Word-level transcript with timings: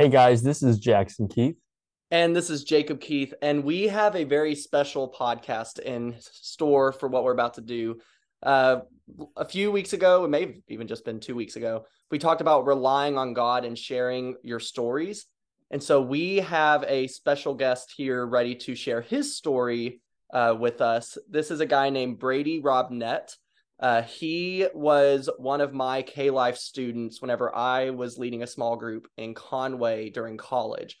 Hey 0.00 0.08
guys, 0.08 0.42
this 0.42 0.62
is 0.62 0.78
Jackson 0.78 1.28
Keith. 1.28 1.56
And 2.10 2.34
this 2.34 2.48
is 2.48 2.64
Jacob 2.64 3.02
Keith. 3.02 3.34
And 3.42 3.62
we 3.62 3.86
have 3.88 4.16
a 4.16 4.24
very 4.24 4.54
special 4.54 5.12
podcast 5.12 5.78
in 5.78 6.14
store 6.18 6.90
for 6.90 7.06
what 7.06 7.22
we're 7.22 7.34
about 7.34 7.52
to 7.56 7.60
do. 7.60 7.98
Uh, 8.42 8.78
a 9.36 9.44
few 9.44 9.70
weeks 9.70 9.92
ago, 9.92 10.24
it 10.24 10.28
may 10.28 10.40
have 10.40 10.54
even 10.68 10.86
just 10.86 11.04
been 11.04 11.20
two 11.20 11.34
weeks 11.34 11.56
ago, 11.56 11.84
we 12.10 12.18
talked 12.18 12.40
about 12.40 12.64
relying 12.64 13.18
on 13.18 13.34
God 13.34 13.66
and 13.66 13.78
sharing 13.78 14.36
your 14.42 14.58
stories. 14.58 15.26
And 15.70 15.82
so 15.82 16.00
we 16.00 16.36
have 16.36 16.82
a 16.88 17.06
special 17.06 17.52
guest 17.52 17.92
here 17.94 18.24
ready 18.24 18.54
to 18.54 18.74
share 18.74 19.02
his 19.02 19.36
story 19.36 20.00
uh, 20.32 20.56
with 20.58 20.80
us. 20.80 21.18
This 21.28 21.50
is 21.50 21.60
a 21.60 21.66
guy 21.66 21.90
named 21.90 22.18
Brady 22.18 22.62
Robnett. 22.62 23.36
Uh, 23.80 24.02
he 24.02 24.66
was 24.74 25.30
one 25.38 25.62
of 25.62 25.72
my 25.72 26.02
K 26.02 26.28
Life 26.28 26.58
students 26.58 27.22
whenever 27.22 27.54
I 27.54 27.90
was 27.90 28.18
leading 28.18 28.42
a 28.42 28.46
small 28.46 28.76
group 28.76 29.08
in 29.16 29.32
Conway 29.32 30.10
during 30.10 30.36
college. 30.36 30.98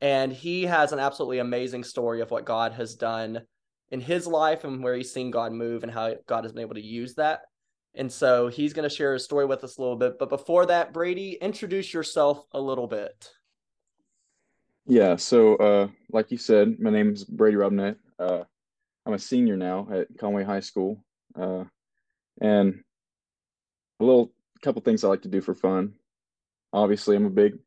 And 0.00 0.32
he 0.32 0.64
has 0.64 0.92
an 0.92 0.98
absolutely 0.98 1.38
amazing 1.38 1.84
story 1.84 2.20
of 2.20 2.30
what 2.30 2.44
God 2.44 2.72
has 2.72 2.96
done 2.96 3.42
in 3.90 4.00
his 4.00 4.26
life 4.26 4.64
and 4.64 4.82
where 4.82 4.96
he's 4.96 5.12
seen 5.12 5.30
God 5.30 5.52
move 5.52 5.84
and 5.84 5.92
how 5.92 6.14
God 6.26 6.44
has 6.44 6.52
been 6.52 6.62
able 6.62 6.74
to 6.74 6.84
use 6.84 7.14
that. 7.14 7.42
And 7.94 8.12
so 8.12 8.48
he's 8.48 8.72
going 8.74 8.88
to 8.88 8.94
share 8.94 9.14
his 9.14 9.24
story 9.24 9.46
with 9.46 9.64
us 9.64 9.78
a 9.78 9.80
little 9.80 9.96
bit. 9.96 10.18
But 10.18 10.28
before 10.28 10.66
that, 10.66 10.92
Brady, 10.92 11.38
introduce 11.40 11.94
yourself 11.94 12.44
a 12.52 12.60
little 12.60 12.88
bit. 12.88 13.30
Yeah. 14.84 15.16
So, 15.16 15.56
uh, 15.56 15.88
like 16.10 16.30
you 16.30 16.38
said, 16.38 16.78
my 16.78 16.90
name 16.90 17.12
is 17.12 17.24
Brady 17.24 17.56
Robnett. 17.56 17.96
Uh, 18.18 18.42
I'm 19.06 19.14
a 19.14 19.18
senior 19.18 19.56
now 19.56 19.88
at 19.92 20.08
Conway 20.18 20.44
High 20.44 20.60
School. 20.60 21.02
Uh, 21.40 21.64
and 22.40 22.82
a 24.00 24.04
little 24.04 24.32
couple 24.62 24.82
things 24.82 25.04
I 25.04 25.08
like 25.08 25.22
to 25.22 25.28
do 25.28 25.40
for 25.40 25.54
fun. 25.54 25.94
Obviously, 26.72 27.16
I'm 27.16 27.26
a 27.26 27.30
big 27.30 27.58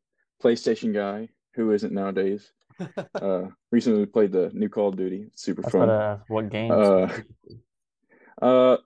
PlayStation 0.42 0.94
guy. 0.94 1.28
Who 1.54 1.72
isn't 1.72 1.92
nowadays? 1.92 2.52
uh, 3.20 3.42
recently 3.72 4.06
played 4.06 4.32
the 4.32 4.50
new 4.52 4.68
Call 4.68 4.88
of 4.88 4.96
Duty. 4.96 5.30
super 5.34 5.62
fun. 5.68 5.88
What, 5.88 6.20
what 6.28 6.48
games? 6.50 6.72
Uh, 6.72 7.22
uh, 8.40 8.76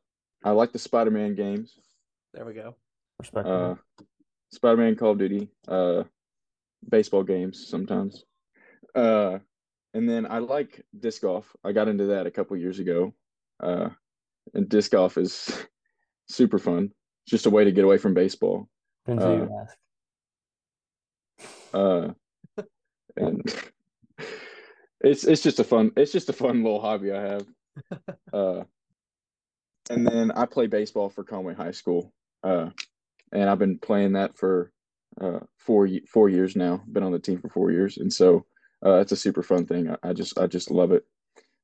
I 0.43 0.51
like 0.51 0.73
the 0.73 0.79
Spider-Man 0.79 1.35
games. 1.35 1.79
There 2.33 2.45
we 2.45 2.55
go. 2.55 2.75
Respect. 3.19 3.47
Uh, 3.47 3.75
Spider-Man, 4.51 4.97
Call 4.97 5.13
of 5.13 5.19
Duty, 5.19 5.49
uh, 5.69 6.05
baseball 6.89 7.23
games 7.23 7.67
sometimes. 7.69 8.25
Uh, 8.95 9.39
and 9.93 10.09
then 10.09 10.27
I 10.29 10.39
like 10.39 10.85
disc 10.99 11.23
golf. 11.23 11.55
I 11.65 11.73
got 11.73 11.89
into 11.89 12.07
that 12.07 12.27
a 12.27 12.31
couple 12.31 12.57
years 12.57 12.79
ago. 12.79 13.15
Uh, 13.63 13.91
and 14.53 14.69
disc 14.69 14.91
golf 14.91 15.17
is 15.19 15.51
super 16.29 16.59
fun. 16.59 16.91
It's 17.25 17.31
just 17.31 17.47
a 17.47 17.51
way 17.51 17.65
to 17.65 17.73
get 17.73 17.85
away 17.85 17.99
from 17.99 18.15
baseball. 18.15 18.69
Uh, 19.07 19.47
uh, 21.73 22.09
and 23.17 23.55
it's 25.01 25.25
it's 25.25 25.43
just 25.43 25.61
a 25.61 25.65
fun 25.65 25.93
it's 25.97 26.13
just 26.13 26.31
a 26.31 26.33
fun 26.33 26.63
little 26.63 26.81
hobby 26.81 27.13
I 27.13 27.23
have. 27.23 27.47
Uh, 28.33 28.65
and 29.91 30.05
then 30.05 30.33
I 30.33 30.45
play 30.47 30.67
baseball 30.67 31.09
for 31.09 31.23
Conway 31.23 31.55
High 31.55 31.71
School, 31.71 32.13
uh, 32.43 32.71
and 33.33 33.49
I've 33.49 33.61
been 33.61 33.79
playing 33.79 34.15
that 34.15 34.37
for 34.37 34.73
uh, 35.21 35.41
four 35.59 35.89
four 36.09 36.29
years 36.29 36.57
now. 36.57 36.83
Been 36.91 37.05
on 37.05 37.13
the 37.13 37.19
team 37.19 37.41
for 37.41 37.49
four 37.49 37.71
years, 37.71 37.99
and 37.99 38.13
so 38.13 38.45
uh, 38.85 38.97
it's 38.97 39.13
a 39.13 39.17
super 39.17 39.43
fun 39.43 39.67
thing. 39.67 39.89
I, 39.91 40.11
I 40.11 40.13
just 40.13 40.39
I 40.39 40.47
just 40.49 40.71
love 40.71 40.91
it. 40.91 41.05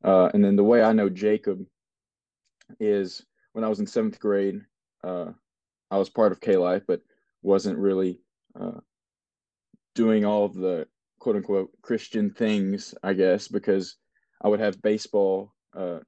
Uh, 0.05 0.31
and 0.33 0.45
then 0.45 0.57
the 0.57 0.65
way 0.65 0.83
I 0.83 0.93
know 0.93 1.09
Jacob 1.09 1.65
is 2.79 3.25
when 3.53 3.65
I 3.65 3.69
was 3.69 3.81
in 3.81 3.87
seventh 3.87 4.19
grade. 4.19 4.61
Uh, 5.03 5.33
I 5.91 5.99
was 5.99 6.09
part 6.09 6.33
of 6.33 6.41
K 6.41 6.57
Life, 6.57 6.83
but 6.87 7.01
wasn't 7.43 7.79
really 7.79 8.21
uh, 8.59 8.81
doing 9.95 10.25
all 10.25 10.45
of 10.45 10.55
the 10.55 10.87
quote 11.19 11.37
unquote 11.37 11.71
Christian 11.83 12.31
things, 12.31 12.95
I 13.03 13.13
guess, 13.13 13.49
because 13.49 13.97
I 14.43 14.49
would 14.49 14.61
have 14.61 14.83
baseball 14.83 15.53
uh, 15.77 16.01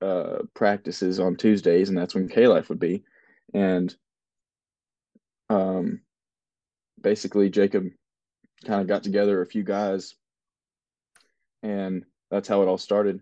uh, 0.00 0.38
practices 0.54 1.20
on 1.20 1.36
Tuesdays, 1.36 1.88
and 1.88 1.98
that's 1.98 2.14
when 2.14 2.28
K 2.28 2.46
Life 2.46 2.68
would 2.68 2.80
be. 2.80 3.04
And 3.54 3.94
um, 5.50 6.00
basically, 7.00 7.50
Jacob 7.50 7.88
kind 8.64 8.80
of 8.80 8.86
got 8.86 9.02
together 9.02 9.42
a 9.42 9.46
few 9.46 9.62
guys, 9.62 10.14
and 11.62 12.04
that's 12.30 12.48
how 12.48 12.62
it 12.62 12.68
all 12.68 12.78
started 12.78 13.20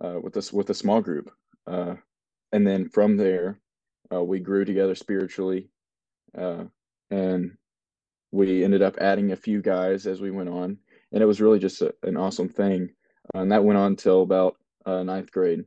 uh, 0.00 0.18
with 0.22 0.32
this 0.32 0.52
with 0.52 0.70
a 0.70 0.74
small 0.74 1.00
group. 1.00 1.30
Uh, 1.66 1.96
and 2.52 2.66
then 2.66 2.88
from 2.88 3.16
there, 3.16 3.58
uh, 4.12 4.22
we 4.22 4.40
grew 4.40 4.64
together 4.64 4.94
spiritually, 4.94 5.68
uh, 6.36 6.64
and 7.10 7.56
we 8.32 8.64
ended 8.64 8.82
up 8.82 8.96
adding 8.98 9.32
a 9.32 9.36
few 9.36 9.60
guys 9.62 10.06
as 10.06 10.20
we 10.20 10.30
went 10.30 10.48
on, 10.48 10.78
and 11.12 11.22
it 11.22 11.26
was 11.26 11.40
really 11.40 11.58
just 11.58 11.82
a, 11.82 11.94
an 12.02 12.16
awesome 12.16 12.48
thing. 12.48 12.90
Uh, 13.34 13.40
and 13.40 13.52
that 13.52 13.64
went 13.64 13.78
on 13.78 13.96
till 13.96 14.22
about 14.22 14.56
uh, 14.86 15.02
ninth 15.02 15.30
grade 15.30 15.64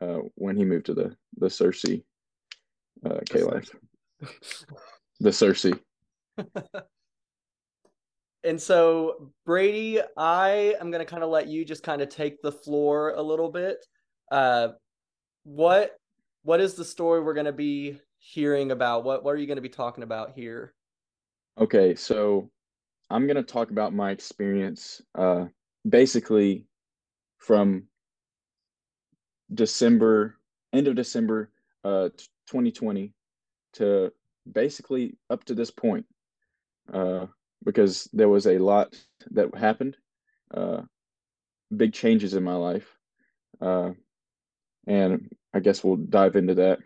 uh, 0.00 0.18
when 0.34 0.56
he 0.56 0.64
moved 0.64 0.86
to 0.86 0.94
the 0.94 1.14
the 1.36 1.46
Searcy 1.46 2.02
uh, 3.04 3.18
K 3.28 3.42
Life, 3.42 3.70
the 5.20 5.30
Searcy. 5.30 5.78
and 8.44 8.60
so 8.60 9.32
Brady, 9.44 10.00
I 10.16 10.74
am 10.80 10.90
going 10.90 11.04
to 11.04 11.10
kind 11.10 11.22
of 11.22 11.30
let 11.30 11.48
you 11.48 11.64
just 11.64 11.82
kind 11.82 12.00
of 12.00 12.08
take 12.08 12.40
the 12.42 12.52
floor 12.52 13.10
a 13.10 13.22
little 13.22 13.50
bit. 13.50 13.84
Uh, 14.30 14.68
what 15.44 15.96
what 16.42 16.60
is 16.60 16.74
the 16.74 16.84
story 16.84 17.20
we're 17.20 17.34
going 17.34 17.46
to 17.46 17.52
be 17.52 17.98
hearing 18.18 18.70
about? 18.70 19.04
What 19.04 19.24
what 19.24 19.32
are 19.34 19.38
you 19.38 19.46
going 19.46 19.56
to 19.56 19.62
be 19.62 19.68
talking 19.68 20.04
about 20.04 20.32
here? 20.32 20.74
Okay, 21.58 21.94
so 21.94 22.50
I'm 23.10 23.26
going 23.26 23.36
to 23.36 23.42
talk 23.42 23.70
about 23.70 23.94
my 23.94 24.10
experience 24.10 25.02
uh 25.14 25.46
basically 25.88 26.66
from 27.38 27.84
December 29.52 30.36
end 30.72 30.88
of 30.88 30.94
December 30.94 31.50
uh 31.84 32.08
2020 32.46 33.12
to 33.74 34.12
basically 34.50 35.16
up 35.30 35.44
to 35.44 35.54
this 35.54 35.70
point 35.70 36.06
uh 36.92 37.26
because 37.64 38.08
there 38.12 38.28
was 38.28 38.46
a 38.46 38.58
lot 38.58 38.94
that 39.30 39.54
happened 39.54 39.96
uh 40.54 40.82
big 41.76 41.92
changes 41.92 42.34
in 42.34 42.42
my 42.42 42.54
life 42.54 42.96
uh 43.60 43.90
and 44.86 45.30
I 45.54 45.60
guess 45.60 45.84
we'll 45.84 45.96
dive 45.96 46.36
into 46.36 46.54
that 46.54 46.78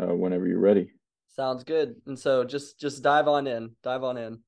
uh, 0.00 0.14
whenever 0.14 0.46
you're 0.46 0.58
ready. 0.58 0.90
Sounds 1.28 1.62
good. 1.64 1.94
And 2.06 2.18
so 2.18 2.44
just 2.44 2.80
just 2.80 3.02
dive 3.02 3.28
on 3.28 3.46
in. 3.46 3.70
Dive 3.82 4.02
on 4.02 4.16
in. 4.16 4.40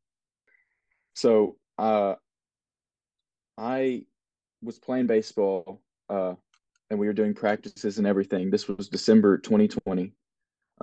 So 1.14 1.56
uh, 1.78 2.14
I 3.56 4.04
was 4.62 4.78
playing 4.78 5.06
baseball 5.06 5.80
uh, 6.08 6.34
and 6.90 6.98
we 6.98 7.06
were 7.06 7.12
doing 7.12 7.34
practices 7.34 7.98
and 7.98 8.06
everything. 8.06 8.50
This 8.50 8.68
was 8.68 8.88
December 8.88 9.38
2020. 9.38 10.12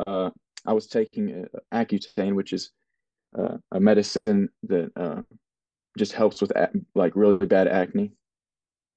Uh, 0.05 0.29
I 0.65 0.73
was 0.73 0.87
taking 0.87 1.45
Accutane, 1.73 2.35
which 2.35 2.53
is 2.53 2.71
uh, 3.37 3.57
a 3.71 3.79
medicine 3.79 4.49
that 4.63 4.91
uh, 4.95 5.21
just 5.97 6.13
helps 6.13 6.41
with 6.41 6.51
like 6.95 7.15
really 7.15 7.45
bad 7.45 7.67
acne. 7.67 8.11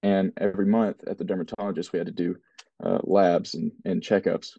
And 0.03 0.33
every 0.39 0.67
month 0.67 1.03
at 1.07 1.19
the 1.19 1.25
dermatologist, 1.25 1.93
we 1.93 1.99
had 1.99 2.07
to 2.07 2.12
do 2.12 2.37
uh, 2.83 2.99
labs 3.03 3.55
and, 3.55 3.73
and 3.85 4.03
checkups. 4.03 4.57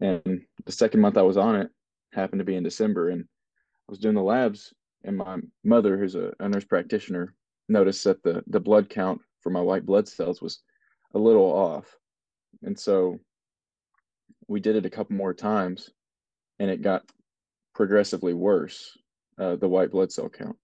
And 0.00 0.42
the 0.64 0.72
second 0.72 1.00
month 1.00 1.16
I 1.16 1.22
was 1.22 1.36
on 1.36 1.56
it 1.56 1.70
happened 2.12 2.40
to 2.40 2.44
be 2.44 2.56
in 2.56 2.62
December, 2.62 3.10
and 3.10 3.22
I 3.22 3.90
was 3.92 3.98
doing 3.98 4.14
the 4.14 4.22
labs, 4.22 4.72
and 5.04 5.16
my 5.16 5.38
mother, 5.64 5.98
who's 5.98 6.14
a, 6.14 6.32
a 6.40 6.48
nurse 6.48 6.64
practitioner, 6.64 7.34
noticed 7.68 8.04
that 8.04 8.22
the 8.22 8.42
the 8.46 8.60
blood 8.60 8.88
count 8.88 9.20
for 9.40 9.50
my 9.50 9.60
white 9.60 9.86
blood 9.86 10.08
cells 10.08 10.40
was 10.40 10.60
a 11.14 11.18
little 11.18 11.44
off, 11.44 11.96
and 12.62 12.78
so 12.78 13.18
we 14.48 14.60
did 14.60 14.76
it 14.76 14.86
a 14.86 14.90
couple 14.90 15.16
more 15.16 15.34
times, 15.34 15.90
and 16.58 16.70
it 16.70 16.82
got 16.82 17.02
progressively 17.74 18.34
worse, 18.34 18.96
uh, 19.38 19.56
the 19.56 19.68
white 19.68 19.90
blood 19.90 20.12
cell 20.12 20.28
count, 20.28 20.56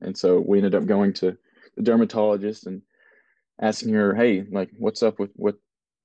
and 0.00 0.16
so 0.16 0.40
we 0.40 0.58
ended 0.58 0.74
up 0.74 0.86
going 0.86 1.12
to 1.12 1.36
the 1.76 1.82
dermatologist 1.82 2.66
and 2.66 2.82
asking 3.60 3.94
her, 3.94 4.14
"Hey, 4.14 4.44
like, 4.50 4.70
what's 4.78 5.02
up 5.02 5.18
with 5.18 5.30
what 5.36 5.56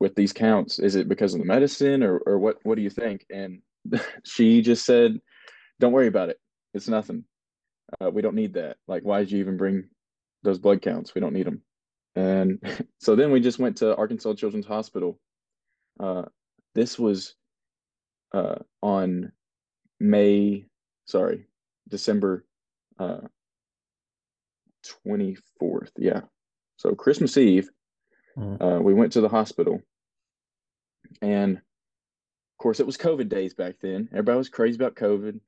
with 0.02 0.16
these 0.16 0.34
counts? 0.34 0.80
Is 0.80 0.96
it 0.96 1.08
because 1.08 1.36
of 1.36 1.40
the 1.40 1.46
medicine 1.46 2.02
or, 2.02 2.18
or 2.26 2.40
what, 2.40 2.58
what 2.64 2.76
do 2.76 2.82
you 2.82 2.90
think? 2.90 3.24
And 3.30 3.62
she 4.26 4.64
just 4.64 4.84
said, 4.84 5.22
don't 5.80 5.92
worry 5.92 6.08
about 6.08 6.30
it. 6.30 6.40
It's 6.74 6.88
nothing. 6.88 7.24
Uh, 8.02 8.10
we 8.10 8.24
don't 8.24 8.36
need 8.36 8.56
that. 8.56 8.78
Like, 8.88 9.04
why 9.04 9.20
did 9.20 9.32
you 9.32 9.40
even 9.40 9.58
bring 9.58 9.90
those 10.42 10.58
blood 10.58 10.82
counts? 10.82 11.14
We 11.14 11.22
don't 11.22 11.34
need 11.34 11.46
them. 11.46 11.62
And 12.16 12.60
so 13.00 13.16
then 13.16 13.32
we 13.32 13.40
just 13.40 13.60
went 13.60 13.78
to 13.78 13.96
Arkansas 13.96 14.34
Children's 14.34 14.66
Hospital. 14.66 15.20
Uh, 16.00 16.24
this 16.74 16.98
was 16.98 17.36
uh, 18.34 18.56
on 18.82 19.32
May, 20.00 20.66
sorry, 21.06 21.46
December 21.88 22.44
uh, 22.98 23.28
24th. 25.14 25.92
Yeah. 25.96 26.22
So 26.78 26.96
Christmas 26.96 27.38
Eve, 27.38 27.70
mm. 28.36 28.60
uh, 28.60 28.82
we 28.82 28.96
went 28.96 29.12
to 29.12 29.22
the 29.22 29.30
hospital 29.30 29.80
and 31.22 31.58
of 31.58 32.58
course, 32.58 32.80
it 32.80 32.86
was 32.86 32.98
COVID 32.98 33.30
days 33.30 33.54
back 33.54 33.76
then. 33.82 34.10
Everybody 34.12 34.38
was 34.38 34.50
crazy 34.50 34.76
about 34.76 34.96
COVID. 34.96 35.40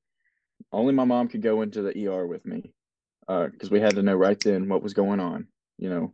Only 0.71 0.93
my 0.93 1.05
mom 1.05 1.27
could 1.27 1.41
go 1.41 1.61
into 1.61 1.81
the 1.81 2.07
ER 2.07 2.25
with 2.25 2.45
me. 2.45 2.73
because 3.27 3.69
uh, 3.69 3.71
we 3.71 3.79
had 3.79 3.95
to 3.95 4.03
know 4.03 4.15
right 4.15 4.39
then 4.39 4.67
what 4.67 4.81
was 4.81 4.93
going 4.93 5.19
on, 5.19 5.47
you 5.77 5.89
know. 5.89 6.13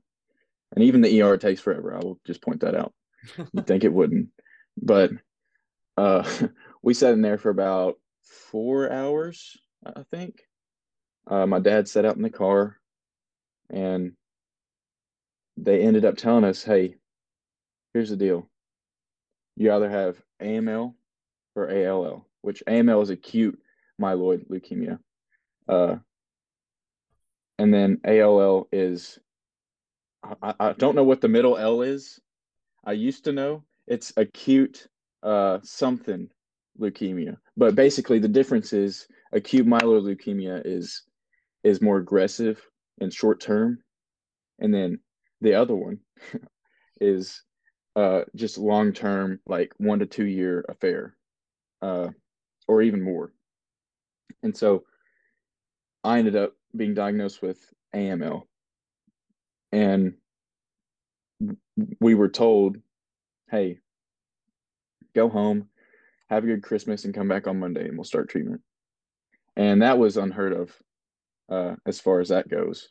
And 0.75 0.83
even 0.83 1.01
the 1.01 1.21
ER 1.21 1.37
takes 1.37 1.61
forever. 1.61 1.95
I 1.95 1.99
will 1.99 2.19
just 2.27 2.41
point 2.41 2.61
that 2.61 2.75
out. 2.75 2.93
You'd 3.53 3.65
think 3.65 3.83
it 3.83 3.93
wouldn't, 3.93 4.29
but 4.81 5.11
uh, 5.97 6.29
we 6.83 6.93
sat 6.93 7.13
in 7.13 7.21
there 7.21 7.37
for 7.37 7.49
about 7.49 7.95
four 8.23 8.91
hours, 8.91 9.57
I 9.85 10.03
think. 10.11 10.41
Uh, 11.27 11.45
my 11.45 11.59
dad 11.59 11.87
sat 11.87 12.05
out 12.05 12.15
in 12.15 12.21
the 12.21 12.29
car, 12.29 12.77
and 13.69 14.13
they 15.57 15.81
ended 15.81 16.05
up 16.05 16.17
telling 16.17 16.43
us, 16.43 16.63
"Hey, 16.63 16.95
here's 17.93 18.09
the 18.09 18.15
deal. 18.15 18.49
You 19.59 19.73
either 19.73 19.89
have 19.89 20.21
AML 20.41 20.94
or 21.53 21.69
ALL, 21.69 22.25
which 22.41 22.63
AML 22.65 23.03
is 23.03 23.09
acute 23.09 23.59
myeloid 24.01 24.47
leukemia. 24.47 25.00
Uh, 25.67 25.97
and 27.57 27.73
then 27.73 28.00
ALL 28.07 28.69
is, 28.71 29.19
I, 30.41 30.53
I 30.57 30.73
don't 30.73 30.95
know 30.95 31.03
what 31.03 31.19
the 31.19 31.27
middle 31.27 31.57
L 31.57 31.81
is. 31.81 32.21
I 32.85 32.94
used 32.94 33.25
to 33.25 33.33
know 33.33 33.65
it's 33.85 34.13
acute 34.15 34.88
uh, 35.23 35.59
something 35.61 36.29
leukemia, 36.79 37.35
but 37.57 37.75
basically 37.75 38.19
the 38.19 38.29
difference 38.29 38.71
is 38.71 39.07
acute 39.33 39.67
myeloid 39.67 40.03
leukemia 40.03 40.61
is 40.63 41.03
is 41.65 41.81
more 41.81 41.97
aggressive 41.97 42.65
and 43.01 43.13
short 43.13 43.41
term, 43.41 43.83
and 44.59 44.73
then 44.73 45.00
the 45.41 45.56
other 45.56 45.75
one 45.75 46.00
is 47.01 47.44
uh, 47.99 48.23
just 48.33 48.57
long 48.57 48.93
term, 48.93 49.41
like 49.45 49.73
one 49.77 49.99
to 49.99 50.05
two 50.05 50.25
year 50.25 50.63
affair, 50.69 51.17
uh, 51.81 52.07
or 52.65 52.81
even 52.81 53.01
more. 53.01 53.33
And 54.41 54.55
so 54.55 54.85
I 56.01 56.19
ended 56.19 56.37
up 56.37 56.53
being 56.73 56.93
diagnosed 56.93 57.41
with 57.41 57.59
AML. 57.93 58.43
And 59.73 60.13
we 61.99 62.15
were 62.15 62.29
told, 62.29 62.77
hey, 63.51 63.79
go 65.13 65.27
home, 65.27 65.67
have 66.29 66.45
a 66.45 66.47
good 66.47 66.63
Christmas, 66.63 67.03
and 67.03 67.13
come 67.13 67.27
back 67.27 67.47
on 67.47 67.59
Monday 67.59 67.85
and 67.85 67.97
we'll 67.97 68.05
start 68.05 68.29
treatment. 68.29 68.61
And 69.57 69.81
that 69.81 69.99
was 69.99 70.15
unheard 70.15 70.53
of 70.53 70.73
uh, 71.49 71.75
as 71.85 71.99
far 71.99 72.21
as 72.21 72.29
that 72.29 72.47
goes. 72.47 72.87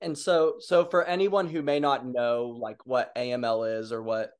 And 0.00 0.16
so, 0.16 0.56
so 0.58 0.84
for 0.84 1.04
anyone 1.04 1.48
who 1.48 1.62
may 1.62 1.80
not 1.80 2.06
know 2.06 2.56
like 2.60 2.84
what 2.86 3.14
AML 3.16 3.80
is 3.80 3.92
or 3.92 4.02
what 4.02 4.32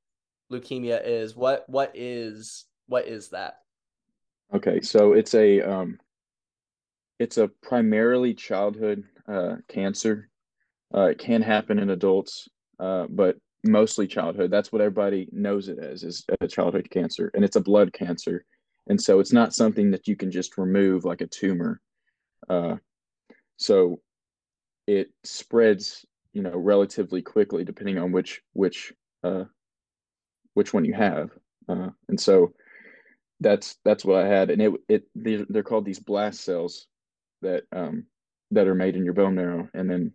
leukemia 0.53 1.01
is, 1.05 1.35
what 1.35 1.65
what 1.69 1.93
is 1.95 2.67
what 2.87 3.07
is 3.07 3.31
that? 3.31 3.59
Okay, 4.55 4.81
so 4.81 5.13
it's 5.13 5.35
a 5.35 5.61
um, 5.63 5.99
it's 7.19 7.39
a 7.39 7.49
primarily 7.63 8.35
childhood 8.35 9.05
uh, 9.27 9.57
cancer. 9.69 10.29
Uh, 10.95 11.07
it 11.07 11.19
can 11.19 11.43
happen 11.43 11.79
in 11.79 11.91
adults, 11.91 12.49
uh, 12.79 13.07
but 13.09 13.37
mostly 13.65 14.07
childhood. 14.07 14.51
That's 14.51 14.71
what 14.71 14.83
everybody 14.83 15.29
knows 15.33 15.69
it 15.69 15.79
as 15.79 16.05
is 16.05 16.25
a 16.41 16.47
childhood 16.47 16.89
cancer, 16.91 17.31
and 17.35 17.45
it's 17.45 17.57
a 17.57 17.61
blood 17.61 17.93
cancer, 17.93 18.45
and 18.89 19.01
so 19.01 19.21
it's 19.21 19.33
not 19.33 19.55
something 19.55 19.91
that 19.91 20.07
you 20.07 20.17
can 20.17 20.31
just 20.31 20.59
remove 20.59 21.05
like 21.05 21.23
a 21.23 21.27
tumor. 21.27 21.81
Uh, 22.49 22.77
so 23.57 24.01
it 24.87 25.11
spreads, 25.25 26.05
you 26.33 26.43
know, 26.43 26.57
relatively 26.57 27.23
quickly 27.23 27.65
depending 27.65 27.99
on 27.99 28.13
which 28.13 28.43
which 28.53 28.93
uh, 29.25 29.45
which 30.55 30.73
one 30.73 30.85
you 30.85 30.95
have, 30.95 31.31
uh, 31.69 31.89
and 32.09 32.21
so 32.21 32.53
that's 33.41 33.77
that's 33.85 34.05
what 34.05 34.25
I 34.25 34.29
had, 34.29 34.51
and 34.51 34.63
it 34.63 34.73
it 34.89 35.05
they're, 35.15 35.63
called 35.63 35.85
these 35.85 35.99
blast 36.01 36.43
cells 36.43 36.87
that 37.43 37.65
um 37.73 38.07
that 38.53 38.67
are 38.69 38.75
made 38.75 38.97
in 38.97 39.05
your 39.05 39.15
bone 39.15 39.35
marrow, 39.35 39.69
and 39.75 39.91
then 39.91 40.13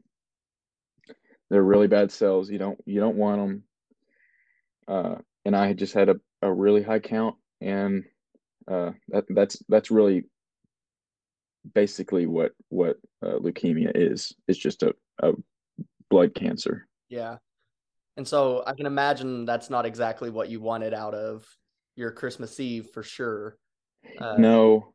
they're 1.50 1.64
really 1.64 1.88
bad 1.88 2.12
cells. 2.12 2.50
You 2.50 2.58
don't 2.58 2.80
you 2.86 3.00
don't 3.00 3.18
want 3.18 3.42
them. 3.42 3.64
Uh, 4.88 5.16
and 5.46 5.56
I 5.56 5.74
just 5.74 5.94
had 5.94 6.10
a, 6.10 6.16
a 6.42 6.52
really 6.52 6.82
high 6.82 7.00
count, 7.00 7.36
and 7.60 8.04
uh, 8.70 8.92
that 9.10 9.26
that's 9.30 9.62
that's 9.70 9.92
really 9.92 10.26
basically 11.74 12.26
what 12.26 12.52
what 12.70 12.98
uh, 13.24 13.38
leukemia 13.40 13.92
is. 13.96 14.34
It's 14.48 14.60
just 14.60 14.84
a, 14.84 14.94
a 15.20 15.34
blood 16.10 16.34
cancer. 16.36 16.88
Yeah, 17.10 17.38
and 18.18 18.28
so 18.28 18.64
I 18.66 18.74
can 18.74 18.86
imagine 18.86 19.46
that's 19.46 19.70
not 19.70 19.86
exactly 19.86 20.30
what 20.30 20.50
you 20.50 20.60
wanted 20.60 20.94
out 20.94 21.14
of 21.14 21.46
your 21.96 22.12
Christmas 22.12 22.60
Eve 22.60 22.90
for 22.94 23.04
sure. 23.04 23.58
Uh, 24.20 24.36
no, 24.38 24.94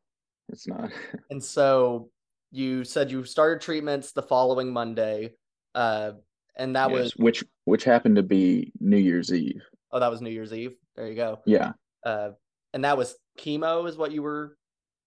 it's 0.49 0.67
not. 0.67 0.91
and 1.31 1.43
so 1.43 2.11
you 2.51 2.85
said 2.85 3.11
you 3.11 3.25
started 3.25 3.61
treatments 3.61 4.13
the 4.13 4.23
following 4.23 4.73
Monday, 4.73 5.35
uh, 5.75 6.13
and 6.57 6.75
that 6.77 6.91
yes, 6.91 6.99
was 6.99 7.13
which 7.17 7.45
which 7.65 7.85
happened 7.85 8.17
to 8.17 8.23
be 8.23 8.73
New 8.81 8.97
Year's 8.97 9.33
Eve. 9.33 9.63
Oh, 9.93 10.01
that 10.01 10.11
was 10.11 10.21
New 10.21 10.31
Year's 10.31 10.53
Eve. 10.53 10.75
There 10.95 11.09
you 11.09 11.15
go. 11.15 11.41
Yeah. 11.47 11.73
Uh, 12.05 12.31
and 12.73 12.85
that 12.85 12.99
was 12.99 13.17
chemo, 13.39 13.89
is 13.89 13.97
what 13.97 14.13
you 14.13 14.23
were 14.23 14.57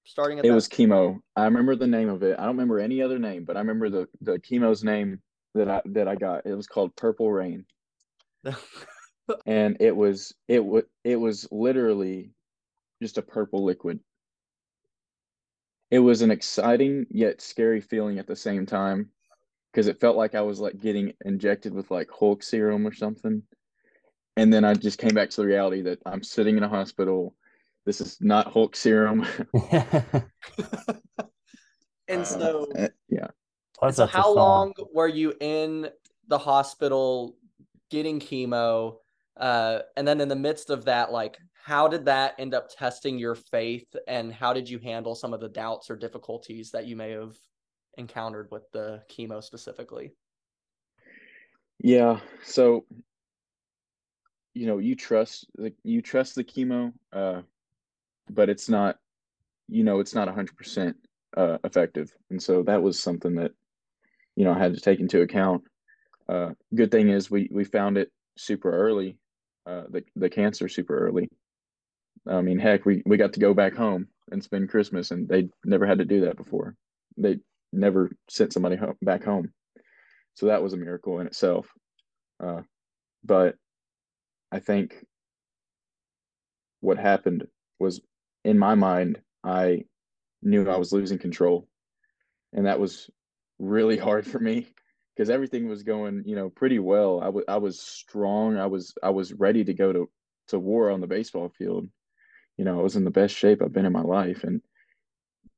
starting 0.09 0.39
at. 0.39 0.45
It 0.45 0.51
was 0.51 0.67
chemo. 0.67 1.19
I 1.35 1.45
remember 1.45 1.75
the 1.75 1.87
name 1.87 2.09
of 2.09 2.23
it. 2.23 2.37
I 2.37 2.43
don't 2.43 2.55
remember 2.55 2.79
any 2.79 3.01
other 3.01 3.19
name, 3.19 3.45
but 3.45 3.55
I 3.55 3.59
remember 3.59 3.89
the 3.89 4.07
the 4.21 4.39
chemo's 4.39 4.83
name 4.83 5.21
that 5.55 5.69
I 5.69 5.81
that 5.85 6.07
I 6.07 6.15
got. 6.15 6.45
It 6.45 6.55
was 6.55 6.67
called 6.67 6.95
Purple 6.95 7.31
Rain. 7.31 7.65
and 9.45 9.77
it 9.79 9.95
was 9.95 10.33
it 10.47 10.65
was 10.65 10.83
it 11.03 11.17
was 11.17 11.47
literally 11.51 12.31
just 13.01 13.17
a 13.17 13.21
purple 13.21 13.63
liquid 13.63 13.99
it 15.91 15.99
was 15.99 16.21
an 16.21 16.31
exciting 16.31 17.05
yet 17.09 17.41
scary 17.41 17.81
feeling 17.81 18.19
at 18.19 18.27
the 18.27 18.35
same 18.35 18.65
time 18.65 19.09
because 19.71 19.87
it 19.87 19.99
felt 19.99 20.17
like 20.17 20.35
I 20.35 20.41
was 20.41 20.59
like 20.59 20.79
getting 20.79 21.13
injected 21.25 21.73
with 21.73 21.89
like 21.89 22.09
Hulk 22.11 22.43
serum 22.43 22.85
or 22.85 22.93
something. 22.93 23.43
And 24.37 24.53
then 24.53 24.63
I 24.63 24.73
just 24.73 24.99
came 24.99 25.13
back 25.13 25.29
to 25.31 25.41
the 25.41 25.47
reality 25.47 25.81
that 25.83 25.99
I'm 26.05 26.23
sitting 26.23 26.57
in 26.57 26.63
a 26.63 26.69
hospital. 26.69 27.35
This 27.89 28.01
is 28.01 28.21
not 28.21 28.53
Hulk 28.53 28.75
serum. 28.75 29.25
and 32.07 32.23
so, 32.23 32.67
uh, 32.77 32.89
yeah. 33.07 33.29
so 33.89 34.05
how 34.05 34.31
long 34.31 34.73
were 34.93 35.07
you 35.07 35.33
in 35.39 35.89
the 36.27 36.37
hospital 36.37 37.35
getting 37.89 38.19
chemo? 38.19 38.97
Uh, 39.35 39.79
and 39.97 40.07
then 40.07 40.21
in 40.21 40.27
the 40.27 40.35
midst 40.35 40.69
of 40.69 40.85
that, 40.85 41.11
like 41.11 41.39
how 41.55 41.87
did 41.87 42.05
that 42.05 42.35
end 42.37 42.53
up 42.53 42.69
testing 42.69 43.17
your 43.17 43.33
faith 43.33 43.87
and 44.07 44.31
how 44.31 44.53
did 44.53 44.69
you 44.69 44.77
handle 44.77 45.15
some 45.15 45.33
of 45.33 45.39
the 45.39 45.49
doubts 45.49 45.89
or 45.89 45.95
difficulties 45.95 46.69
that 46.69 46.85
you 46.85 46.95
may 46.95 47.09
have 47.09 47.33
encountered 47.97 48.49
with 48.51 48.69
the 48.71 49.01
chemo 49.11 49.43
specifically 49.43 50.13
yeah 51.79 52.19
so 52.43 52.85
you 54.53 54.67
know 54.67 54.77
you 54.77 54.95
trust 54.95 55.47
the 55.55 55.73
you 55.83 56.01
trust 56.01 56.35
the 56.35 56.43
chemo 56.43 56.93
uh 57.13 57.41
but 58.29 58.49
it's 58.49 58.69
not 58.69 58.97
you 59.67 59.83
know 59.83 59.99
it's 59.99 60.15
not 60.15 60.27
100% 60.27 60.93
uh 61.37 61.57
effective 61.63 62.11
and 62.29 62.41
so 62.41 62.63
that 62.63 62.81
was 62.81 63.01
something 63.01 63.35
that 63.35 63.51
you 64.35 64.43
know 64.43 64.53
i 64.53 64.57
had 64.57 64.73
to 64.73 64.81
take 64.81 64.99
into 64.99 65.21
account 65.21 65.63
uh 66.27 66.49
good 66.73 66.91
thing 66.91 67.09
is 67.09 67.29
we 67.29 67.49
we 67.51 67.63
found 67.63 67.97
it 67.97 68.11
super 68.37 68.71
early 68.71 69.17
uh 69.67 69.83
the 69.89 70.03
the 70.15 70.29
cancer 70.29 70.67
super 70.67 70.97
early 70.97 71.29
I 72.27 72.41
mean, 72.41 72.59
heck, 72.59 72.85
we, 72.85 73.01
we 73.05 73.17
got 73.17 73.33
to 73.33 73.39
go 73.39 73.53
back 73.53 73.75
home 73.75 74.07
and 74.31 74.43
spend 74.43 74.69
Christmas, 74.69 75.11
and 75.11 75.27
they 75.27 75.49
never 75.65 75.85
had 75.85 75.99
to 75.99 76.05
do 76.05 76.21
that 76.21 76.37
before. 76.37 76.75
They 77.17 77.39
never 77.71 78.11
sent 78.29 78.53
somebody 78.53 78.75
home, 78.75 78.95
back 79.01 79.23
home, 79.23 79.51
so 80.35 80.47
that 80.47 80.61
was 80.61 80.73
a 80.73 80.77
miracle 80.77 81.19
in 81.19 81.27
itself. 81.27 81.67
Uh, 82.41 82.61
but 83.23 83.55
I 84.51 84.59
think 84.59 84.95
what 86.81 86.97
happened 86.97 87.47
was, 87.79 88.01
in 88.43 88.57
my 88.57 88.75
mind, 88.75 89.21
I 89.43 89.85
knew 90.41 90.69
I 90.69 90.77
was 90.77 90.91
losing 90.93 91.19
control, 91.19 91.67
and 92.53 92.65
that 92.65 92.79
was 92.79 93.09
really 93.59 93.97
hard 93.97 94.25
for 94.25 94.39
me 94.39 94.67
because 95.15 95.29
everything 95.29 95.67
was 95.67 95.83
going, 95.83 96.23
you 96.25 96.35
know, 96.35 96.49
pretty 96.49 96.79
well. 96.79 97.21
I 97.21 97.29
was 97.29 97.43
I 97.47 97.57
was 97.57 97.79
strong. 97.79 98.57
I 98.57 98.67
was 98.67 98.93
I 99.03 99.09
was 99.09 99.33
ready 99.33 99.63
to 99.65 99.73
go 99.73 99.91
to 99.93 100.09
to 100.49 100.59
war 100.59 100.89
on 100.89 101.01
the 101.01 101.07
baseball 101.07 101.49
field 101.49 101.89
you 102.59 102.65
know, 102.65 102.77
I 102.77 102.83
was 102.83 102.97
in 102.97 103.05
the 103.05 103.09
best 103.09 103.33
shape 103.33 103.61
I've 103.61 103.71
been 103.71 103.85
in 103.85 103.93
my 103.93 104.01
life. 104.01 104.43
And 104.43 104.61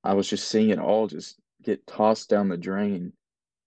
I 0.03 0.13
was 0.13 0.29
just 0.29 0.47
seeing 0.47 0.69
it 0.69 0.77
all 0.77 1.07
just 1.07 1.35
get 1.63 1.85
tossed 1.87 2.29
down 2.29 2.47
the 2.47 2.57
drain. 2.57 3.11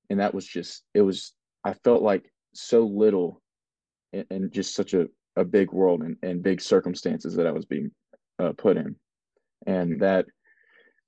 And 0.08 0.20
that 0.20 0.32
was 0.32 0.46
just, 0.46 0.84
it 0.94 1.02
was, 1.02 1.32
I 1.64 1.72
felt 1.72 2.00
like 2.00 2.30
so 2.54 2.86
little 2.86 3.42
and, 4.12 4.52
just 4.52 4.76
such 4.76 4.94
a, 4.94 5.08
a 5.34 5.44
big 5.44 5.72
world 5.72 6.02
and, 6.02 6.16
and 6.22 6.44
big 6.44 6.60
circumstances 6.60 7.34
that 7.34 7.48
I 7.48 7.50
was 7.50 7.64
being 7.64 7.90
uh, 8.38 8.52
put 8.56 8.76
in. 8.76 8.94
And 9.66 10.00
that, 10.02 10.26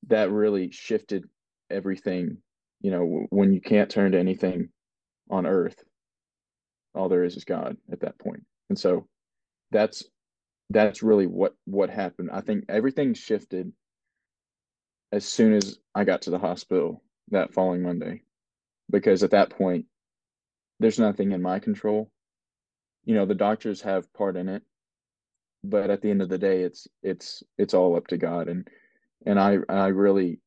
that 0.08 0.30
really 0.32 0.70
shifted 0.72 1.24
everything, 1.70 2.38
you 2.82 2.90
know, 2.90 3.26
when 3.30 3.52
you 3.52 3.60
can't 3.60 3.90
turn 3.90 4.12
to 4.12 4.18
anything 4.20 4.70
on 5.30 5.46
earth, 5.46 5.76
all 6.94 7.08
there 7.08 7.24
is 7.24 7.36
is 7.36 7.44
God 7.44 7.76
at 7.92 8.00
that 8.00 8.18
point. 8.18 8.44
And 8.70 8.78
so 8.78 9.08
that's 9.72 10.04
that's 10.70 11.02
really 11.02 11.26
what 11.26 11.54
what 11.66 11.90
happened. 11.90 12.30
I 12.32 12.40
think 12.42 12.64
everything 12.68 13.14
shifted 13.14 13.72
as 15.12 15.24
soon 15.26 15.54
as 15.54 15.78
I 15.94 16.04
got 16.04 16.22
to 16.22 16.30
the 16.30 16.38
hospital 16.38 17.02
that 17.30 17.54
following 17.54 17.82
Monday. 17.82 18.22
because 18.90 19.22
at 19.22 19.32
that 19.32 19.50
point, 19.50 19.86
there's 20.80 20.98
nothing 20.98 21.32
in 21.32 21.42
my 21.42 21.58
control. 21.60 22.10
You 23.04 23.14
know, 23.14 23.26
the 23.26 23.34
doctors 23.34 23.82
have 23.82 24.12
part 24.14 24.36
in 24.36 24.48
it, 24.48 24.62
but 25.64 25.90
at 25.90 26.00
the 26.02 26.10
end 26.10 26.22
of 26.22 26.28
the 26.28 26.38
day, 26.38 26.62
it's 26.62 26.88
it's 27.02 27.42
it's 27.58 27.74
all 27.74 27.96
up 27.96 28.06
to 28.08 28.16
God, 28.16 28.48
and 28.48 28.68
and 29.24 29.38
I 29.40 29.58
I 29.68 29.88
really 29.88 30.40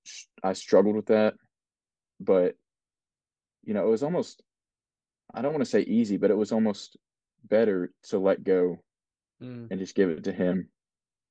I 0.44 0.54
struggled 0.54 0.96
with 0.96 1.08
that, 1.08 1.36
but 2.20 2.56
you 3.64 3.74
know, 3.74 3.86
it 3.88 3.90
was 3.92 4.04
almost 4.04 4.42
I 5.34 5.42
don't 5.42 5.54
want 5.54 5.64
to 5.64 5.70
say 5.70 5.82
easy, 5.82 6.18
but 6.18 6.32
it 6.32 6.38
was 6.38 6.52
almost 6.52 6.98
better 7.44 7.92
to 8.04 8.20
let 8.20 8.44
go 8.44 8.78
Mm, 9.42 9.72
and 9.72 9.80
just 9.80 9.96
give 9.96 10.10
it 10.10 10.24
to 10.26 10.32
him 10.34 10.70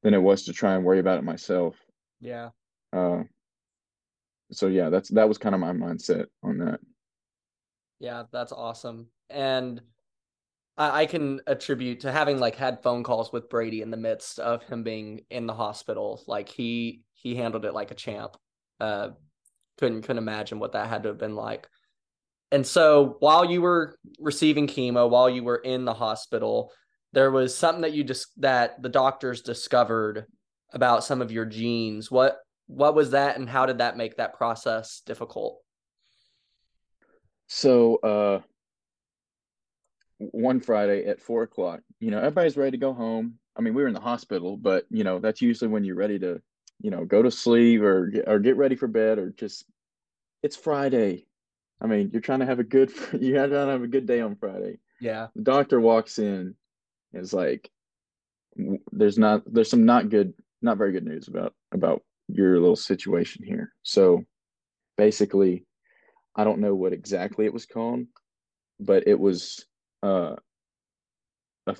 than 0.02 0.14
it 0.14 0.23
was 0.23 0.44
to 0.44 0.52
try 0.52 0.75
and 0.75 0.85
worry 0.85 0.99
about 0.99 1.18
it 1.18 1.25
myself. 1.25 1.76
yeah. 2.20 2.50
Uh, 2.92 3.25
so 4.50 4.66
yeah, 4.68 4.88
that's 4.90 5.11
that 5.11 5.28
was 5.28 5.38
kind 5.38 5.54
of 5.54 5.61
my 5.61 5.73
mindset 5.73 6.26
on 6.42 6.58
that. 6.58 6.80
Yeah, 7.99 8.25
that's 8.30 8.52
awesome. 8.52 9.08
And 9.30 9.82
I, 10.78 11.02
I 11.02 11.06
can 11.06 11.40
attribute 11.47 12.00
to 12.00 12.12
having 12.12 12.38
like 12.38 12.56
had 12.56 12.82
phone 12.82 13.02
calls 13.02 13.32
with 13.32 13.50
Brady 13.50 13.82
in 13.82 13.90
the 13.90 13.97
midst 13.97 14.38
of 14.38 14.62
him 14.62 14.82
being 14.82 15.23
in 15.30 15.47
the 15.47 15.54
hospital. 15.54 16.23
Like 16.26 16.49
he 16.49 17.02
he 17.14 17.35
handled 17.35 17.64
it 17.64 17.75
like 17.75 17.90
a 17.90 17.97
champ. 17.97 18.37
Uh 18.80 19.11
couldn't 19.78 20.02
couldn't 20.02 20.18
imagine 20.18 20.58
what 20.58 20.73
that 20.73 20.88
had 20.88 21.02
to 21.02 21.11
have 21.11 21.18
been 21.18 21.37
like. 21.37 21.68
And 22.50 22.66
so 22.66 23.16
while 23.20 23.44
you 23.44 23.61
were 23.61 23.97
receiving 24.18 24.66
chemo, 24.66 25.11
while 25.11 25.28
you 25.28 25.44
were 25.44 25.56
in 25.56 25.85
the 25.85 25.92
hospital, 25.92 26.73
there 27.12 27.30
was 27.30 27.54
something 27.54 27.82
that 27.82 27.92
you 27.92 28.04
just 28.04 28.28
that 28.40 28.82
the 28.82 28.88
doctors 28.88 29.42
discovered 29.42 30.26
about 30.73 31.04
some 31.04 31.20
of 31.20 31.32
your 31.32 31.44
genes. 31.44 32.11
What 32.11 32.38
what 32.66 32.94
was 32.94 33.11
that 33.11 33.37
and 33.37 33.49
how 33.49 33.66
did 33.66 33.78
that 33.78 33.97
make 33.97 34.16
that 34.16 34.35
process 34.35 35.02
difficult? 35.04 35.58
So 37.49 37.97
uh, 37.97 38.40
one 40.18 40.60
Friday 40.60 41.06
at 41.06 41.20
four 41.20 41.42
o'clock, 41.42 41.80
you 42.00 42.10
know, 42.10 42.18
everybody's 42.18 42.56
ready 42.56 42.72
to 42.72 42.76
go 42.76 42.92
home. 42.92 43.38
I 43.56 43.60
mean, 43.60 43.75
we 43.75 43.82
were 43.82 43.88
in 43.88 43.94
the 43.94 44.00
hospital, 44.00 44.56
but 44.56 44.84
you 44.90 45.04
know, 45.04 45.18
that's 45.18 45.40
usually 45.40 45.68
when 45.68 45.84
you're 45.84 45.96
ready 45.96 46.18
to, 46.20 46.40
you 46.80 46.90
know, 46.90 47.04
go 47.04 47.22
to 47.22 47.30
sleep 47.30 47.82
or 47.82 48.08
get, 48.08 48.28
or 48.28 48.38
get 48.38 48.56
ready 48.56 48.76
for 48.76 48.88
bed 48.88 49.18
or 49.18 49.30
just. 49.30 49.64
It's 50.40 50.56
Friday. 50.56 51.26
I 51.80 51.87
mean, 51.87 52.10
you're 52.12 52.22
trying 52.22 52.40
to 52.40 52.46
have 52.46 52.60
a 52.60 52.64
good 52.64 52.92
you're 53.20 53.48
trying 53.48 53.50
to 53.50 53.72
have 53.72 53.82
a 53.82 53.88
good 53.88 54.06
day 54.06 54.20
on 54.20 54.37
Friday. 54.37 54.78
Yeah. 55.00 55.28
The 55.34 55.42
doctor 55.42 55.80
walks 55.80 56.18
in, 56.18 56.54
and 57.12 57.22
is 57.22 57.32
like, 57.32 57.70
"There's 58.92 59.18
not 59.18 59.42
there's 59.52 59.70
some 59.70 59.84
not 59.84 60.08
good, 60.08 60.34
not 60.62 60.78
very 60.78 60.92
good 60.92 61.04
news 61.06 61.28
about 61.28 61.54
about 61.72 62.02
your 62.28 62.60
little 62.60 62.76
situation 62.76 63.44
here." 63.44 63.72
So, 63.82 64.25
basically, 64.96 65.66
I 66.37 66.44
don't 66.44 66.60
know 66.60 66.75
what 66.75 66.92
exactly 66.92 67.46
it 67.46 67.52
was 67.52 67.66
called, 67.66 68.06
but 68.78 69.06
it 69.06 69.18
was 69.18 69.66
uh 70.02 70.37
a 71.67 71.76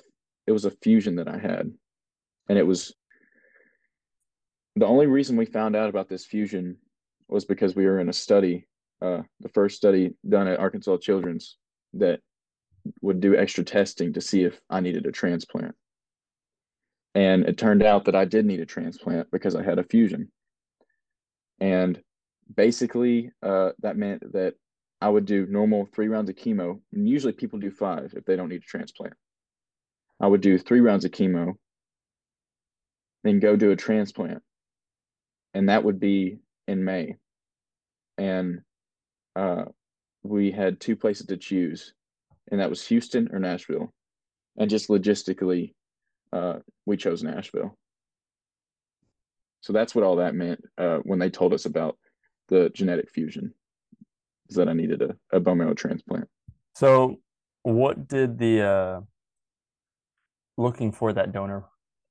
it 0.47 0.51
was 0.51 0.65
a 0.65 0.71
fusion 0.71 1.15
that 1.17 1.27
I 1.27 1.37
had, 1.37 1.71
and 2.47 2.57
it 2.57 2.65
was 2.65 2.93
the 4.75 4.85
only 4.85 5.07
reason 5.07 5.35
we 5.35 5.45
found 5.45 5.75
out 5.75 5.89
about 5.89 6.09
this 6.09 6.25
fusion 6.25 6.77
was 7.27 7.45
because 7.45 7.75
we 7.75 7.85
were 7.85 7.99
in 7.99 8.09
a 8.09 8.13
study, 8.13 8.67
uh, 9.01 9.21
the 9.39 9.49
first 9.49 9.75
study 9.75 10.13
done 10.27 10.47
at 10.47 10.59
Arkansas 10.59 10.97
Children's 10.97 11.57
that 11.93 12.21
would 13.01 13.19
do 13.19 13.35
extra 13.35 13.63
testing 13.63 14.13
to 14.13 14.21
see 14.21 14.43
if 14.43 14.59
I 14.69 14.79
needed 14.79 15.05
a 15.05 15.11
transplant. 15.11 15.75
And 17.15 17.45
it 17.45 17.57
turned 17.57 17.83
out 17.83 18.05
that 18.05 18.15
I 18.15 18.25
did 18.25 18.45
need 18.45 18.61
a 18.61 18.65
transplant 18.65 19.29
because 19.31 19.55
I 19.55 19.63
had 19.63 19.79
a 19.79 19.83
fusion. 19.83 20.31
And 21.59 22.01
basically, 22.55 23.31
uh, 23.43 23.71
that 23.81 23.97
meant 23.97 24.31
that 24.33 24.53
I 25.01 25.09
would 25.09 25.25
do 25.25 25.45
normal 25.45 25.87
three 25.93 26.07
rounds 26.07 26.29
of 26.29 26.35
chemo. 26.35 26.79
And 26.93 27.07
usually 27.07 27.33
people 27.33 27.59
do 27.59 27.71
five 27.71 28.13
if 28.15 28.25
they 28.25 28.35
don't 28.35 28.49
need 28.49 28.61
a 28.61 28.65
transplant. 28.65 29.13
I 30.19 30.27
would 30.27 30.41
do 30.41 30.57
three 30.57 30.81
rounds 30.81 31.05
of 31.05 31.11
chemo, 31.11 31.53
then 33.23 33.39
go 33.39 33.55
do 33.55 33.71
a 33.71 33.75
transplant. 33.75 34.41
And 35.53 35.69
that 35.69 35.83
would 35.83 35.99
be 35.99 36.39
in 36.67 36.83
May. 36.83 37.15
And 38.17 38.61
uh, 39.35 39.65
we 40.23 40.51
had 40.51 40.79
two 40.79 40.95
places 40.95 41.27
to 41.27 41.37
choose, 41.37 41.93
and 42.51 42.59
that 42.59 42.69
was 42.69 42.85
Houston 42.87 43.29
or 43.31 43.39
Nashville. 43.39 43.93
And 44.57 44.69
just 44.69 44.89
logistically, 44.89 45.73
uh, 46.33 46.59
we 46.85 46.97
chose 46.97 47.23
Nashville. 47.23 47.77
So 49.61 49.73
that's 49.73 49.95
what 49.95 50.03
all 50.03 50.17
that 50.17 50.35
meant 50.35 50.61
uh, 50.77 50.97
when 51.03 51.19
they 51.19 51.29
told 51.29 51.53
us 51.53 51.65
about 51.65 51.97
the 52.49 52.69
genetic 52.73 53.09
fusion, 53.09 53.53
is 54.49 54.55
that 54.55 54.69
I 54.69 54.73
needed 54.73 55.01
a, 55.01 55.15
a 55.31 55.39
bone 55.39 55.59
marrow 55.59 55.73
transplant. 55.73 56.27
So, 56.75 57.19
what 57.63 58.07
did 58.07 58.37
the 58.37 58.61
uh, 58.61 59.01
looking 60.57 60.91
for 60.91 61.13
that 61.13 61.31
donor? 61.31 61.65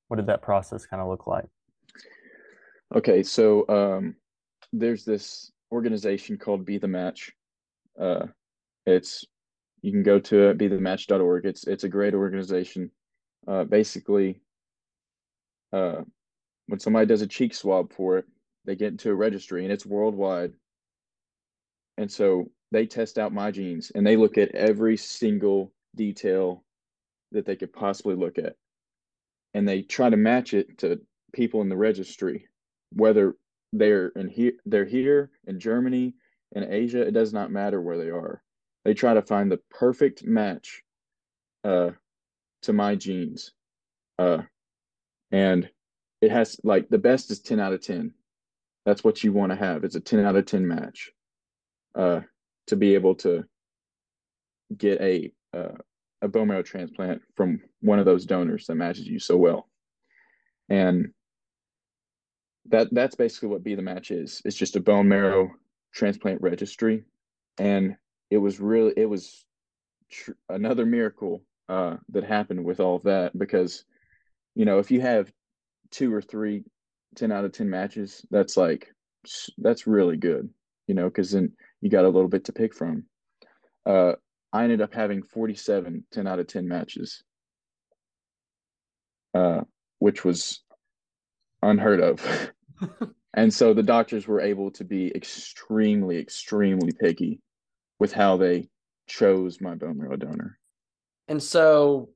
What 0.08 0.16
did 0.16 0.26
that 0.26 0.42
process 0.42 0.86
kind 0.86 1.02
of 1.02 1.08
look 1.08 1.26
like? 1.26 1.46
Okay, 2.94 3.22
so 3.22 3.68
um, 3.68 4.14
there's 4.72 5.04
this 5.04 5.52
organization 5.70 6.38
called 6.38 6.64
Be 6.64 6.78
the 6.78 6.88
Match. 6.88 7.32
Uh, 8.00 8.26
it's 8.86 9.24
you 9.82 9.92
can 9.92 10.02
go 10.02 10.18
to 10.18 10.48
it, 10.48 10.58
bethematch.org. 10.58 11.44
It's 11.44 11.66
it's 11.66 11.84
a 11.84 11.88
great 11.88 12.14
organization. 12.14 12.90
Uh, 13.46 13.64
basically, 13.64 14.40
uh, 15.72 16.02
when 16.66 16.80
somebody 16.80 17.06
does 17.06 17.22
a 17.22 17.26
cheek 17.26 17.54
swab 17.54 17.92
for 17.92 18.18
it, 18.18 18.24
they 18.64 18.76
get 18.76 18.92
into 18.92 19.10
a 19.10 19.14
registry, 19.14 19.64
and 19.64 19.72
it's 19.72 19.86
worldwide. 19.86 20.52
And 21.98 22.10
so 22.10 22.50
they 22.70 22.86
test 22.86 23.18
out 23.18 23.34
my 23.34 23.50
genes, 23.50 23.92
and 23.94 24.06
they 24.06 24.16
look 24.16 24.38
at 24.38 24.54
every 24.54 24.96
single 24.96 25.72
detail 25.96 26.64
that 27.32 27.44
they 27.44 27.56
could 27.56 27.72
possibly 27.72 28.14
look 28.14 28.38
at, 28.38 28.54
and 29.52 29.68
they 29.68 29.82
try 29.82 30.08
to 30.08 30.16
match 30.16 30.54
it 30.54 30.78
to 30.78 31.00
people 31.32 31.60
in 31.60 31.68
the 31.68 31.76
registry 31.76 32.48
whether 32.94 33.34
they're 33.72 34.08
in 34.16 34.28
here 34.28 34.52
they're 34.64 34.84
here 34.86 35.30
in 35.46 35.60
Germany 35.60 36.14
in 36.52 36.64
Asia 36.64 37.02
it 37.06 37.12
does 37.12 37.32
not 37.34 37.50
matter 37.50 37.80
where 37.80 37.98
they 37.98 38.10
are. 38.10 38.42
They 38.84 38.94
try 38.94 39.12
to 39.14 39.22
find 39.22 39.50
the 39.50 39.60
perfect 39.70 40.24
match 40.24 40.82
uh 41.64 41.90
to 42.62 42.72
my 42.72 42.94
genes 42.94 43.52
uh 44.18 44.42
and 45.32 45.68
it 46.22 46.30
has 46.30 46.58
like 46.64 46.88
the 46.88 46.98
best 46.98 47.30
is 47.30 47.40
10 47.40 47.60
out 47.60 47.72
of 47.72 47.82
10 47.82 48.14
that's 48.86 49.04
what 49.04 49.22
you 49.22 49.32
want 49.32 49.50
to 49.50 49.56
have 49.56 49.84
it's 49.84 49.96
a 49.96 50.00
10 50.00 50.24
out 50.24 50.36
of 50.36 50.46
10 50.46 50.66
match 50.66 51.10
uh 51.98 52.20
to 52.68 52.76
be 52.76 52.94
able 52.94 53.14
to 53.16 53.44
get 54.76 55.00
a 55.00 55.32
uh, 55.54 55.76
a 56.22 56.28
bone 56.28 56.48
marrow 56.48 56.62
transplant 56.62 57.22
from 57.36 57.60
one 57.80 57.98
of 57.98 58.04
those 58.04 58.26
donors 58.26 58.66
that 58.66 58.74
matches 58.74 59.06
you 59.06 59.18
so 59.18 59.36
well. 59.36 59.68
And 60.68 61.12
that 62.66 62.88
that's 62.92 63.14
basically 63.14 63.48
what 63.48 63.62
be 63.62 63.74
the 63.74 63.82
match 63.82 64.10
is. 64.10 64.42
It's 64.44 64.56
just 64.56 64.76
a 64.76 64.80
bone 64.80 65.08
marrow 65.08 65.50
transplant 65.94 66.42
registry. 66.42 67.04
And 67.58 67.96
it 68.30 68.38
was 68.38 68.60
really 68.60 68.92
it 68.96 69.06
was 69.06 69.44
tr- 70.10 70.32
another 70.48 70.84
miracle 70.84 71.42
uh 71.68 71.96
that 72.10 72.24
happened 72.24 72.64
with 72.64 72.80
all 72.80 72.96
of 72.96 73.04
that 73.04 73.36
because 73.38 73.84
you 74.54 74.64
know 74.64 74.78
if 74.78 74.90
you 74.90 75.00
have 75.00 75.32
two 75.90 76.12
or 76.12 76.20
three 76.20 76.64
10 77.16 77.32
out 77.32 77.44
of 77.44 77.52
10 77.52 77.68
matches 77.68 78.24
that's 78.30 78.56
like 78.56 78.88
that's 79.58 79.86
really 79.86 80.16
good 80.16 80.48
you 80.86 80.94
know 80.94 81.04
because 81.04 81.30
then 81.32 81.52
you 81.80 81.90
got 81.90 82.04
a 82.04 82.08
little 82.08 82.28
bit 82.28 82.44
to 82.44 82.52
pick 82.52 82.74
from. 82.74 83.04
Uh 83.86 84.12
i 84.52 84.64
ended 84.64 84.80
up 84.80 84.94
having 84.94 85.22
47 85.22 86.04
10 86.10 86.26
out 86.26 86.38
of 86.38 86.46
10 86.46 86.68
matches. 86.68 87.22
Uh 89.34 89.62
which 89.98 90.24
was 90.24 90.62
unheard 91.62 92.00
of. 92.00 92.50
And 93.38 93.54
so 93.54 93.72
the 93.72 93.84
doctors 93.84 94.26
were 94.26 94.40
able 94.40 94.72
to 94.72 94.84
be 94.84 95.12
extremely 95.14 96.18
extremely 96.18 96.90
picky 96.90 97.40
with 98.00 98.12
how 98.12 98.36
they 98.36 98.68
chose 99.06 99.60
my 99.60 99.76
bone 99.76 99.98
marrow 99.98 100.16
donor. 100.16 100.58
And 101.28 101.40
so 101.42 102.08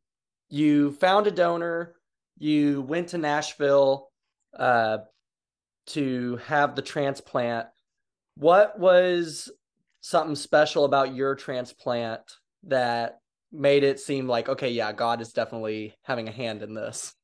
you 0.48 0.90
found 0.90 1.28
a 1.28 1.30
donor, 1.30 1.94
you 2.38 2.82
went 2.82 3.10
to 3.10 3.18
Nashville 3.18 4.08
uh, 4.58 4.98
to 5.88 6.40
have 6.46 6.74
the 6.74 6.82
transplant. 6.82 7.68
What 8.36 8.78
was 8.78 9.50
something 10.00 10.36
special 10.36 10.84
about 10.84 11.14
your 11.14 11.34
transplant 11.34 12.22
that 12.64 13.20
made 13.52 13.84
it 13.84 14.00
seem 14.00 14.26
like, 14.26 14.48
okay, 14.48 14.70
yeah, 14.70 14.92
God 14.92 15.20
is 15.20 15.32
definitely 15.32 15.94
having 16.02 16.28
a 16.28 16.32
hand 16.32 16.62
in 16.62 16.74
this? 16.74 17.14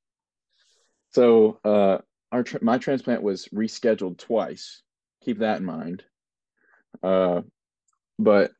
so 1.10 1.58
uh 1.64 1.98
our 2.30 2.42
tr- 2.42 2.58
my 2.60 2.76
transplant 2.76 3.22
was 3.22 3.48
rescheduled 3.48 4.18
twice. 4.18 4.82
Keep 5.24 5.38
that 5.38 5.58
in 5.58 5.64
mind. 5.64 6.04
Uh 7.02 7.40
but 8.18 8.52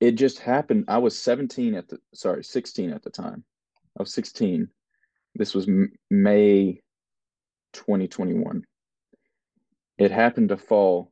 it 0.00 0.12
just 0.12 0.38
happened 0.38 0.84
i 0.88 0.98
was 0.98 1.18
17 1.18 1.74
at 1.74 1.88
the 1.88 1.98
sorry 2.14 2.44
16 2.44 2.92
at 2.92 3.02
the 3.02 3.10
time. 3.10 3.44
I 3.98 4.02
was 4.02 4.14
16 4.14 4.68
this 5.34 5.54
was 5.54 5.66
M- 5.68 5.92
may 6.10 6.80
2021 7.72 8.64
it 9.98 10.10
happened 10.10 10.50
to 10.50 10.56
fall 10.56 11.11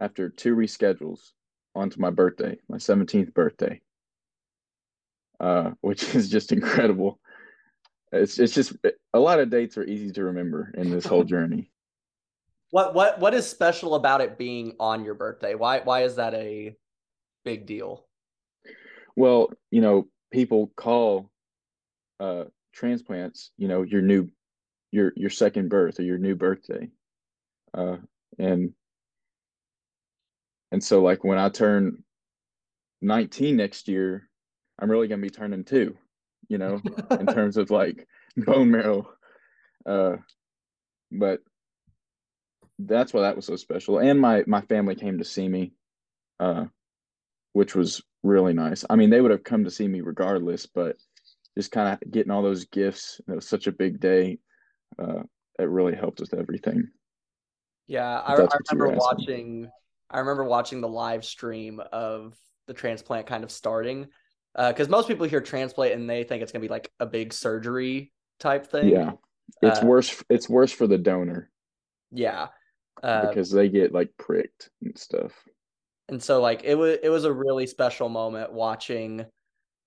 after 0.00 0.30
two 0.30 0.56
reschedules 0.56 1.32
onto 1.74 2.00
my 2.00 2.10
birthday, 2.10 2.58
my 2.68 2.78
17th 2.78 3.32
birthday, 3.34 3.80
uh, 5.38 5.72
which 5.80 6.14
is 6.14 6.28
just 6.28 6.52
incredible. 6.52 7.20
It's 8.12 8.40
it's 8.40 8.54
just 8.54 8.72
a 9.14 9.20
lot 9.20 9.38
of 9.38 9.50
dates 9.50 9.78
are 9.78 9.84
easy 9.84 10.10
to 10.12 10.24
remember 10.24 10.72
in 10.76 10.90
this 10.90 11.06
whole 11.06 11.22
journey. 11.34 11.70
What 12.70 12.94
what 12.94 13.20
what 13.20 13.34
is 13.34 13.48
special 13.48 13.94
about 13.94 14.20
it 14.20 14.36
being 14.36 14.74
on 14.80 15.04
your 15.04 15.14
birthday? 15.14 15.54
Why 15.54 15.80
why 15.80 16.02
is 16.02 16.16
that 16.16 16.34
a 16.34 16.74
big 17.44 17.66
deal? 17.66 18.06
Well, 19.14 19.50
you 19.70 19.80
know, 19.80 20.08
people 20.32 20.72
call 20.76 21.30
uh 22.18 22.44
transplants, 22.72 23.52
you 23.56 23.68
know, 23.68 23.82
your 23.82 24.02
new 24.02 24.28
your 24.90 25.12
your 25.14 25.30
second 25.30 25.68
birth 25.68 26.00
or 26.00 26.02
your 26.02 26.18
new 26.18 26.34
birthday. 26.34 26.88
Uh 27.72 27.98
and 28.38 28.72
and 30.72 30.82
so 30.82 31.02
like 31.02 31.24
when 31.24 31.38
I 31.38 31.48
turn 31.48 32.02
19 33.02 33.56
next 33.56 33.88
year, 33.88 34.28
I'm 34.78 34.90
really 34.90 35.08
gonna 35.08 35.22
be 35.22 35.30
turning 35.30 35.64
two, 35.64 35.96
you 36.48 36.58
know, 36.58 36.80
in 37.10 37.26
terms 37.26 37.56
of 37.56 37.70
like 37.70 38.06
bone 38.36 38.70
marrow. 38.70 39.08
Uh 39.86 40.16
but 41.12 41.40
that's 42.78 43.12
why 43.12 43.22
that 43.22 43.36
was 43.36 43.46
so 43.46 43.56
special. 43.56 43.98
And 43.98 44.20
my 44.20 44.44
my 44.46 44.60
family 44.62 44.94
came 44.94 45.18
to 45.18 45.24
see 45.24 45.48
me, 45.48 45.72
uh, 46.38 46.66
which 47.52 47.74
was 47.74 48.02
really 48.22 48.54
nice. 48.54 48.84
I 48.88 48.96
mean, 48.96 49.10
they 49.10 49.20
would 49.20 49.30
have 49.30 49.44
come 49.44 49.64
to 49.64 49.70
see 49.70 49.88
me 49.88 50.00
regardless, 50.00 50.66
but 50.66 50.96
just 51.56 51.72
kind 51.72 51.88
of 51.88 52.10
getting 52.10 52.30
all 52.30 52.42
those 52.42 52.64
gifts. 52.66 53.20
It 53.28 53.34
was 53.34 53.48
such 53.48 53.66
a 53.66 53.72
big 53.72 54.00
day. 54.00 54.38
Uh, 54.98 55.22
it 55.58 55.68
really 55.68 55.94
helped 55.94 56.20
with 56.20 56.32
everything. 56.32 56.88
Yeah, 57.86 58.20
I, 58.20 58.34
I 58.34 58.48
remember 58.70 58.96
watching. 58.96 59.70
I 60.10 60.18
remember 60.18 60.44
watching 60.44 60.80
the 60.80 60.88
live 60.88 61.24
stream 61.24 61.80
of 61.92 62.36
the 62.66 62.74
transplant 62.74 63.26
kind 63.26 63.44
of 63.44 63.50
starting, 63.50 64.08
because 64.54 64.88
uh, 64.88 64.90
most 64.90 65.08
people 65.08 65.26
hear 65.26 65.40
transplant 65.40 65.94
and 65.94 66.08
they 66.08 66.24
think 66.24 66.42
it's 66.42 66.52
gonna 66.52 66.62
be 66.62 66.68
like 66.68 66.90
a 66.98 67.06
big 67.06 67.32
surgery 67.32 68.12
type 68.38 68.66
thing. 68.66 68.88
Yeah, 68.88 69.12
it's 69.62 69.82
uh, 69.82 69.86
worse. 69.86 70.24
It's 70.28 70.48
worse 70.48 70.72
for 70.72 70.86
the 70.86 70.98
donor. 70.98 71.50
Yeah, 72.10 72.48
uh, 73.02 73.28
because 73.28 73.50
they 73.50 73.68
get 73.68 73.92
like 73.92 74.10
pricked 74.16 74.70
and 74.82 74.98
stuff. 74.98 75.32
And 76.08 76.20
so, 76.20 76.40
like 76.40 76.62
it 76.64 76.74
was, 76.74 76.98
it 77.02 77.08
was 77.08 77.24
a 77.24 77.32
really 77.32 77.66
special 77.68 78.08
moment 78.08 78.52
watching 78.52 79.26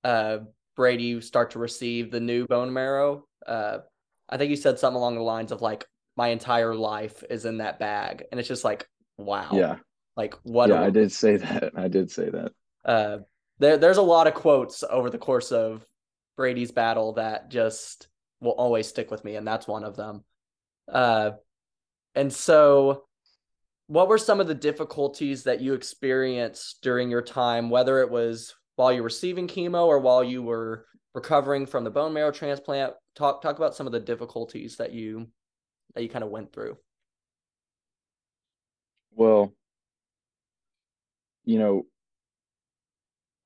uh, 0.05 0.39
Brady 0.75 1.19
start 1.19 1.51
to 1.51 1.59
receive 1.59 2.11
the 2.11 2.21
new 2.21 2.45
bone 2.47 2.71
marrow. 2.71 3.25
Uh, 3.45 3.79
I 4.29 4.37
think 4.37 4.49
you 4.49 4.55
said 4.55 4.79
something 4.79 4.97
along 4.97 5.15
the 5.15 5.21
lines 5.21 5.51
of 5.51 5.61
like, 5.61 5.85
"My 6.15 6.29
entire 6.29 6.73
life 6.73 7.23
is 7.29 7.43
in 7.43 7.57
that 7.57 7.77
bag," 7.77 8.23
and 8.31 8.39
it's 8.39 8.47
just 8.47 8.63
like, 8.63 8.87
wow. 9.17 9.49
Yeah. 9.51 9.75
Like 10.15 10.35
what? 10.43 10.69
Yeah, 10.69 10.81
I 10.81 10.89
did 10.89 11.11
say 11.11 11.37
that. 11.37 11.71
I 11.75 11.87
did 11.87 12.11
say 12.11 12.29
that. 12.29 12.51
Uh, 12.85 13.17
there, 13.59 13.77
there's 13.77 13.97
a 13.97 14.01
lot 14.01 14.27
of 14.27 14.33
quotes 14.33 14.83
over 14.83 15.09
the 15.09 15.17
course 15.17 15.51
of 15.51 15.85
Brady's 16.37 16.71
battle 16.71 17.13
that 17.13 17.49
just 17.49 18.07
will 18.41 18.51
always 18.51 18.87
stick 18.87 19.09
with 19.09 19.23
me, 19.23 19.35
and 19.35 19.47
that's 19.47 19.67
one 19.67 19.83
of 19.83 19.95
them. 19.95 20.23
Uh, 20.91 21.31
and 22.15 22.31
so, 22.31 23.05
what 23.87 24.07
were 24.07 24.17
some 24.17 24.39
of 24.39 24.47
the 24.47 24.55
difficulties 24.55 25.43
that 25.43 25.61
you 25.61 25.73
experienced 25.73 26.81
during 26.81 27.09
your 27.09 27.21
time, 27.21 27.69
whether 27.69 27.99
it 27.99 28.09
was 28.09 28.53
while 28.75 28.91
you 28.91 29.01
were 29.01 29.05
receiving 29.05 29.47
chemo 29.47 29.85
or 29.85 29.99
while 29.99 30.23
you 30.23 30.41
were 30.43 30.85
recovering 31.13 31.65
from 31.65 31.83
the 31.83 31.91
bone 31.91 32.13
marrow 32.13 32.31
transplant? 32.31 32.93
Talk 33.15 33.41
talk 33.41 33.57
about 33.57 33.75
some 33.75 33.87
of 33.87 33.93
the 33.93 33.99
difficulties 33.99 34.77
that 34.77 34.93
you 34.93 35.27
that 35.95 36.03
you 36.03 36.09
kind 36.09 36.23
of 36.23 36.31
went 36.31 36.51
through. 36.51 36.77
Well, 39.15 39.53
you 41.45 41.59
know, 41.59 41.85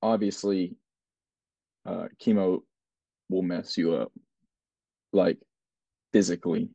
obviously, 0.02 0.76
uh, 1.86 2.08
chemo 2.22 2.62
will 3.28 3.42
mess 3.42 3.76
you 3.76 3.94
up, 3.94 4.12
like 5.12 5.38
physically 6.12 6.70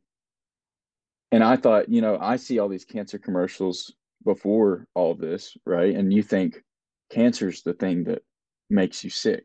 and 1.34 1.42
I 1.42 1.56
thought, 1.56 1.88
you 1.88 2.00
know, 2.00 2.16
I 2.20 2.36
see 2.36 2.60
all 2.60 2.68
these 2.68 2.84
cancer 2.84 3.18
commercials 3.18 3.92
before 4.24 4.86
all 4.94 5.16
this, 5.16 5.56
right? 5.66 5.92
And 5.92 6.12
you 6.12 6.22
think 6.22 6.62
cancer's 7.10 7.62
the 7.62 7.72
thing 7.72 8.04
that 8.04 8.22
makes 8.70 9.02
you 9.02 9.10
sick. 9.10 9.44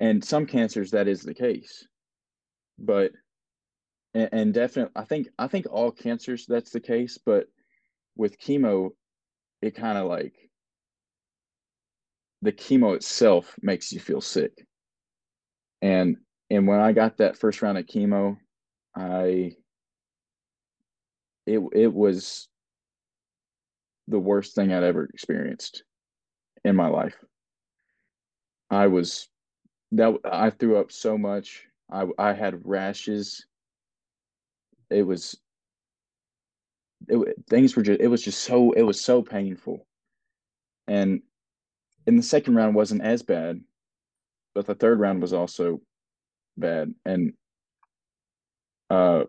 And 0.00 0.24
some 0.24 0.46
cancers 0.46 0.90
that 0.90 1.06
is 1.06 1.22
the 1.22 1.34
case. 1.34 1.86
But 2.80 3.12
and, 4.12 4.28
and 4.32 4.52
definitely 4.52 4.90
I 4.96 5.04
think 5.04 5.28
I 5.38 5.46
think 5.46 5.66
all 5.70 5.92
cancers 5.92 6.46
that's 6.48 6.72
the 6.72 6.80
case, 6.80 7.16
but 7.24 7.46
with 8.16 8.40
chemo 8.40 8.90
it 9.62 9.74
kind 9.74 9.98
of 9.98 10.06
like 10.06 10.34
the 12.42 12.52
chemo 12.52 12.96
itself 12.96 13.54
makes 13.62 13.92
you 13.92 14.00
feel 14.00 14.20
sick. 14.20 14.66
And 15.82 16.16
and 16.50 16.66
when 16.66 16.80
I 16.80 16.92
got 16.92 17.18
that 17.18 17.36
first 17.36 17.62
round 17.62 17.78
of 17.78 17.86
chemo, 17.86 18.36
I 18.96 19.52
it 21.46 21.60
it 21.72 21.92
was 21.92 22.48
the 24.08 24.18
worst 24.18 24.54
thing 24.54 24.72
I'd 24.72 24.82
ever 24.82 25.04
experienced 25.04 25.84
in 26.64 26.76
my 26.76 26.88
life. 26.88 27.16
I 28.70 28.86
was 28.86 29.28
that 29.92 30.14
I 30.24 30.50
threw 30.50 30.78
up 30.78 30.92
so 30.92 31.18
much. 31.18 31.64
I 31.90 32.06
I 32.18 32.32
had 32.32 32.66
rashes. 32.66 33.46
It 34.90 35.02
was 35.02 35.38
it 37.08 37.34
things 37.48 37.76
were 37.76 37.82
just 37.82 38.00
it 38.00 38.08
was 38.08 38.22
just 38.22 38.40
so 38.42 38.72
it 38.72 38.82
was 38.82 39.00
so 39.00 39.22
painful. 39.22 39.86
And 40.86 41.22
in 42.06 42.16
the 42.16 42.22
second 42.22 42.54
round 42.54 42.74
wasn't 42.74 43.02
as 43.02 43.22
bad, 43.22 43.60
but 44.54 44.66
the 44.66 44.74
third 44.74 45.00
round 45.00 45.22
was 45.22 45.32
also 45.32 45.80
bad 46.56 46.92
and 47.04 47.32
uh 48.90 49.24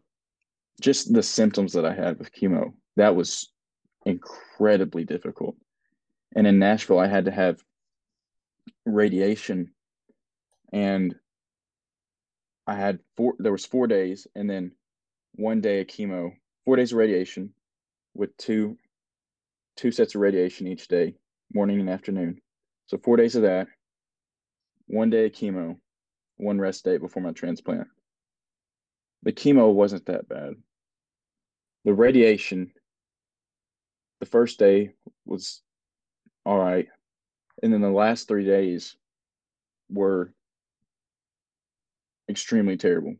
just 0.81 1.13
the 1.13 1.23
symptoms 1.23 1.73
that 1.73 1.85
I 1.85 1.93
had 1.93 2.17
with 2.17 2.33
chemo, 2.33 2.73
that 2.95 3.15
was 3.15 3.51
incredibly 4.05 5.03
difficult. 5.03 5.55
And 6.35 6.47
in 6.47 6.57
Nashville, 6.57 6.99
I 6.99 7.07
had 7.07 7.25
to 7.25 7.31
have 7.31 7.63
radiation 8.85 9.71
and 10.73 11.15
I 12.65 12.75
had 12.75 12.99
four 13.15 13.35
there 13.39 13.51
was 13.51 13.65
four 13.65 13.87
days 13.87 14.27
and 14.35 14.49
then 14.49 14.71
one 15.35 15.61
day 15.61 15.81
of 15.81 15.87
chemo, 15.87 16.33
four 16.65 16.75
days 16.75 16.91
of 16.91 16.97
radiation 16.97 17.53
with 18.13 18.35
two 18.37 18.77
two 19.77 19.91
sets 19.91 20.15
of 20.15 20.21
radiation 20.21 20.67
each 20.67 20.87
day, 20.87 21.15
morning 21.53 21.79
and 21.79 21.89
afternoon. 21.89 22.41
So 22.87 22.97
four 22.97 23.17
days 23.17 23.35
of 23.35 23.43
that, 23.43 23.67
one 24.87 25.09
day 25.09 25.25
of 25.25 25.31
chemo, 25.31 25.77
one 26.37 26.59
rest 26.59 26.83
day 26.83 26.97
before 26.97 27.23
my 27.23 27.31
transplant. 27.31 27.87
The 29.23 29.31
chemo 29.31 29.73
wasn't 29.73 30.05
that 30.07 30.27
bad 30.27 30.55
the 31.83 31.93
radiation 31.93 32.71
the 34.19 34.25
first 34.25 34.59
day 34.59 34.91
was 35.25 35.61
all 36.45 36.57
right 36.57 36.87
and 37.63 37.73
then 37.73 37.81
the 37.81 37.89
last 37.89 38.27
three 38.27 38.45
days 38.45 38.95
were 39.89 40.33
extremely 42.29 42.77
terrible 42.77 43.15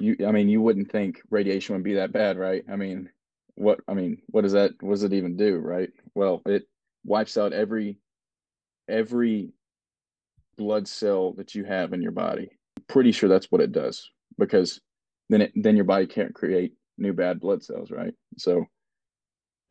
you 0.00 0.16
i 0.26 0.32
mean 0.32 0.48
you 0.48 0.60
wouldn't 0.60 0.90
think 0.90 1.20
radiation 1.30 1.74
would 1.74 1.84
be 1.84 1.94
that 1.94 2.12
bad 2.12 2.36
right 2.36 2.64
i 2.70 2.76
mean 2.76 3.08
what 3.60 3.80
i 3.88 3.94
mean 3.94 4.20
what 4.28 4.42
does 4.42 4.52
that 4.52 4.72
what 4.80 4.92
does 4.92 5.04
it 5.04 5.12
even 5.12 5.36
do 5.36 5.58
right 5.58 5.90
well 6.14 6.42
it 6.46 6.64
wipes 7.04 7.36
out 7.36 7.52
every 7.52 7.98
every 8.88 9.52
blood 10.56 10.88
cell 10.88 11.32
that 11.34 11.54
you 11.54 11.64
have 11.64 11.92
in 11.92 12.02
your 12.02 12.12
body 12.12 12.50
pretty 12.88 13.12
sure 13.12 13.28
that's 13.28 13.50
what 13.50 13.60
it 13.60 13.72
does 13.72 14.10
because 14.38 14.80
then 15.28 15.42
it 15.42 15.52
then 15.54 15.76
your 15.76 15.84
body 15.84 16.06
can't 16.06 16.34
create 16.34 16.74
new 16.98 17.12
bad 17.12 17.40
blood 17.40 17.62
cells, 17.62 17.90
right? 17.90 18.12
So 18.36 18.66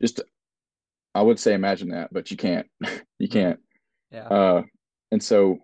just 0.00 0.20
I 1.14 1.22
would 1.22 1.38
say 1.38 1.54
imagine 1.54 1.90
that, 1.90 2.12
but 2.12 2.30
you 2.30 2.36
can't. 2.36 2.66
you 3.18 3.28
can't. 3.28 3.60
Yeah. 4.10 4.26
Uh 4.28 4.62
and 5.12 5.22
so 5.22 5.58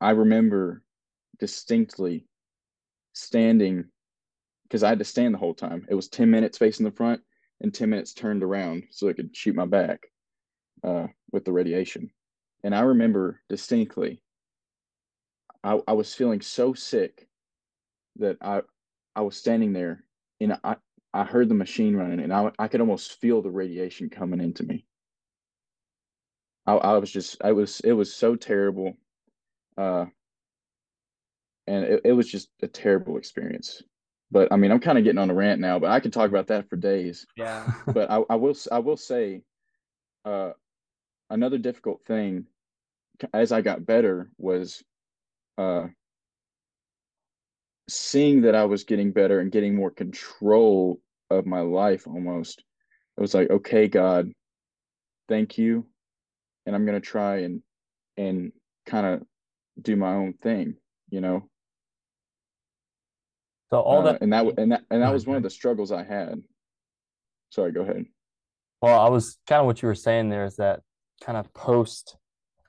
I 0.00 0.10
remember 0.10 0.82
distinctly 1.38 2.26
standing 3.12 3.84
because 4.64 4.82
I 4.82 4.88
had 4.88 5.00
to 5.00 5.04
stand 5.04 5.34
the 5.34 5.38
whole 5.38 5.54
time. 5.54 5.86
It 5.88 5.94
was 5.94 6.08
10 6.08 6.30
minutes 6.30 6.58
facing 6.58 6.84
the 6.84 6.92
front 6.92 7.20
and 7.62 7.72
10 7.72 7.90
minutes 7.90 8.12
turned 8.12 8.42
around 8.42 8.84
so 8.90 9.08
it 9.08 9.16
could 9.16 9.34
shoot 9.34 9.54
my 9.54 9.66
back 9.66 10.00
uh, 10.84 11.06
with 11.30 11.44
the 11.44 11.52
radiation. 11.52 12.10
And 12.64 12.74
I 12.74 12.80
remember 12.80 13.40
distinctly, 13.48 14.20
I, 15.64 15.80
I 15.86 15.92
was 15.92 16.14
feeling 16.14 16.40
so 16.40 16.74
sick 16.74 17.28
that 18.16 18.36
I 18.40 18.62
I 19.14 19.20
was 19.22 19.36
standing 19.36 19.72
there 19.72 20.04
and 20.40 20.58
I, 20.64 20.76
I 21.12 21.24
heard 21.24 21.48
the 21.48 21.54
machine 21.54 21.94
running 21.94 22.20
and 22.20 22.32
I, 22.32 22.50
I 22.58 22.68
could 22.68 22.80
almost 22.80 23.20
feel 23.20 23.42
the 23.42 23.50
radiation 23.50 24.08
coming 24.08 24.40
into 24.40 24.64
me. 24.64 24.86
I, 26.66 26.74
I 26.74 26.98
was 26.98 27.10
just, 27.10 27.36
I 27.44 27.52
was, 27.52 27.80
it 27.80 27.92
was 27.92 28.14
so 28.14 28.36
terrible. 28.36 28.94
Uh, 29.76 30.06
and 31.66 31.84
it, 31.84 32.00
it 32.04 32.12
was 32.12 32.28
just 32.28 32.48
a 32.62 32.68
terrible 32.68 33.18
experience. 33.18 33.82
But 34.32 34.50
I 34.50 34.56
mean, 34.56 34.72
I'm 34.72 34.80
kind 34.80 34.96
of 34.96 35.04
getting 35.04 35.18
on 35.18 35.30
a 35.30 35.34
rant 35.34 35.60
now, 35.60 35.78
but 35.78 35.90
I 35.90 36.00
could 36.00 36.12
talk 36.12 36.30
about 36.30 36.46
that 36.46 36.68
for 36.68 36.76
days. 36.76 37.26
Yeah. 37.36 37.70
but 37.86 38.10
I, 38.10 38.22
I 38.30 38.36
will, 38.36 38.56
I 38.72 38.78
will 38.78 38.96
say, 38.96 39.42
uh, 40.24 40.52
another 41.28 41.58
difficult 41.58 42.02
thing 42.04 42.46
as 43.34 43.52
I 43.52 43.60
got 43.60 43.84
better 43.84 44.30
was 44.38 44.82
uh, 45.58 45.86
seeing 47.88 48.40
that 48.42 48.54
I 48.54 48.64
was 48.64 48.84
getting 48.84 49.12
better 49.12 49.40
and 49.40 49.52
getting 49.52 49.74
more 49.74 49.90
control 49.90 50.98
of 51.30 51.44
my 51.44 51.60
life 51.60 52.06
almost. 52.06 52.64
It 53.18 53.20
was 53.20 53.34
like, 53.34 53.50
okay, 53.50 53.86
God, 53.86 54.32
thank 55.28 55.58
you. 55.58 55.86
And 56.64 56.74
I'm 56.74 56.86
gonna 56.86 57.00
try 57.00 57.40
and 57.40 57.62
and 58.16 58.52
kind 58.86 59.06
of 59.06 59.22
do 59.80 59.94
my 59.96 60.14
own 60.14 60.34
thing, 60.34 60.76
you 61.10 61.20
know. 61.20 61.48
So 63.72 63.80
all 63.80 64.00
Uh, 64.00 64.12
that 64.12 64.20
and 64.20 64.30
that 64.34 64.44
and 64.58 64.70
that 64.72 64.84
and 64.90 65.02
that 65.02 65.10
was 65.14 65.26
one 65.26 65.38
of 65.38 65.42
the 65.42 65.48
struggles 65.48 65.90
I 65.92 66.02
had. 66.02 66.42
Sorry, 67.48 67.72
go 67.72 67.80
ahead. 67.80 68.04
Well, 68.82 69.00
I 69.00 69.08
was 69.08 69.38
kind 69.46 69.60
of 69.60 69.66
what 69.66 69.80
you 69.80 69.88
were 69.88 69.94
saying 69.94 70.28
there 70.28 70.44
is 70.44 70.56
that 70.56 70.80
kind 71.24 71.38
of 71.38 71.50
post, 71.54 72.18